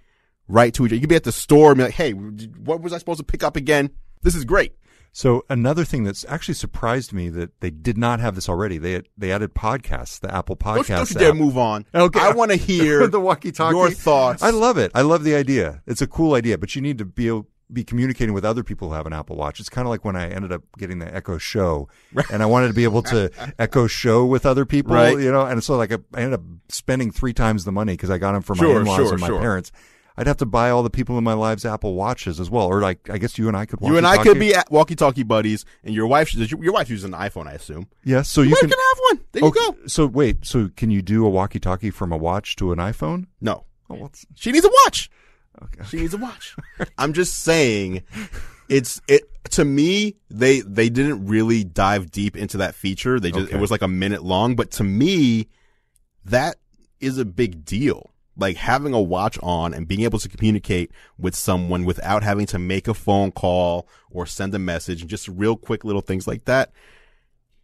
right 0.47 0.71
to 0.75 0.85
each 0.85 0.89
other. 0.89 0.95
You 0.95 1.01
can 1.01 1.09
be 1.09 1.15
at 1.15 1.23
the 1.23 1.31
store 1.31 1.71
and 1.71 1.77
be 1.79 1.83
like, 1.85 1.93
hey, 1.93 2.11
what 2.11 2.79
was 2.79 2.93
I 2.93 2.99
supposed 2.99 3.17
to 3.17 3.25
pick 3.25 3.43
up 3.43 3.55
again? 3.55 3.89
This 4.21 4.35
is 4.35 4.45
great. 4.45 4.73
So 5.15 5.45
another 5.47 5.85
thing 5.85 6.03
that's 6.03 6.25
actually 6.27 6.55
surprised 6.55 7.13
me 7.13 7.29
that 7.29 7.59
they 7.59 7.69
did 7.69 7.99
not 7.99 8.19
have 8.19 8.33
this 8.33 8.49
already. 8.49 8.79
They 8.79 9.01
they 9.15 9.31
added 9.31 9.53
podcasts, 9.53 10.19
the 10.19 10.33
Apple 10.33 10.55
Don't, 10.55 10.87
don't 10.87 11.09
you 11.09 11.15
dare 11.15 11.33
move 11.35 11.55
on. 11.55 11.85
Okay. 11.93 12.19
I 12.19 12.31
want 12.31 12.49
to 12.49 12.57
hear 12.71 13.07
the 13.07 13.19
walkie-talkie. 13.19 13.77
your 13.77 13.91
thoughts. 13.91 14.41
I 14.41 14.49
love 14.49 14.79
it. 14.79 14.91
I 14.95 15.01
love 15.01 15.23
the 15.23 15.35
idea. 15.35 15.83
It's 15.85 16.01
a 16.01 16.07
cool 16.07 16.33
idea, 16.33 16.57
but 16.57 16.75
you 16.75 16.81
need 16.81 16.97
to 16.97 17.05
be 17.05 17.27
able, 17.27 17.47
be 17.71 17.83
communicating 17.83 18.33
with 18.33 18.45
other 18.45 18.63
people 18.63 18.89
who 18.89 18.93
have 18.95 19.05
an 19.07 19.13
Apple 19.13 19.35
Watch. 19.35 19.59
It's 19.59 19.69
kind 19.69 19.87
of 19.87 19.89
like 19.89 20.03
when 20.05 20.15
I 20.15 20.29
ended 20.29 20.51
up 20.51 20.63
getting 20.77 20.99
the 20.99 21.13
Echo 21.13 21.37
Show, 21.37 21.87
and 22.31 22.43
I 22.43 22.45
wanted 22.45 22.67
to 22.67 22.73
be 22.73 22.83
able 22.83 23.01
to 23.03 23.31
Echo 23.59 23.87
Show 23.87 24.25
with 24.25 24.45
other 24.45 24.65
people, 24.65 24.93
Right. 24.95 25.17
you 25.17 25.31
know. 25.31 25.45
And 25.45 25.63
so, 25.63 25.75
like, 25.77 25.91
I, 25.91 25.97
ended 26.15 26.33
up 26.33 26.43
spending 26.69 27.11
three 27.11 27.33
times 27.33 27.65
the 27.65 27.71
money 27.71 27.93
because 27.93 28.09
I 28.09 28.17
got 28.17 28.33
them 28.33 28.41
for 28.41 28.55
my 28.55 28.63
Sure, 28.63 28.79
in-laws 28.81 28.95
sure, 28.97 29.11
and 29.13 29.21
my 29.21 29.27
sure. 29.27 29.39
parents. 29.39 29.71
I'd 30.15 30.27
have 30.27 30.37
to 30.37 30.45
buy 30.45 30.69
all 30.69 30.83
the 30.83 30.91
people 30.91 31.17
in 31.17 31.23
my 31.23 31.33
lives 31.33 31.65
Apple 31.65 31.95
Watches 31.95 32.39
as 32.39 32.47
well, 32.47 32.67
or 32.67 32.81
like 32.81 33.09
I 33.09 33.17
guess 33.17 33.39
you 33.39 33.47
and 33.47 33.57
I 33.57 33.65
could. 33.65 33.79
you 33.81 33.97
and 33.97 34.05
I 34.05 34.21
could 34.21 34.37
be 34.37 34.53
at 34.53 34.69
walkie-talkie 34.69 35.23
buddies, 35.23 35.65
and 35.83 35.95
your 35.95 36.05
wife, 36.05 36.35
your 36.35 36.71
wife 36.71 36.87
uses 36.91 37.05
an 37.05 37.13
iPhone, 37.13 37.47
I 37.47 37.53
assume. 37.53 37.87
Yes, 38.03 38.29
so 38.29 38.41
you 38.43 38.49
You 38.49 38.55
can. 38.57 38.69
can 38.69 38.77
have 38.77 38.97
one. 39.17 39.25
There 39.31 39.41
you 39.41 39.47
Okay, 39.47 39.59
go. 39.71 39.87
So 39.87 40.05
wait, 40.05 40.45
so 40.45 40.69
can 40.75 40.91
you 40.91 41.01
do 41.01 41.25
a 41.25 41.29
walkie-talkie 41.29 41.89
from 41.89 42.11
a 42.11 42.17
watch 42.17 42.55
to 42.57 42.71
an 42.71 42.77
iPhone? 42.77 43.25
No, 43.41 43.65
Oh, 43.89 43.95
what's 43.95 44.23
She 44.35 44.51
needs 44.51 44.65
a 44.65 44.69
watch. 44.85 45.09
Okay? 45.61 45.83
She 45.89 45.97
needs 45.97 46.13
a 46.13 46.17
watch. 46.17 46.55
I'm 46.97 47.13
just 47.13 47.43
saying, 47.43 48.03
it's 48.69 49.01
it 49.07 49.23
to 49.51 49.65
me. 49.65 50.15
They 50.29 50.61
they 50.61 50.89
didn't 50.89 51.25
really 51.27 51.63
dive 51.63 52.11
deep 52.11 52.35
into 52.37 52.57
that 52.57 52.75
feature. 52.75 53.19
They 53.19 53.31
just 53.31 53.47
Okay. 53.47 53.57
it 53.57 53.61
was 53.61 53.71
like 53.71 53.81
a 53.81 53.87
minute 53.87 54.23
long, 54.23 54.55
but 54.55 54.71
to 54.71 54.83
me, 54.83 55.47
that 56.25 56.55
is 56.99 57.17
a 57.17 57.25
big 57.25 57.65
deal. 57.65 58.11
Like 58.35 58.57
having 58.57 58.93
a 58.93 59.01
watch 59.01 59.37
on 59.43 59.73
and 59.75 59.87
being 59.87 60.01
able 60.01 60.17
to 60.19 60.27
communicate 60.29 60.91
with 61.19 61.35
someone 61.35 61.85
without 61.85 62.23
having 62.23 62.47
to 62.47 62.57
make 62.57 62.87
a 62.87 62.93
phone 62.95 63.31
call 63.31 63.87
or 64.09 64.25
send 64.25 64.55
a 64.55 64.59
message, 64.59 65.01
and 65.01 65.09
just 65.09 65.27
real 65.27 65.55
quick 65.55 65.83
little 65.83 66.01
things 66.01 66.27
like 66.27 66.45
that. 66.45 66.71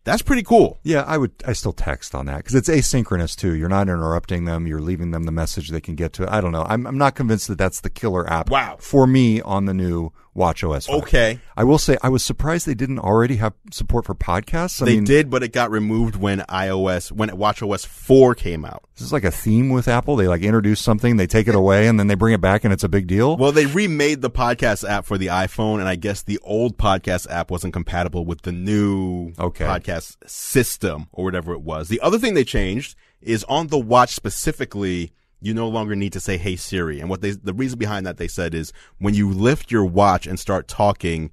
That's 0.10 0.22
pretty 0.22 0.44
cool. 0.44 0.80
Yeah, 0.84 1.04
I 1.06 1.18
would. 1.18 1.32
I 1.46 1.54
still 1.54 1.74
text 1.74 2.16
on 2.16 2.26
that 2.26 2.38
because 2.38 2.56
it's 2.56 2.70
asynchronous 2.70 3.36
too. 3.36 3.54
You're 3.56 3.70
not 3.70 3.88
interrupting 3.90 4.46
them. 4.46 4.68
You're 4.68 4.82
leaving 4.82 5.12
them 5.12 5.24
the 5.24 5.32
message 5.32 5.70
they 5.70 5.82
can 5.82 5.96
get 5.96 6.14
to. 6.14 6.24
it. 6.24 6.30
I 6.30 6.42
don't 6.42 6.52
know. 6.52 6.66
I'm, 6.68 6.88
I'm 6.88 6.98
not 6.98 7.16
convinced 7.16 7.48
that 7.48 7.58
that's 7.58 7.82
the 7.82 7.90
killer 7.90 8.30
app. 8.30 8.50
Wow. 8.50 8.78
For 8.80 9.06
me 9.08 9.42
on 9.42 9.66
the 9.66 9.74
new 9.74 10.12
Watch 10.34 10.64
OS. 10.64 10.86
5. 10.88 10.96
Okay. 11.04 11.40
I 11.58 11.64
will 11.64 11.78
say 11.78 11.98
I 12.04 12.10
was 12.10 12.24
surprised 12.24 12.66
they 12.68 12.74
didn't 12.76 13.00
already 13.00 13.38
have 13.38 13.54
support 13.72 14.06
for 14.06 14.16
podcasts. 14.16 14.82
I 14.82 14.86
they 14.86 14.96
mean, 14.96 15.04
did, 15.04 15.30
but 15.30 15.44
it 15.44 15.52
got 15.52 15.72
removed 15.72 16.16
when 16.16 16.40
iOS, 16.42 17.12
when 17.12 17.30
WatchOS 17.30 17.86
4 17.86 18.36
came 18.36 18.64
out. 18.64 18.84
This 18.96 19.06
is 19.06 19.12
like 19.14 19.24
a 19.24 19.32
theme 19.32 19.70
with 19.70 19.88
Apple. 19.88 20.16
They 20.16 20.28
like 20.28 20.42
introduce 20.44 20.80
something, 20.80 21.18
they 21.18 21.28
take 21.28 21.48
it 21.48 21.56
away, 21.56 21.88
and 21.88 22.00
then 22.00 22.08
they 22.08 22.16
bring 22.16 22.34
it 22.34 22.42
back, 22.42 22.64
and 22.64 22.72
it's 22.72 22.84
a 22.84 22.90
big 22.90 23.08
deal. 23.08 23.38
Well, 23.38 23.52
they 23.52 23.66
remade 23.66 24.22
the 24.22 24.30
podcast 24.30 24.88
app 24.88 25.06
for 25.06 25.18
the 25.18 25.28
iPhone, 25.28 25.80
and 25.80 25.88
I 25.90 25.96
guess 25.96 26.22
the 26.22 26.40
old 26.44 26.78
podcast 26.78 27.30
app 27.30 27.50
wasn't 27.52 27.74
compatible 27.74 28.26
with 28.26 28.44
the 28.44 28.52
new 28.52 29.34
Okay. 29.40 29.66
podcast 29.66 30.18
system 30.30 31.08
or 31.12 31.24
whatever 31.26 31.54
it 31.54 31.62
was. 31.62 31.88
The 31.90 32.02
other 32.02 32.20
thing 32.20 32.34
they 32.34 32.44
changed 32.44 32.96
is 33.22 33.44
on 33.46 33.68
the 33.68 33.78
watch 33.80 34.14
specifically, 34.16 35.12
you 35.42 35.54
no 35.54 35.68
longer 35.68 35.96
need 35.96 36.14
to 36.14 36.20
say 36.20 36.38
"Hey 36.38 36.56
Siri." 36.56 37.00
And 37.00 37.10
what 37.10 37.22
they 37.22 37.32
the 37.32 37.54
reason 37.54 37.80
behind 37.80 38.06
that 38.06 38.18
they 38.18 38.28
said 38.28 38.54
is 38.54 38.74
when 38.98 39.14
you 39.14 39.30
lift 39.30 39.72
your 39.72 39.86
watch 39.86 40.28
and 40.28 40.40
start 40.40 40.68
talking, 40.68 41.32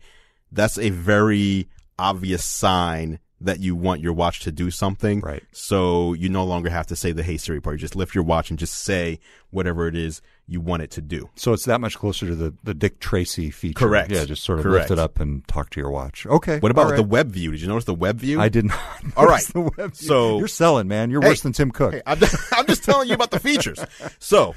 that's 0.53 0.79
a 0.79 0.91
very 0.91 1.69
obvious 1.99 2.45
sign 2.45 3.19
that 3.41 3.61
you 3.61 3.77
want 3.77 4.01
your 4.01 4.13
watch 4.13 4.41
to 4.41 4.53
do 4.53 4.71
something. 4.71 5.21
Right. 5.21 5.43
So 5.53 6.15
you 6.15 6.29
no 6.29 6.45
longer 6.45 6.71
have 6.71 6.87
to 6.89 6.97
say 6.97 7.13
the 7.13 7.23
"Hey 7.23 7.37
Siri" 7.37 7.61
part. 7.61 7.75
You 7.75 7.81
just 7.81 7.97
lift 7.97 8.15
your 8.15 8.25
watch 8.25 8.51
and 8.51 8.59
just 8.59 8.75
say 8.75 9.21
whatever 9.51 9.87
it 9.89 9.97
is 9.97 10.23
you 10.49 10.61
want 10.61 10.81
it 10.83 10.93
to 10.93 11.01
do. 11.01 11.29
so 11.35 11.53
it's 11.53 11.65
that 11.65 11.81
much 11.81 11.99
closer 11.99 12.27
to 12.27 12.37
the, 12.37 12.55
the 12.63 12.73
Dick 12.73 13.01
Tracy 13.01 13.51
feature. 13.51 13.75
Correct. 13.79 14.13
Yeah, 14.13 14.25
just 14.25 14.45
sort 14.45 14.61
of 14.61 14.63
Correct. 14.63 14.91
lift 14.91 14.99
it 15.01 15.03
up 15.03 15.19
and 15.19 15.47
talk 15.49 15.71
to 15.71 15.81
your 15.81 15.91
watch. 15.91 16.25
Okay. 16.25 16.61
What 16.61 16.71
about 16.71 16.91
right. 16.91 16.97
the 16.97 17.03
web 17.03 17.31
view? 17.33 17.51
Did 17.51 17.61
you 17.63 17.67
notice 17.69 17.85
the 17.85 17.95
web 17.95 18.19
view? 18.21 18.41
I 18.41 18.49
did 18.49 18.65
not. 18.67 18.79
All 19.17 19.27
right. 19.27 19.43
The 19.43 19.61
web 19.63 19.93
view. 19.95 20.07
So- 20.09 20.39
you're 20.39 20.47
selling, 20.49 20.87
man. 20.87 21.11
You're 21.11 21.21
Hey. 21.23 21.29
worse 21.29 21.41
than 21.41 21.53
Tim 21.53 21.71
Cook. 21.73 21.95
Hey, 21.95 22.03
I'm, 22.07 22.19
I'm 22.53 22.67
just 22.67 22.85
telling 22.85 23.09
you 23.09 23.15
about 23.15 23.33
the 23.33 23.41
features. 23.41 23.85
So, 24.21 24.55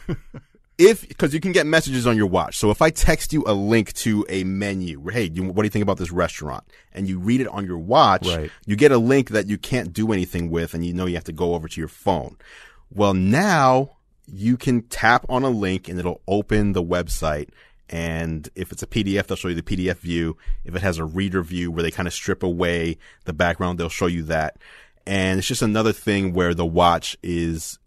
if 0.77 1.07
because 1.07 1.33
you 1.33 1.39
can 1.39 1.51
get 1.51 1.65
messages 1.65 2.05
on 2.07 2.15
your 2.15 2.27
watch. 2.27 2.57
So 2.57 2.69
if 2.71 2.81
I 2.81 2.89
text 2.91 3.33
you 3.33 3.43
a 3.47 3.53
link 3.53 3.91
to 3.93 4.25
a 4.29 4.43
menu, 4.43 5.03
hey, 5.09 5.29
you, 5.33 5.43
what 5.43 5.63
do 5.63 5.63
you 5.63 5.69
think 5.71 5.83
about 5.83 5.97
this 5.97 6.11
restaurant? 6.11 6.63
And 6.93 7.07
you 7.09 7.19
read 7.19 7.41
it 7.41 7.47
on 7.47 7.65
your 7.65 7.79
watch, 7.79 8.27
Right. 8.27 8.51
you 8.65 8.75
get 8.75 8.91
a 8.91 8.97
link 8.97 9.29
that 9.31 9.47
you 9.47 9.57
can't 9.57 9.91
do 9.91 10.11
anything 10.13 10.49
with, 10.51 10.73
and 10.73 10.85
you 10.85 10.93
know 10.93 11.05
you 11.07 11.15
have 11.15 11.23
to 11.25 11.33
go 11.33 11.55
over 11.55 11.67
to 11.67 11.81
your 11.81 11.87
phone. 11.89 12.37
Well, 12.91 13.13
now 13.13 13.97
you 14.31 14.57
can 14.57 14.83
tap 14.83 15.25
on 15.29 15.43
a 15.43 15.49
link 15.49 15.87
and 15.87 15.99
it'll 15.99 16.21
open 16.27 16.73
the 16.73 16.83
website. 16.83 17.49
And 17.89 18.47
if 18.55 18.71
it's 18.71 18.83
a 18.83 18.87
PDF, 18.87 19.25
they'll 19.25 19.37
show 19.37 19.47
you 19.47 19.59
the 19.59 19.63
PDF 19.63 19.97
view. 19.97 20.37
If 20.63 20.75
it 20.75 20.81
has 20.81 20.99
a 20.99 21.05
reader 21.05 21.41
view 21.41 21.71
where 21.71 21.81
they 21.81 21.91
kind 21.91 22.07
of 22.07 22.13
strip 22.13 22.43
away 22.43 22.97
the 23.25 23.33
background, 23.33 23.79
they'll 23.79 23.89
show 23.89 24.05
you 24.05 24.23
that. 24.23 24.57
And 25.07 25.39
it's 25.39 25.47
just 25.47 25.63
another 25.63 25.91
thing 25.91 26.33
where 26.33 26.53
the 26.53 26.65
watch 26.65 27.17
is 27.23 27.79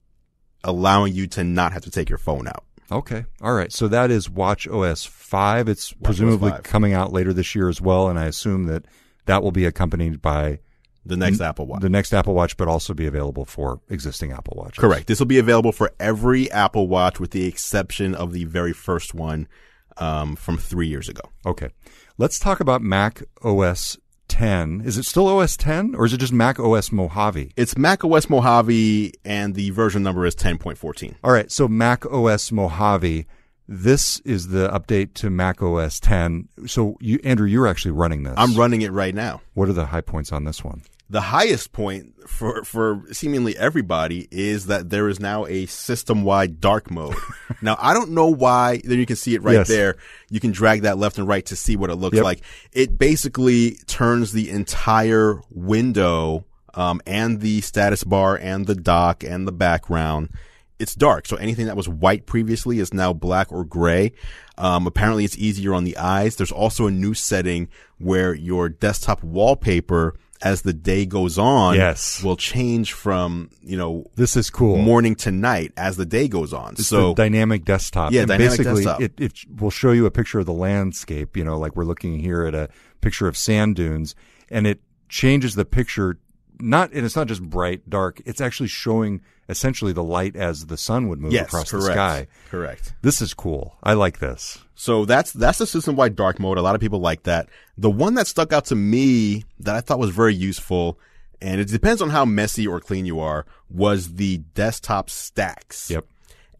allowing 0.64 1.14
you 1.14 1.26
to 1.28 1.44
not 1.44 1.72
have 1.72 1.82
to 1.82 1.90
take 1.90 2.08
your 2.08 2.18
phone 2.18 2.48
out. 2.48 2.64
Okay. 2.90 3.24
All 3.40 3.54
right. 3.54 3.72
So 3.72 3.88
that 3.88 4.10
is 4.10 4.28
Watch 4.28 4.66
OS 4.68 5.04
5. 5.04 5.68
It's 5.68 5.92
presumably 5.92 6.50
5. 6.50 6.62
coming 6.64 6.92
out 6.92 7.12
later 7.12 7.32
this 7.32 7.54
year 7.54 7.68
as 7.68 7.80
well. 7.80 8.08
And 8.08 8.18
I 8.18 8.26
assume 8.26 8.64
that 8.64 8.84
that 9.26 9.42
will 9.42 9.52
be 9.52 9.64
accompanied 9.64 10.20
by 10.20 10.58
The 11.04 11.16
next 11.16 11.40
Apple 11.40 11.66
Watch. 11.66 11.80
the 11.82 11.90
next 11.90 12.12
Apple 12.14 12.34
Watch, 12.34 12.56
but 12.56 12.68
also 12.68 12.94
be 12.94 13.06
available 13.06 13.44
for 13.44 13.80
existing 13.88 14.30
Apple 14.32 14.54
Watches. 14.56 14.78
Correct. 14.78 15.06
This 15.08 15.18
will 15.18 15.26
be 15.26 15.38
available 15.38 15.72
for 15.72 15.92
every 15.98 16.50
Apple 16.52 16.86
Watch 16.86 17.18
with 17.18 17.32
the 17.32 17.44
exception 17.46 18.14
of 18.14 18.32
the 18.32 18.44
very 18.44 18.72
first 18.72 19.12
one 19.12 19.48
um, 19.96 20.36
from 20.36 20.58
three 20.58 20.86
years 20.86 21.08
ago. 21.08 21.22
Okay. 21.44 21.70
Let's 22.18 22.38
talk 22.38 22.60
about 22.60 22.82
Mac 22.82 23.22
OS 23.42 23.98
10. 24.28 24.82
Is 24.84 24.96
it 24.96 25.04
still 25.04 25.26
OS 25.28 25.56
10 25.56 25.94
or 25.94 26.06
is 26.06 26.12
it 26.12 26.18
just 26.18 26.32
Mac 26.32 26.58
OS 26.60 26.92
Mojave? 26.92 27.52
It's 27.56 27.76
Mac 27.76 28.04
OS 28.04 28.30
Mojave 28.30 29.12
and 29.24 29.54
the 29.54 29.70
version 29.70 30.02
number 30.02 30.24
is 30.24 30.34
10.14. 30.36 31.16
All 31.24 31.32
right. 31.32 31.50
So 31.50 31.68
Mac 31.68 32.06
OS 32.06 32.52
Mojave. 32.52 33.26
This 33.68 34.20
is 34.20 34.48
the 34.48 34.68
update 34.68 35.14
to 35.14 35.30
Mac 35.30 35.62
OS 35.62 36.00
10. 36.00 36.48
So 36.66 36.96
you, 37.00 37.18
Andru, 37.20 37.50
you're 37.50 37.66
actually 37.66 37.92
running 37.92 38.22
this. 38.22 38.34
I'm 38.36 38.54
running 38.54 38.82
it 38.82 38.92
right 38.92 39.14
now. 39.14 39.40
What 39.54 39.68
are 39.68 39.72
the 39.72 39.86
high 39.86 40.00
points 40.00 40.32
on 40.32 40.44
this 40.44 40.64
one? 40.64 40.82
The 41.12 41.20
highest 41.20 41.72
point 41.72 42.14
for, 42.26 42.64
for 42.64 43.02
seemingly 43.12 43.54
everybody 43.58 44.28
is 44.30 44.66
that 44.66 44.88
there 44.88 45.10
is 45.10 45.20
now 45.20 45.44
a 45.44 45.66
system 45.66 46.24
wide 46.24 46.58
dark 46.58 46.90
mode. 46.90 47.14
now, 47.62 47.76
I 47.78 47.92
don't 47.92 48.12
know 48.12 48.28
why, 48.28 48.80
there 48.82 48.96
you 48.96 49.04
can 49.04 49.16
see 49.16 49.34
it 49.34 49.42
right 49.42 49.56
Yes. 49.56 49.68
there. 49.68 49.96
You 50.30 50.40
can 50.40 50.52
drag 50.52 50.82
that 50.82 50.96
left 50.96 51.18
and 51.18 51.28
right 51.28 51.44
to 51.46 51.54
see 51.54 51.76
what 51.76 51.90
it 51.90 51.96
looks 51.96 52.16
Yep. 52.16 52.24
like. 52.24 52.40
It 52.72 52.98
basically 52.98 53.72
turns 53.86 54.32
the 54.32 54.48
entire 54.48 55.42
window, 55.50 56.46
um, 56.72 57.02
and 57.06 57.40
the 57.40 57.60
status 57.60 58.04
bar 58.04 58.34
and 58.40 58.66
the 58.66 58.74
dock 58.74 59.22
and 59.22 59.46
the 59.46 59.52
background 59.52 60.30
it's 60.78 60.96
dark. 60.96 61.26
So 61.26 61.36
anything 61.36 61.66
that 61.66 61.76
was 61.76 61.88
white 61.88 62.26
previously 62.26 62.80
is 62.80 62.92
now 62.92 63.12
black 63.12 63.52
or 63.52 63.64
gray. 63.64 64.12
Um, 64.58 64.88
apparently 64.88 65.24
it's 65.24 65.38
easier 65.38 65.74
on 65.74 65.84
the 65.84 65.96
eyes. 65.96 66.34
There's 66.34 66.50
also 66.50 66.88
a 66.88 66.90
new 66.90 67.14
setting 67.14 67.68
where 67.98 68.34
your 68.34 68.68
desktop 68.68 69.22
wallpaper 69.22 70.16
as 70.42 70.62
the 70.62 70.72
day 70.72 71.06
goes 71.06 71.38
on 71.38 71.74
Yes. 71.76 72.22
will 72.22 72.36
change 72.36 72.92
from, 72.92 73.50
you 73.62 73.76
know, 73.76 74.06
This 74.16 74.36
is 74.36 74.50
cool. 74.50 74.76
morning 74.78 75.14
to 75.16 75.30
night 75.30 75.72
as 75.76 75.96
the 75.96 76.04
day 76.06 76.26
goes 76.28 76.52
on. 76.52 76.72
It's 76.72 76.86
so 76.88 77.14
dynamic 77.14 77.64
desktop. 77.64 78.12
Yeah, 78.12 78.22
And 78.22 78.28
dynamic 78.28 78.58
basically, 78.58 78.84
desktop. 78.84 79.00
It, 79.02 79.12
it 79.18 79.32
will 79.60 79.70
show 79.70 79.92
you 79.92 80.06
a 80.06 80.10
picture 80.10 80.40
of 80.40 80.46
the 80.46 80.52
landscape. 80.52 81.36
You 81.36 81.44
know, 81.44 81.58
like 81.58 81.76
we're 81.76 81.84
looking 81.84 82.18
here 82.18 82.44
at 82.44 82.54
a 82.54 82.68
picture 83.00 83.28
of 83.28 83.36
sand 83.36 83.76
dunes, 83.76 84.14
and 84.50 84.66
it 84.66 84.80
changes 85.08 85.54
the 85.54 85.64
picture. 85.64 86.18
Not, 86.60 86.92
and 86.92 87.04
it's 87.04 87.16
not 87.16 87.26
just 87.26 87.42
bright, 87.42 87.88
dark. 87.88 88.20
It's 88.24 88.40
actually 88.40 88.68
showing 88.68 89.20
essentially 89.48 89.92
the 89.92 90.02
light 90.02 90.36
as 90.36 90.66
the 90.66 90.76
sun 90.76 91.08
would 91.08 91.20
move 91.20 91.32
yes, 91.32 91.46
across 91.46 91.70
correct. 91.70 91.86
the 91.86 91.92
sky. 91.92 92.26
Correct. 92.50 92.94
This 93.02 93.20
is 93.20 93.34
cool. 93.34 93.76
I 93.82 93.94
like 93.94 94.18
this. 94.18 94.58
So 94.74 95.04
that's 95.04 95.32
that's 95.32 95.58
the 95.58 95.66
system 95.66 95.96
wide 95.96 96.16
dark 96.16 96.40
mode. 96.40 96.58
A 96.58 96.62
lot 96.62 96.74
of 96.74 96.80
people 96.80 97.00
like 97.00 97.24
that. 97.24 97.48
The 97.78 97.90
one 97.90 98.14
that 98.14 98.26
stuck 98.26 98.52
out 98.52 98.66
to 98.66 98.74
me 98.74 99.44
that 99.60 99.74
I 99.74 99.80
thought 99.80 99.98
was 99.98 100.10
very 100.10 100.34
useful, 100.34 100.98
and 101.40 101.60
it 101.60 101.68
depends 101.68 102.02
on 102.02 102.10
how 102.10 102.24
messy 102.24 102.66
or 102.66 102.80
clean 102.80 103.06
you 103.06 103.20
are, 103.20 103.46
was 103.70 104.14
the 104.14 104.38
desktop 104.54 105.10
stacks. 105.10 105.90
Yep. 105.90 106.06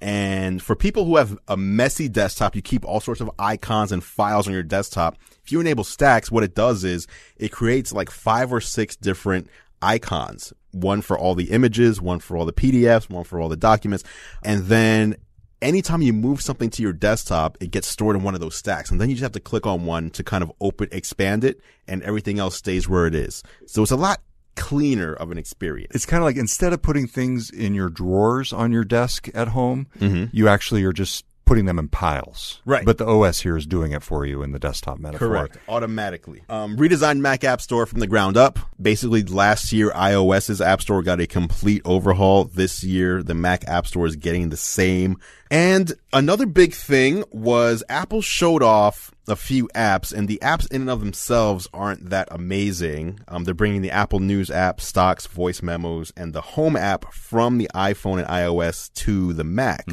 And 0.03 0.61
for 0.61 0.75
people 0.75 1.05
who 1.05 1.17
have 1.17 1.39
a 1.47 1.57
messy 1.57 2.09
desktop, 2.09 2.57
you 2.57 2.63
keep 2.63 2.85
all 2.85 2.99
sorts 2.99 3.21
of 3.21 3.31
icons 3.39 3.93
and 3.93 4.03
files 4.03 4.49
on 4.49 4.53
your 4.53 4.65
desktop. 4.65 5.17
If 5.45 5.53
you 5.53 5.61
enable 5.61 5.85
stacks, 5.85 6.29
what 6.29 6.43
it 6.43 6.57
does 6.57 6.83
is 6.83 7.07
it 7.37 7.53
creates 7.53 7.93
like 7.93 8.11
five 8.11 8.53
or 8.53 8.61
six 8.61 8.97
different 8.97 9.49
icons. 9.83 10.53
One 10.71 11.03
for 11.03 11.19
all 11.19 11.35
the 11.35 11.51
images, 11.51 12.01
one 12.01 12.19
for 12.19 12.37
all 12.37 12.47
the 12.47 12.53
PDFs, 12.53 13.11
one 13.11 13.25
for 13.25 13.41
all 13.41 13.49
the 13.49 13.57
documents. 13.57 14.05
And 14.43 14.67
then 14.67 15.17
anytime 15.61 16.03
you 16.03 16.13
move 16.13 16.41
something 16.41 16.71
to 16.71 16.83
your 16.83 16.93
desktop, 16.93 17.59
it 17.61 17.71
gets 17.71 17.87
stored 17.87 18.17
in 18.17 18.23
one 18.23 18.35
of 18.35 18.41
those 18.41 18.57
stacks. 18.57 18.91
And 18.91 19.01
then 19.01 19.09
you 19.09 19.15
just 19.15 19.23
have 19.23 19.33
to 19.33 19.41
click 19.41 19.67
on 19.67 19.85
one 19.85 20.11
to 20.11 20.25
kind 20.25 20.43
of 20.43 20.53
open, 20.61 20.89
expand 20.93 21.45
it, 21.45 21.61
and 21.87 22.03
everything 22.03 22.39
else 22.39 22.57
stays 22.57 22.89
where 22.89 23.07
it 23.07 23.15
is. 23.15 23.43
So 23.67 23.83
it's 23.83 23.91
a 23.91 23.97
lot 23.97 24.21
cleaner 24.57 25.15
of 25.15 25.31
an 25.31 25.39
experience. 25.39 25.95
It's 25.95 26.07
kind 26.07 26.23
of 26.23 26.27
like 26.27 26.37
instead 26.37 26.73
of 26.73 26.83
putting 26.83 27.07
things 27.07 27.51
in 27.51 27.75
your 27.75 27.89
drawers 27.89 28.53
on 28.53 28.73
your 28.73 28.85
desk 28.85 29.29
at 29.35 29.49
home, 29.49 29.87
mm-hmm. 29.99 30.27
you 30.33 30.49
actually 30.49 30.85
are 30.85 30.93
just 30.93 31.25
putting 31.45 31.65
them 31.67 31.79
in 31.79 31.89
piles. 31.89 32.61
Right. 32.65 32.85
But 32.85 32.99
the 32.99 33.07
OS 33.07 33.41
here 33.41 33.57
is 33.57 33.67
doing 33.67 33.93
it 33.93 34.03
for 34.03 34.25
you 34.25 34.43
in 34.43 34.53
the 34.53 34.59
desktop 34.59 34.99
metaphor. 34.99 35.29
Correct. 35.29 35.59
Automatically. 35.69 36.43
Um, 36.49 36.77
redesigned 36.77 37.21
Mac 37.21 37.45
App 37.45 37.61
Store 37.61 37.87
from 37.87 38.01
the 38.01 38.07
ground 38.07 38.37
up. 38.37 38.59
Basically, 38.81 39.23
last 39.23 39.73
year, 39.73 39.91
iOS's 39.91 40.61
App 40.61 40.81
Store 40.81 41.03
got 41.03 41.21
a 41.21 41.27
complete 41.27 41.83
overhaul. 41.85 42.45
This 42.45 42.85
year, 42.85 43.23
the 43.23 43.35
Mac 43.35 43.67
App 43.69 43.87
Store 43.87 44.07
is 44.07 44.17
getting 44.17 44.49
the 44.49 44.57
same. 44.57 45.19
And 45.51 45.93
another 46.13 46.47
big 46.47 46.73
thing 46.73 47.25
was 47.31 47.85
Apple 47.89 48.23
showed 48.23 48.63
off 48.63 49.13
a 49.29 49.37
few 49.37 49.69
apps, 49.75 50.13
and 50.13 50.27
the 50.27 50.39
apps 50.43 50.71
in 50.73 50.81
and 50.83 50.91
of 50.91 51.01
themselves 51.01 51.69
aren't 51.75 52.11
that 52.11 52.29
amazing. 52.31 53.21
Um, 53.29 53.45
they're 53.45 53.53
bringing 53.53 53.83
the 53.83 53.91
Apple 53.91 54.19
News 54.19 54.51
app, 54.51 54.81
Stocks, 54.81 55.27
Voice 55.27 55.63
Memos, 55.63 56.13
and 56.17 56.33
the 56.33 56.41
Home 56.41 56.77
app 56.77 57.13
from 57.13 57.59
the 57.59 57.71
iPhone 57.75 58.19
and 58.19 58.29
iOS 58.29 58.93
to 58.95 59.33
the 59.35 59.45
Mac. 59.45 59.85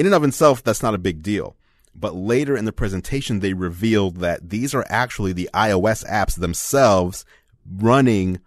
In 0.00 0.06
and 0.06 0.14
of 0.14 0.24
itself, 0.24 0.64
that's 0.64 0.82
not 0.82 0.94
a 0.94 0.98
big 0.98 1.22
deal. 1.22 1.56
But 1.94 2.14
later 2.14 2.56
in 2.56 2.64
the 2.64 2.72
presentation, 2.72 3.40
they 3.40 3.52
revealed 3.52 4.16
that 4.20 4.48
these 4.48 4.74
are 4.74 4.86
actually 4.88 5.34
the 5.34 5.50
iOS 5.52 6.08
apps 6.08 6.40
themselves 6.40 7.26
running 7.70 8.40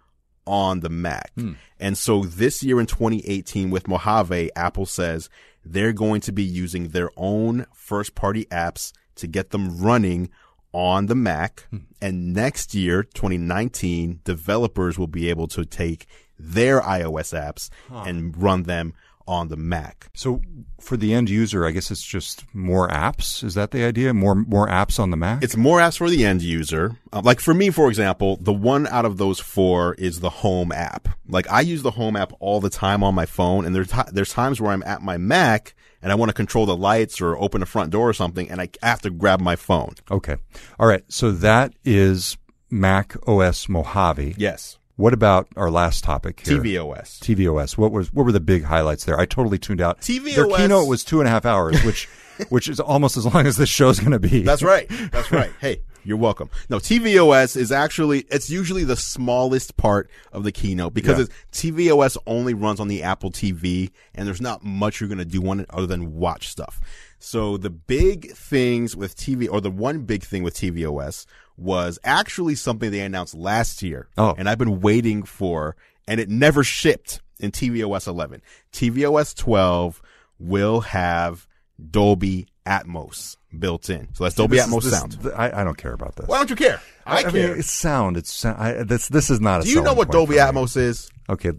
on 0.48 0.80
the 0.80 0.88
Mac. 0.88 1.30
Hmm. 1.36 1.52
And 1.78 1.96
so 1.96 2.24
this 2.24 2.64
year 2.64 2.80
in 2.80 2.86
2018 2.86 3.70
with 3.70 3.86
Mojave, 3.86 4.50
Apple 4.56 4.84
says 4.84 5.30
they're 5.64 5.92
going 5.92 6.20
to 6.22 6.32
be 6.32 6.42
using 6.42 6.88
their 6.88 7.10
own 7.16 7.66
first 7.72 8.16
party 8.16 8.46
apps 8.46 8.92
to 9.14 9.28
get 9.28 9.50
them 9.50 9.80
running 9.80 10.30
on 10.72 11.06
the 11.06 11.14
Mac. 11.14 11.68
Hmm. 11.70 11.78
And 12.02 12.34
next 12.34 12.74
year, 12.74 13.04
2019, 13.04 14.22
developers 14.24 14.98
will 14.98 15.06
be 15.06 15.30
able 15.30 15.46
to 15.46 15.64
take 15.64 16.08
their 16.36 16.80
iOS 16.80 17.32
apps 17.32 17.70
and 18.08 18.36
run 18.36 18.64
them 18.64 18.92
on 19.26 19.48
the 19.48 19.56
Mac. 19.56 20.08
So 20.14 20.40
for 20.80 20.96
the 20.96 21.14
end 21.14 21.30
user, 21.30 21.66
I 21.66 21.70
guess 21.70 21.90
it's 21.90 22.04
just 22.04 22.44
more 22.54 22.88
apps. 22.88 23.42
Is 23.42 23.54
that 23.54 23.70
the 23.70 23.84
idea? 23.84 24.12
More 24.12 24.34
more 24.34 24.68
apps 24.68 24.98
on 24.98 25.10
the 25.10 25.16
Mac? 25.16 25.42
It's 25.42 25.56
more 25.56 25.78
apps 25.78 25.98
for 25.98 26.10
the 26.10 26.24
end 26.24 26.42
user. 26.42 26.96
Uh, 27.12 27.22
like 27.24 27.40
for 27.40 27.54
me, 27.54 27.70
for 27.70 27.88
example, 27.88 28.36
the 28.40 28.52
one 28.52 28.86
out 28.88 29.04
of 29.04 29.16
those 29.16 29.40
four 29.40 29.94
is 29.94 30.20
the 30.20 30.30
home 30.30 30.72
app. 30.72 31.08
Like 31.28 31.50
I 31.50 31.60
use 31.62 31.82
the 31.82 31.92
home 31.92 32.16
app 32.16 32.32
all 32.40 32.60
the 32.60 32.70
time 32.70 33.02
on 33.02 33.14
my 33.14 33.26
phone 33.26 33.64
and 33.64 33.74
there's, 33.74 33.90
ti 33.90 34.02
there's 34.12 34.32
times 34.32 34.60
where 34.60 34.72
I'm 34.72 34.82
at 34.84 35.02
my 35.02 35.16
Mac 35.16 35.74
and 36.02 36.12
I 36.12 36.16
want 36.16 36.28
to 36.28 36.34
control 36.34 36.66
the 36.66 36.76
lights 36.76 37.20
or 37.20 37.36
open 37.38 37.60
the 37.60 37.66
front 37.66 37.90
door 37.90 38.08
or 38.08 38.12
something 38.12 38.50
and 38.50 38.60
I 38.60 38.68
have 38.82 39.00
to 39.02 39.10
grab 39.10 39.40
my 39.40 39.56
phone. 39.56 39.94
okay. 40.10 40.36
All 40.78 40.86
right. 40.86 41.02
So 41.08 41.32
that 41.32 41.72
is 41.84 42.36
Mac 42.70 43.16
OS 43.26 43.68
Mojave. 43.68 44.34
Yes. 44.36 44.78
What 44.96 45.12
about 45.12 45.48
our 45.56 45.70
last 45.70 46.04
topic 46.04 46.40
here? 46.46 46.58
tvOS. 46.58 47.18
tvOS. 47.20 47.76
What 47.76 47.90
was 47.92 48.12
what 48.12 48.24
were 48.24 48.32
the 48.32 48.40
big 48.40 48.64
highlights 48.64 49.04
there? 49.04 49.18
I 49.18 49.26
totally 49.26 49.58
tuned 49.58 49.80
out. 49.80 50.00
tvOS 50.00 50.34
Their 50.36 50.46
keynote 50.46 50.88
was 50.88 51.02
two 51.04 51.20
and 51.20 51.26
a 51.28 51.30
half 51.30 51.44
hours, 51.44 51.82
which 51.84 52.06
which 52.48 52.68
is 52.68 52.78
almost 52.80 53.16
as 53.16 53.26
long 53.26 53.46
as 53.46 53.56
this 53.56 53.68
show's 53.68 53.98
going 53.98 54.12
to 54.12 54.18
be. 54.20 54.42
That's 54.42 54.62
right. 54.62 54.88
That's 55.10 55.30
right. 55.32 55.50
Hey, 55.60 55.82
you're 56.04 56.16
welcome. 56.18 56.50
No, 56.68 56.78
tvOS 56.78 57.56
is 57.56 57.72
actually, 57.72 58.26
it's 58.30 58.50
usually 58.50 58.84
the 58.84 58.96
smallest 58.96 59.76
part 59.78 60.10
of 60.32 60.44
the 60.44 60.52
keynote 60.52 60.92
because 60.94 61.18
Yeah. 61.18 61.34
tvOS 61.52 62.16
only 62.26 62.52
runs 62.54 62.78
on 62.78 62.88
the 62.88 63.02
Apple 63.02 63.30
TV 63.30 63.90
and 64.14 64.26
there's 64.28 64.40
not 64.42 64.62
much 64.62 65.00
you're 65.00 65.08
going 65.08 65.18
to 65.18 65.24
do 65.24 65.48
on 65.48 65.60
it 65.60 65.66
other 65.70 65.86
than 65.86 66.12
watch 66.14 66.48
stuff. 66.48 66.80
So 67.24 67.56
the 67.56 67.70
big 67.70 68.32
things 68.32 68.94
with 68.94 69.16
TV, 69.16 69.48
or 69.50 69.60
the 69.60 69.70
one 69.70 70.00
big 70.00 70.22
thing 70.22 70.42
with 70.42 70.54
tvOS 70.54 71.24
was 71.56 71.98
actually 72.04 72.54
something 72.54 72.90
they 72.90 73.00
announced 73.00 73.34
last 73.34 73.82
year. 73.82 74.08
Oh. 74.18 74.34
And 74.36 74.48
I've 74.48 74.58
been 74.58 74.80
waiting 74.80 75.22
for, 75.22 75.74
and 76.06 76.20
it 76.20 76.28
never 76.28 76.62
shipped 76.62 77.22
in 77.40 77.50
tvOS 77.50 78.06
11. 78.06 78.42
tvOS 78.72 79.34
12 79.36 80.02
will 80.38 80.80
have 80.82 81.46
Dolby 81.90 82.46
Atmos 82.66 83.36
built 83.58 83.88
in. 83.88 84.12
So 84.14 84.24
that's 84.24 84.36
Dolby 84.36 84.56
This 84.58 84.66
is- 84.66 84.72
Atmos 84.72 84.82
this- 84.82 84.92
sound. 84.98 85.22
th- 85.22 85.34
I, 85.34 85.60
I 85.60 85.64
don't 85.64 85.78
care 85.78 85.92
about 85.94 86.16
this. 86.16 86.28
Why 86.28 86.36
don't 86.38 86.50
you 86.50 86.56
care? 86.56 86.80
I, 87.06 87.22
mean, 87.24 87.32
care. 87.32 87.56
it's 87.56 87.72
sound. 87.72 88.18
It's 88.18 88.32
sound. 88.32 88.58
I, 88.60 88.82
this. 88.82 89.08
This 89.08 89.30
is 89.30 89.40
not 89.40 89.60
a. 89.60 89.64
Do 89.64 89.70
you 89.70 89.82
know 89.82 89.94
what 89.94 90.10
Dolby. 90.10 90.36
Atmos 90.36 90.76
is? 90.76 91.10
Okay, 91.28 91.52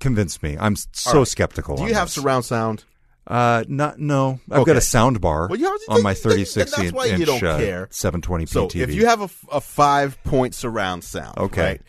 convince 0.00 0.42
me. 0.42 0.56
I'm 0.58 0.76
so 0.76 1.18
right. 1.18 1.28
skeptical. 1.28 1.76
Do 1.76 1.84
you 1.84 1.94
have 1.94 2.06
this. 2.06 2.14
surround 2.14 2.44
sound? 2.44 2.84
Uh, 3.26 3.64
not 3.68 3.98
no. 3.98 4.38
I've 4.50 4.58
Okay. 4.60 4.70
got 4.72 4.76
a 4.76 4.80
sound 4.82 5.20
bar 5.20 5.48
Well, 5.48 5.58
you 5.58 5.66
on 5.88 6.02
my 6.02 6.12
then- 6.12 6.22
then 6.24 6.32
3060 6.32 6.82
you 6.82 7.00
inch 7.14 7.26
don't 7.26 7.42
uh, 7.42 7.58
care. 7.58 7.86
720p 7.90 8.48
So 8.48 8.66
TV. 8.68 8.80
if 8.82 8.94
you 8.94 9.06
have 9.06 9.22
a, 9.22 9.30
a 9.50 9.60
five 9.62 10.22
point 10.24 10.54
surround 10.54 11.04
sound, 11.04 11.38
Okay. 11.38 11.62
right, 11.62 11.80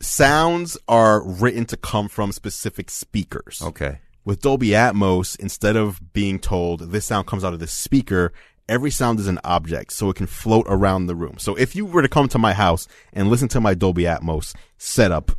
sounds 0.00 0.76
are 0.86 1.22
written 1.22 1.64
to 1.66 1.76
come 1.76 2.08
from 2.08 2.32
specific 2.32 2.90
speakers. 2.90 3.60
okay, 3.62 3.98
With 4.24 4.40
Dolby 4.42 4.68
Atmos, 4.68 5.38
instead 5.40 5.76
of 5.76 6.12
being 6.12 6.38
told 6.38 6.92
this 6.92 7.06
sound 7.06 7.26
comes 7.26 7.44
out 7.44 7.54
of 7.54 7.60
this 7.60 7.72
speaker, 7.72 8.32
every 8.68 8.90
sound 8.90 9.18
is 9.20 9.26
an 9.26 9.40
object, 9.44 9.92
so 9.92 10.10
it 10.10 10.16
can 10.16 10.26
float 10.26 10.66
around 10.68 11.06
the 11.06 11.16
room. 11.16 11.36
So 11.38 11.54
if 11.54 11.74
you 11.74 11.86
were 11.86 12.02
to 12.02 12.08
come 12.08 12.28
to 12.28 12.38
my 12.38 12.52
house 12.52 12.86
and 13.12 13.28
listen 13.30 13.48
to 13.48 13.60
my 13.60 13.74
Dolby 13.74 14.02
Atmos 14.04 14.54
setup, 14.76 15.32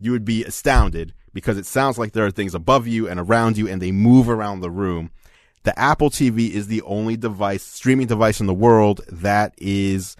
you 0.00 0.10
would 0.10 0.24
be 0.24 0.44
astounded 0.44 1.14
because 1.36 1.58
it 1.58 1.66
sounds 1.66 1.98
like 1.98 2.12
there 2.12 2.24
are 2.24 2.30
things 2.30 2.54
above 2.54 2.86
you 2.86 3.06
and 3.06 3.20
around 3.20 3.58
you 3.58 3.68
and 3.68 3.82
they 3.82 3.92
move 3.92 4.30
around 4.30 4.60
the 4.60 4.70
room. 4.70 5.10
The 5.64 5.78
Apple 5.78 6.08
TV 6.08 6.48
is 6.48 6.66
the 6.66 6.80
only 6.80 7.14
device, 7.14 7.62
streaming 7.62 8.06
device 8.06 8.40
in 8.40 8.46
the 8.46 8.54
world 8.54 9.02
that 9.12 9.52
is 9.58 10.16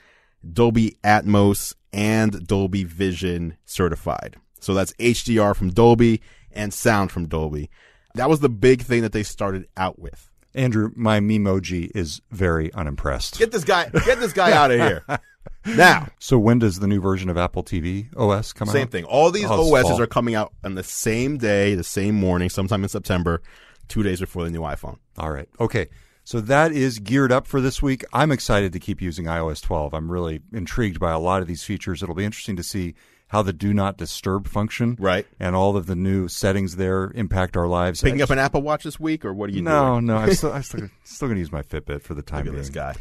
Dolby 0.47 0.99
Atmos 1.03 1.73
and 1.91 2.47
Dolby 2.47 2.85
Vision 2.85 3.57
certified. 3.65 4.37
So 4.61 4.75
that's 4.75 4.93
HDR 4.95 5.57
from 5.57 5.71
Dolby 5.71 6.21
and 6.53 6.75
sound 6.75 7.11
from 7.11 7.29
Dolby. 7.29 7.71
That 8.15 8.29
was 8.29 8.41
the 8.41 8.51
big 8.51 8.83
thing 8.83 9.01
that 9.01 9.13
they 9.13 9.23
started 9.23 9.69
out 9.75 9.99
with. 9.99 10.31
Andru, 10.57 10.97
my 10.97 11.21
Memoji 11.21 11.91
is 11.95 12.21
very 12.31 12.73
unimpressed. 12.73 13.39
Get 13.39 13.53
this 13.53 13.65
guy, 13.65 13.89
get 13.91 14.19
this 14.21 14.33
guy 14.33 14.53
out 14.53 14.71
of 14.71 14.79
here. 14.81 15.05
Now, 15.65 16.07
so 16.21 16.39
when 16.39 16.61
does 16.61 16.79
the 16.79 16.87
new 16.87 17.01
version 17.01 17.29
of 17.29 17.37
Apple 17.37 17.65
TV 17.65 18.07
OS 18.17 18.53
come 18.53 18.69
same 18.69 18.77
out? 18.77 18.81
Same 18.83 18.89
thing. 18.89 19.05
All 19.05 19.33
these 19.33 19.47
Oh, 19.49 19.75
OSs 19.75 19.89
fall. 19.89 20.01
are 20.01 20.07
coming 20.07 20.37
out 20.37 20.53
on 20.63 20.77
the 20.77 20.85
same 20.85 21.39
day, 21.39 21.75
the 21.75 21.83
same 21.83 22.15
morning, 22.15 22.49
sometime 22.51 22.85
in 22.85 22.89
September, 22.89 23.43
two 23.89 24.05
days 24.05 24.21
before 24.21 24.45
the 24.45 24.51
new 24.51 24.61
iPhone. 24.61 24.99
All 25.19 25.31
right. 25.33 25.49
Okay. 25.59 25.89
So 26.23 26.41
that 26.43 26.71
is 26.71 27.01
geared 27.01 27.33
up 27.33 27.49
for 27.49 27.61
this 27.61 27.83
week. 27.83 28.05
I'm 28.13 28.31
excited 28.31 28.73
to 28.75 28.79
keep 28.79 29.03
using 29.03 29.25
iOS 29.25 29.61
12. 29.61 29.93
I'm 29.93 30.09
really 30.11 30.41
intrigued 30.53 31.01
by 31.01 31.11
a 31.11 31.19
lot 31.19 31.43
of 31.43 31.49
these 31.49 31.65
features. 31.65 32.01
It'll 32.01 32.15
be 32.15 32.25
interesting 32.25 32.55
to 32.57 32.63
see 32.63 32.95
how 33.29 33.43
the 33.43 33.53
do 33.53 33.75
not 33.75 33.99
disturb 33.99 34.47
function 34.49 34.97
Right. 34.99 35.27
and 35.41 35.57
all 35.57 35.77
of 35.77 35.87
the 35.87 35.97
new 35.97 36.29
settings 36.29 36.77
there 36.77 37.11
impact 37.15 37.57
our 37.57 37.67
lives. 37.67 38.01
Picking 38.01 38.21
I 38.21 38.25
up 38.25 38.31
an 38.31 38.39
Apple 38.39 38.63
Watch 38.63 38.85
this 38.85 39.01
week, 39.01 39.25
or 39.25 39.33
what 39.35 39.51
are 39.51 39.53
you 39.53 39.63
no, 39.63 39.95
doing? 39.95 40.07
no, 40.07 40.17
I'm 40.17 40.33
still, 40.35 40.53
I'm 40.53 40.63
still, 40.65 40.89
still 41.05 41.29
going 41.29 41.37
to 41.37 41.41
use 41.41 41.51
my 41.53 41.63
Fitbit 41.63 42.03
for 42.03 42.15
the 42.15 42.23
time 42.23 42.45
Look 42.45 42.55
being. 42.55 42.57
this 42.59 42.71
guy. 42.71 42.95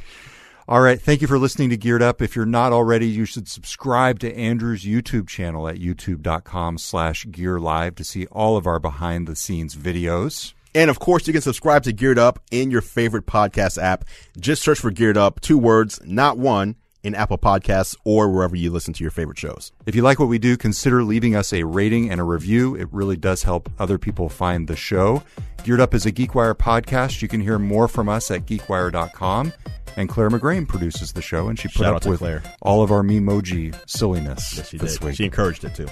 All 0.67 0.81
right. 0.81 0.99
Thank 0.99 1.21
you 1.21 1.27
for 1.27 1.37
listening 1.37 1.69
to 1.69 1.77
Geared 1.77 2.01
Up. 2.01 2.23
If 2.23 2.35
you're 2.35 2.47
not 2.47 2.73
already, 2.73 3.07
you 3.07 3.25
should 3.25 3.47
subscribe 3.47 4.17
to 4.21 4.33
Andru's 4.33 4.83
YouTube 4.83 5.27
channel 5.27 5.67
at 5.67 5.75
youtube.com 5.75 6.79
slash 6.79 7.27
gear 7.29 7.59
live 7.59 7.93
to 7.95 8.03
see 8.03 8.25
all 8.27 8.57
of 8.57 8.65
our 8.65 8.79
behind 8.79 9.27
the 9.27 9.35
scenes 9.35 9.75
videos. 9.75 10.53
And 10.73 10.89
of 10.89 10.97
course, 10.99 11.27
you 11.27 11.33
can 11.33 11.43
subscribe 11.43 11.83
to 11.83 11.93
Geared 11.93 12.17
Up 12.17 12.39
in 12.49 12.71
your 12.71 12.81
favorite 12.81 13.27
podcast 13.27 13.81
app. 13.81 14.05
Just 14.39 14.63
search 14.63 14.79
for 14.79 14.89
Geared 14.89 15.17
Up, 15.17 15.39
two 15.39 15.57
words, 15.59 16.01
not 16.03 16.37
one, 16.39 16.75
in 17.05 17.15
Apple 17.15 17.37
Podcasts 17.37 17.95
or 18.03 18.29
wherever 18.29 18.55
you 18.55 18.71
listen 18.71 18.93
to 18.95 19.03
your 19.03 19.11
favorite 19.11 19.37
shows. 19.37 19.71
If 19.85 19.95
you 19.95 20.01
like 20.01 20.19
what 20.19 20.27
we 20.27 20.39
do, 20.39 20.57
consider 20.57 21.03
leaving 21.03 21.35
us 21.35 21.53
a 21.53 21.63
rating 21.63 22.09
and 22.09 22.19
a 22.19 22.23
review. 22.23 22.75
It 22.75 22.87
really 22.91 23.15
does 23.17 23.43
help 23.43 23.69
other 23.79 23.97
people 23.97 24.27
find 24.27 24.67
the 24.67 24.75
show. 24.75 25.23
Geared 25.63 25.79
Up 25.79 25.93
is 25.93 26.05
a 26.05 26.11
GeekWire 26.11 26.55
podcast. 26.55 27.21
You 27.21 27.27
can 27.27 27.41
hear 27.41 27.59
more 27.59 27.87
from 27.87 28.09
us 28.09 28.29
at 28.31 28.45
geekwire.com. 28.45 29.53
And 29.97 30.09
Clare 30.09 30.29
McGrane 30.29 30.67
produces 30.67 31.13
the 31.13 31.21
show, 31.21 31.47
and 31.47 31.57
she 31.57 31.69
put 31.69 31.77
Shout 31.77 31.85
out 31.95 32.05
up 32.05 32.09
with 32.09 32.19
Clare. 32.19 32.43
all 32.61 32.83
of 32.83 32.91
our 32.91 33.01
Memoji 33.01 33.73
silliness 33.89 34.53
Yes, 34.57 34.69
she 34.69 34.77
this 34.77 34.97
did. 34.97 35.03
week. 35.05 35.15
She 35.15 35.23
encouraged 35.23 35.63
it 35.63 35.73
too. 35.73 35.87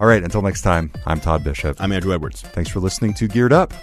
All 0.00 0.06
right, 0.06 0.22
until 0.24 0.40
next 0.40 0.62
time, 0.62 0.90
I'm 1.06 1.20
Todd 1.20 1.44
Bishop. 1.44 1.76
I'm 1.78 1.90
Andru 1.90 2.14
Edwards. 2.14 2.40
Thanks 2.40 2.70
for 2.70 2.80
listening 2.80 3.12
to 3.14 3.28
Geared 3.28 3.52
Up. 3.52 3.74